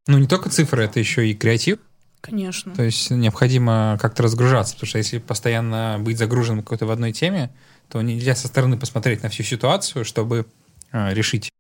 [0.07, 1.79] ну не только цифры, это еще и креатив.
[2.23, 2.75] Конечно.
[2.75, 7.51] То есть необходимо как-то разгружаться, потому что если постоянно быть загруженным какой-то в одной теме,
[7.89, 10.47] то нельзя со стороны посмотреть на всю ситуацию, чтобы
[10.93, 11.51] э, решить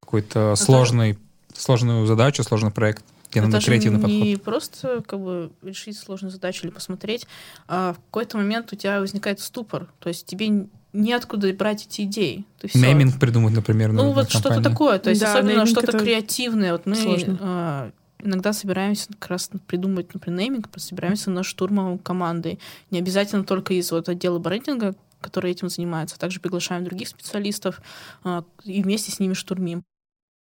[0.00, 1.18] какой-то сложный,
[1.54, 4.22] сложную задачу, сложный проект где это надо креативный не подход.
[4.22, 7.26] не просто как бы решить сложную задачу или посмотреть,
[7.66, 12.44] а в какой-то момент у тебя возникает ступор, то есть тебе неоткуда брать эти идеи.
[12.60, 12.70] Ты.
[12.74, 15.00] Нейминг придумать, например, Ну, нужно вот что-то такое.
[15.00, 16.72] То есть, Да, особенно что-то это креативное.
[16.72, 17.38] Вот мы сложно.
[17.40, 17.90] а,
[18.24, 22.58] иногда собираемся как раз придумать, например, нейминг, собираемся на штурмом командой.
[22.90, 27.80] Не обязательно только из вот отдела брендинга, который этим занимается, а также приглашаем других специалистов
[28.24, 29.82] а, и вместе с ними штурмим.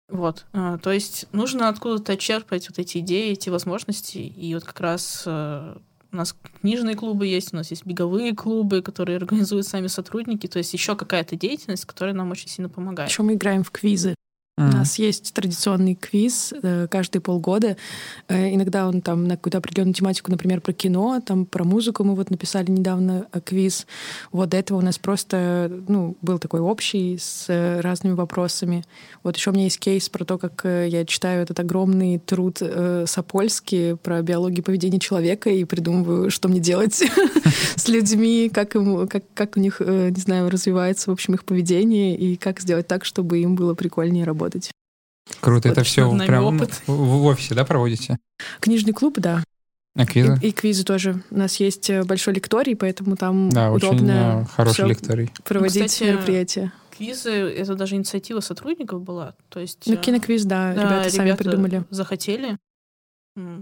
[0.08, 0.46] Вот.
[0.52, 4.18] а, То есть нужно откуда-то черпать вот эти идеи, эти возможности.
[4.18, 5.76] И вот как раз э,
[6.12, 10.46] у нас книжные клубы есть, у нас есть беговые клубы, которые организуют сами сотрудники.
[10.46, 13.10] То есть еще какая-то деятельность, которая нам очень сильно помогает.
[13.10, 14.14] Еще мы играем в квизы.
[14.58, 14.70] У Мгм.
[14.78, 17.76] нас есть традиционный квиз э, каждые полгода.
[18.28, 22.14] Э, Иногда он там на какую-то определенную тематику, например, про кино, там про музыку мы
[22.14, 23.86] вот написали недавно э, квиз.
[24.32, 27.46] Вот до этого у нас просто ну, был такой общий с
[27.82, 28.82] разными вопросами.
[29.22, 33.04] Вот еще у меня есть кейс про то, как я читаю этот огромный труд э,
[33.06, 36.94] Сапольски про биологию поведения человека и придумываю, что мне делать
[37.76, 42.16] с людьми, как, им, как, как у них, не знаю, развивается, в общем, их поведение
[42.16, 44.45] и как сделать так, чтобы им было прикольнее работать.
[45.40, 46.82] Круто, это Вот все нами прям опыт.
[46.86, 48.18] в, в офисе, да, проводите?
[48.60, 49.42] Книжный клуб, да.
[49.96, 50.38] А квизы?
[50.42, 51.22] И, и квизы тоже.
[51.30, 55.32] У нас есть э, большой лекторий, поэтому там Да, очень удобно э, хороший лекторий.
[55.44, 56.72] проводить Ну, кстати, мероприятия.
[56.96, 59.34] Квизы— это даже инициатива сотрудников была.
[59.48, 61.84] То есть Ну, э, киноквиз, да, да, ребята сами ребята придумали.
[61.90, 62.58] захотели,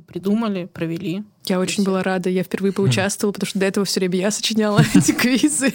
[0.06, 1.24] придумали, провели.
[1.46, 4.82] Я очень была рада, я впервые поучаствовала, потому что до этого все время я сочиняла
[4.94, 5.74] эти квизы.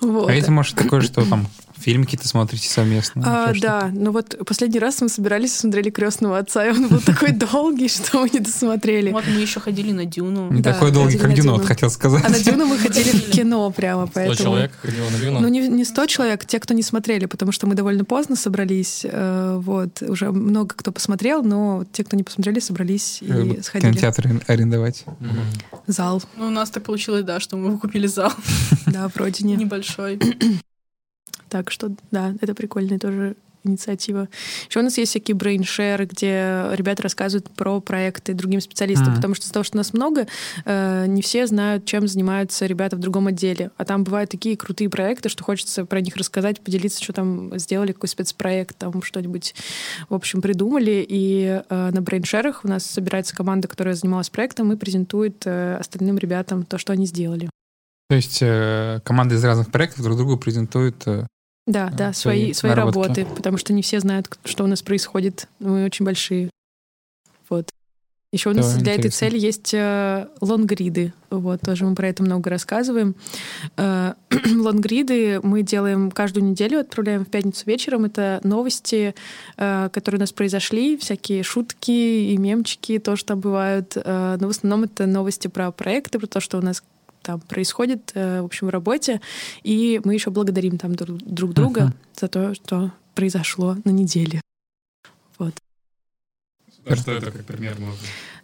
[0.00, 0.28] Вот.
[0.30, 1.46] А это может такое, что там
[1.78, 3.22] фильм какие-то смотрите совместно?
[3.24, 7.00] А, да, ну вот последний раз мы собирались и смотрели крестного отца, и он был
[7.00, 9.10] такой долгий, что мы не досмотрели.
[9.12, 10.50] Вот мы еще ходили на Дюну.
[10.52, 11.66] Не такой долгий, как на Дюнот, Дюну.
[11.68, 12.22] хотел сказать.
[12.24, 14.36] А на Дюну мы ходили в кино прямо, Сто поэтому...
[14.36, 15.40] человек ходило на Дюну.
[15.40, 19.00] Ну, не, не 100 человек, те, кто не смотрели, потому что мы довольно поздно собрались.
[19.04, 23.90] э, Вот, уже много кто посмотрел, но те, кто не посмотрели, собрались и Э, сходили.
[23.92, 25.04] Кинотеатр ар- арендовать.
[25.86, 28.32] Зал, Ну, у нас так получилось, да, что мы купили зал
[28.86, 29.56] да, в родине.
[29.56, 30.18] небольшой.
[31.48, 34.28] Так что, да, это прикольная тоже инициатива.
[34.68, 39.16] Еще у нас есть всякие брейншеры, где ребята рассказывают про проекты другим специалистам, Мгм.
[39.16, 40.26] потому что из-за того, что нас много,
[40.64, 43.70] э, не все знают, чем занимаются ребята в другом отделе.
[43.76, 47.92] А там бывают такие крутые проекты, что хочется про них рассказать, поделиться, что там сделали,
[47.92, 49.54] какой спецпроект, там что-нибудь,
[50.08, 51.04] в общем, придумали.
[51.08, 56.18] И э, на брейншерах у нас собирается команда, которая занималась проектом, и презентует э, остальным
[56.18, 57.48] ребятам то, что они сделали.
[58.08, 61.26] То есть э, команды из разных проектов друг другу презентуют э,
[61.66, 63.20] Да, А, да, свои свои, наработки.
[63.20, 65.46] работы, потому что не все знают, что у нас происходит.
[65.60, 66.50] Мы очень большие.
[67.48, 67.70] Вот.
[68.32, 69.18] Еще у нас Да, для этой интересно.
[69.28, 71.12] цели есть э, лонгриды.
[71.30, 73.16] Вот, тоже мы про это много рассказываем.
[73.76, 74.14] Э,
[74.56, 78.04] лонгриды мы делаем каждую неделю, отправляем в пятницу вечером.
[78.04, 79.16] Это новости,
[79.56, 83.96] э, которые у нас произошли, всякие шутки и мемчики тоже там бывают.
[83.96, 86.84] Э, но в основном это новости про проекты, про то, что у нас
[87.22, 89.20] там происходит, э, в общем, в работе.
[89.62, 91.94] И мы еще благодарим там друг, друг друга Мгм.
[92.20, 94.40] за то, что произошло на неделе.
[96.86, 97.98] А что это как пример можно?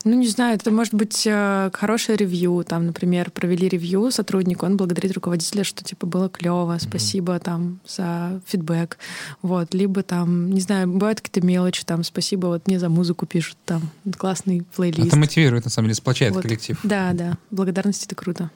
[0.04, 2.64] Ну, не знаю, это может быть э, хорошее ревью.
[2.68, 8.40] Там, например, провели ревью сотрудник, он благодарит руководителя, что типа было клево, спасибо там за
[8.46, 8.98] фидбэк.
[9.42, 9.74] Вот.
[9.74, 13.90] Либо там, не знаю, бывают какие-то мелочи, там, спасибо, вот мне за музыку пишут, там,
[14.16, 15.08] классный плейлист.
[15.08, 16.42] Это мотивирует, на самом деле, сплочает Вот.
[16.42, 16.78] коллектив.
[16.84, 18.50] Да, да, благодарность это круто.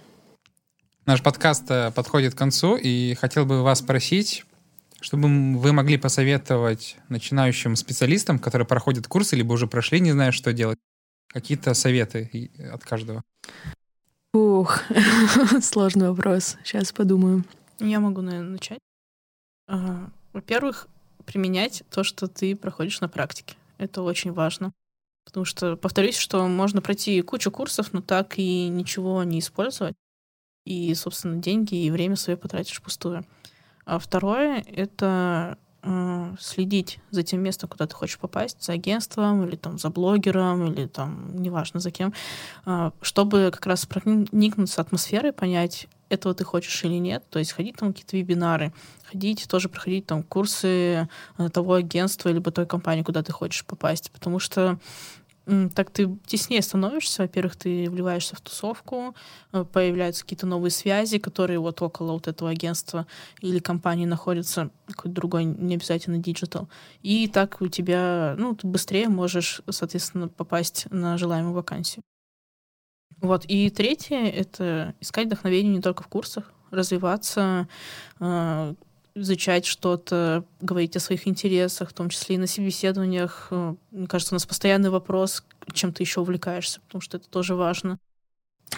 [1.11, 4.45] Наш подкаст э, подходит к концу, и хотел бы вас спросить,
[5.01, 10.53] чтобы вы могли посоветовать начинающим специалистам, которые проходят курсы, либо уже прошли, не знаю, что
[10.53, 10.79] делать,
[11.27, 13.25] какие-то советы от каждого.
[14.33, 14.83] Ух,
[15.61, 16.57] сложный вопрос.
[16.63, 17.45] Сейчас подумаю.
[17.81, 18.79] Я могу, наверное, начать.
[19.67, 20.87] А, Во-первых,
[21.25, 23.57] применять то, что ты проходишь на практике.
[23.79, 24.71] Это очень важно.
[25.25, 29.97] Потому что, повторюсь, что можно пройти кучу курсов, но так и ничего не использовать.
[30.71, 33.25] И, собственно, деньги и время свое потратишь впустую.
[33.87, 39.57] А второе— это э, следить за тем местом, куда ты хочешь попасть, за агентством или
[39.57, 42.15] там за блогером, или там, неважно за кем,
[42.67, 47.25] а, чтобы как раз проникнуться атмосферой, понять, этого ты хочешь или нет.
[47.31, 48.73] То есть ходить там какие-то вебинары,
[49.11, 54.13] ходить, тоже проходить там курсы э, того агентства либо той компании, куда ты хочешь попасть.
[54.13, 54.79] Потому что
[55.75, 57.23] так ты теснее становишься.
[57.23, 59.15] Во-первых, ты вливаешься в тусовку,
[59.53, 63.07] э, появляются какие-то новые связи, которые вот около вот этого агентства
[63.41, 66.69] или компании находятся, какой-то другой, не обязательно digital.
[67.03, 72.03] И так у тебя, ну, ты быстрее можешь, соответственно, попасть на желаемую вакансию.
[73.21, 73.45] Вот.
[73.47, 77.69] И третье— это искать вдохновение не только в курсах, развиваться,
[78.19, 78.75] э,
[79.15, 83.49] изучать что-то, говорить о своих интересах, в том числе и на собеседованиях.
[83.51, 87.55] Э, мне кажется, у нас постоянный вопрос, чем ты еще увлекаешься, потому что это тоже
[87.55, 87.99] важно.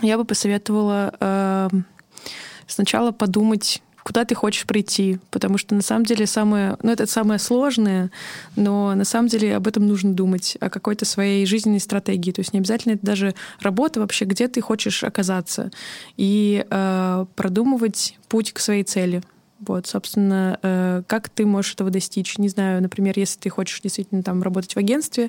[0.00, 1.68] Я бы посоветовала э,
[2.66, 7.38] сначала подумать, куда ты хочешь прийти, потому что на самом деле самое, ну это самое
[7.38, 8.10] сложное,
[8.56, 12.32] но на самом деле об этом нужно думать, о какой-то своей жизненной стратегии.
[12.32, 15.70] То есть не обязательно это даже работа вообще, где ты хочешь оказаться,
[16.16, 19.22] и э, продумывать путь к своей цели.
[19.66, 22.36] Вот, собственно, э, как ты можешь этого достичь?
[22.36, 25.28] Не знаю, например, если ты хочешь действительно там работать в агентстве,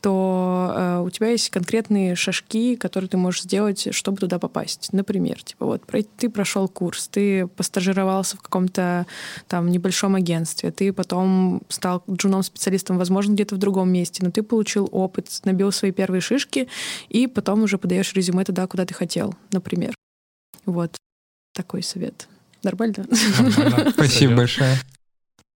[0.00, 4.92] то э, у тебя есть конкретные шажки, которые ты можешь сделать, чтобы туда попасть.
[4.92, 5.82] Например, типа вот
[6.16, 9.06] ты прошел курс, ты постажировался в каком-то
[9.46, 14.88] там небольшом агентстве, ты потом стал джуном-специалистом, возможно, где-то в другом месте, но ты получил
[14.90, 16.68] опыт, набил свои первые шишки,
[17.10, 19.94] и потом уже подаешь резюме туда, куда ты хотел, например.
[20.64, 20.96] Вот
[21.52, 22.26] такой совет.
[22.62, 23.06] Нормально?
[23.56, 23.90] Нормально.
[23.92, 24.76] Спасибо большое.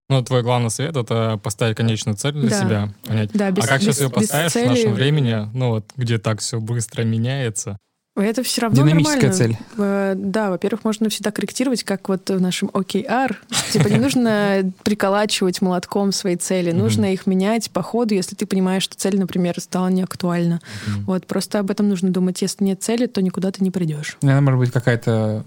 [0.09, 2.61] Ну, твой главный совет— это поставить конечную цель для Да.
[2.61, 3.31] себя, понять.
[3.33, 5.85] Да, без- а как сейчас без- ее без поставишь в цели- нашем времени, ну вот,
[5.97, 7.79] где так все быстро меняется?
[8.17, 9.57] Это все равно Динамическая нормально.
[9.77, 10.17] цель.
[10.33, 13.37] Да, во-первых, можно всегда корректировать, как вот в нашем OKR.
[13.73, 18.83] Типа не нужно приколачивать молотком свои цели, нужно их менять по ходу, если ты понимаешь,
[18.83, 20.61] что цель, например, стала неактуальна.
[21.07, 22.43] Вот, просто об этом нужно думать.
[22.43, 24.19] Если нет цели, то никуда ты не придешь.
[24.23, 25.45] Наверное, может быть какая-то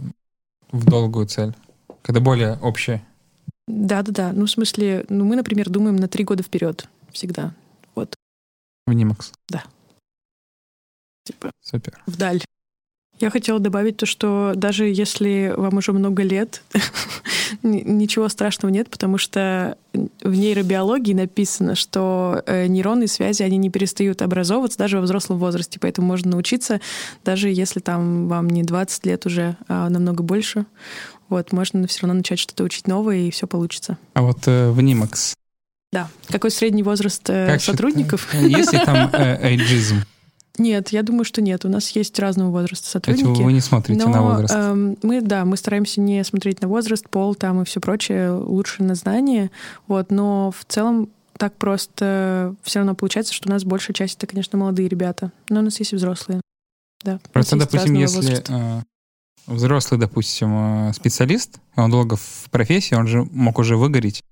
[0.74, 1.56] в долгую цель,
[2.02, 3.02] когда более общая.
[3.68, 4.34] Да-да-да.
[4.34, 7.54] Ну, в смысле, ну, мы, например, думаем на три года вперед всегда.
[7.96, 8.16] Вот,
[8.86, 9.32] В Нимакс.
[11.24, 12.04] типа, Супер.
[12.06, 12.42] вдаль.
[13.20, 16.62] Я хотела добавить то, что даже если вам уже много лет,
[17.64, 23.70] ни- ничего страшного нет, потому что в нейробиологии написано, что э, нейронные связи, они не
[23.70, 26.82] перестают образовываться даже во взрослом возрасте, поэтому можно научиться,
[27.24, 30.66] даже если там вам не 20 лет уже, а намного больше.
[31.30, 33.98] Вот, можно все равно начать что-то учить новое, и все получится.
[34.16, 35.36] А вот э, в Нимакс.
[35.92, 36.10] Да.
[36.28, 38.28] Какой средний возраст э, Как сотрудников?
[38.32, 39.98] считаете, Есть ли там э, эйджизм?
[40.60, 41.66] Нет, я думаю, что нет.
[41.66, 43.42] У нас есть разного возраста есть сотрудники.
[43.42, 44.54] вы не смотрите Но, на возраст?
[44.54, 48.84] эм, мы, да, мы стараемся не смотреть на возраст, пол там и все прочее, лучше
[48.84, 49.50] на знания.
[49.88, 54.28] Вот, но в целом так просто все равно получается, что у нас большая часть это,
[54.28, 55.32] конечно, молодые ребята.
[55.50, 56.40] Но у нас есть и взрослые.
[57.04, 57.20] Да.
[57.32, 58.84] Просто, есть допустим, если возраста.
[59.48, 64.24] э, взрослый, допустим, э, специалист, он долго в профессии, он же мог уже выгореть.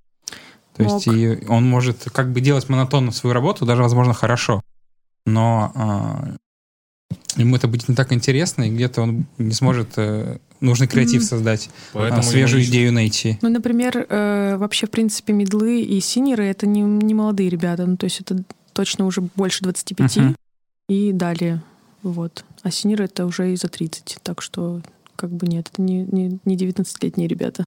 [0.76, 1.16] То есть Мог.
[1.16, 4.62] и он может как бы делать монотонно свою работу, даже, возможно, хорошо.
[5.26, 5.72] Но
[7.10, 11.22] э, ему это будет не так интересно, и где-то он не сможет э, нужный креатив
[11.22, 11.28] Мгм.
[11.30, 12.74] создать, а, Поэтому свежую и ищут.
[12.74, 13.38] идею найти.
[13.42, 17.86] Ну, например, э, вообще, в принципе, медлы и синеры— это не, не молодые ребята.
[17.86, 18.44] Ну, то есть это
[18.74, 20.36] точно уже больше 25 Мгм.
[20.90, 21.62] и далее.
[22.04, 22.44] Вот.
[22.64, 24.18] А синеры— это уже и за 30.
[24.24, 24.82] Так что
[25.16, 27.64] как бы нет, это не, не, не 19-летние ребята.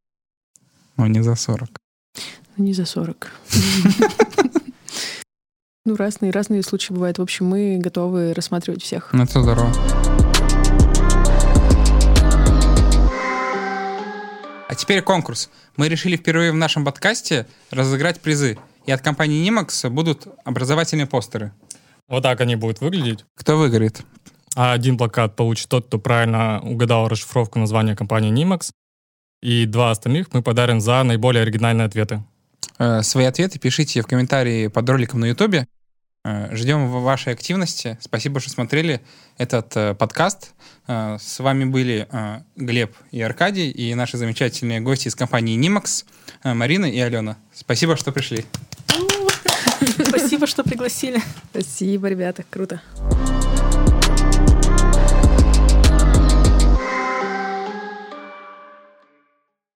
[0.97, 1.68] Но не за 40.
[2.56, 3.31] Ну, Не за 40.
[5.86, 7.19] Ну, разные, разные случаи бывают.
[7.19, 9.11] В общем, мы готовы рассматривать всех.
[9.12, 9.70] Ну, это здорово.
[14.66, 15.51] А теперь конкурс.
[15.77, 18.59] Мы решили впервые в нашем подкасте разыграть призы.
[18.86, 21.52] И от компании Nimax будут образовательные постеры.
[22.09, 23.27] Вот так они будут выглядеть.
[23.36, 24.01] Кто выиграет?
[24.56, 28.70] А один плакат получит тот, кто правильно угадал расшифровку названия компании Nimax.
[29.43, 32.24] И два остальных мы подарим за наиболее оригинальные ответы.
[32.78, 35.66] Э, Свои ответы пишите в комментарии под роликом на Ютубе.
[36.24, 37.99] Э, Ждем вашей активности.
[38.01, 39.01] Спасибо, что смотрели
[39.39, 40.55] этот э, подкаст.
[40.86, 42.07] С вами были
[42.57, 46.05] Глеб и Аркадий, и наши замечательные гости из компании Nimax,
[46.45, 47.39] Марина и Алена.
[47.55, 48.45] Спасибо, что пришли.
[50.07, 51.23] Спасибо, что пригласили.
[51.53, 52.82] Спасибо, ребята, круто.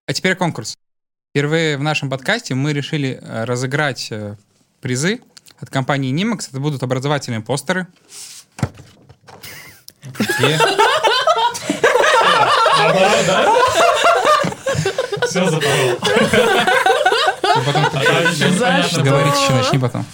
[0.07, 0.75] А теперь конкурс.
[1.31, 4.37] Впервые в нашем подкасте мы решили э, разыграть э,
[4.81, 5.21] призы
[5.61, 6.49] от компании Nimax.
[6.51, 7.87] Это будут образовательные постеры.
[15.27, 15.51] Все
[17.67, 20.07] потом ты говорить еще начни потом.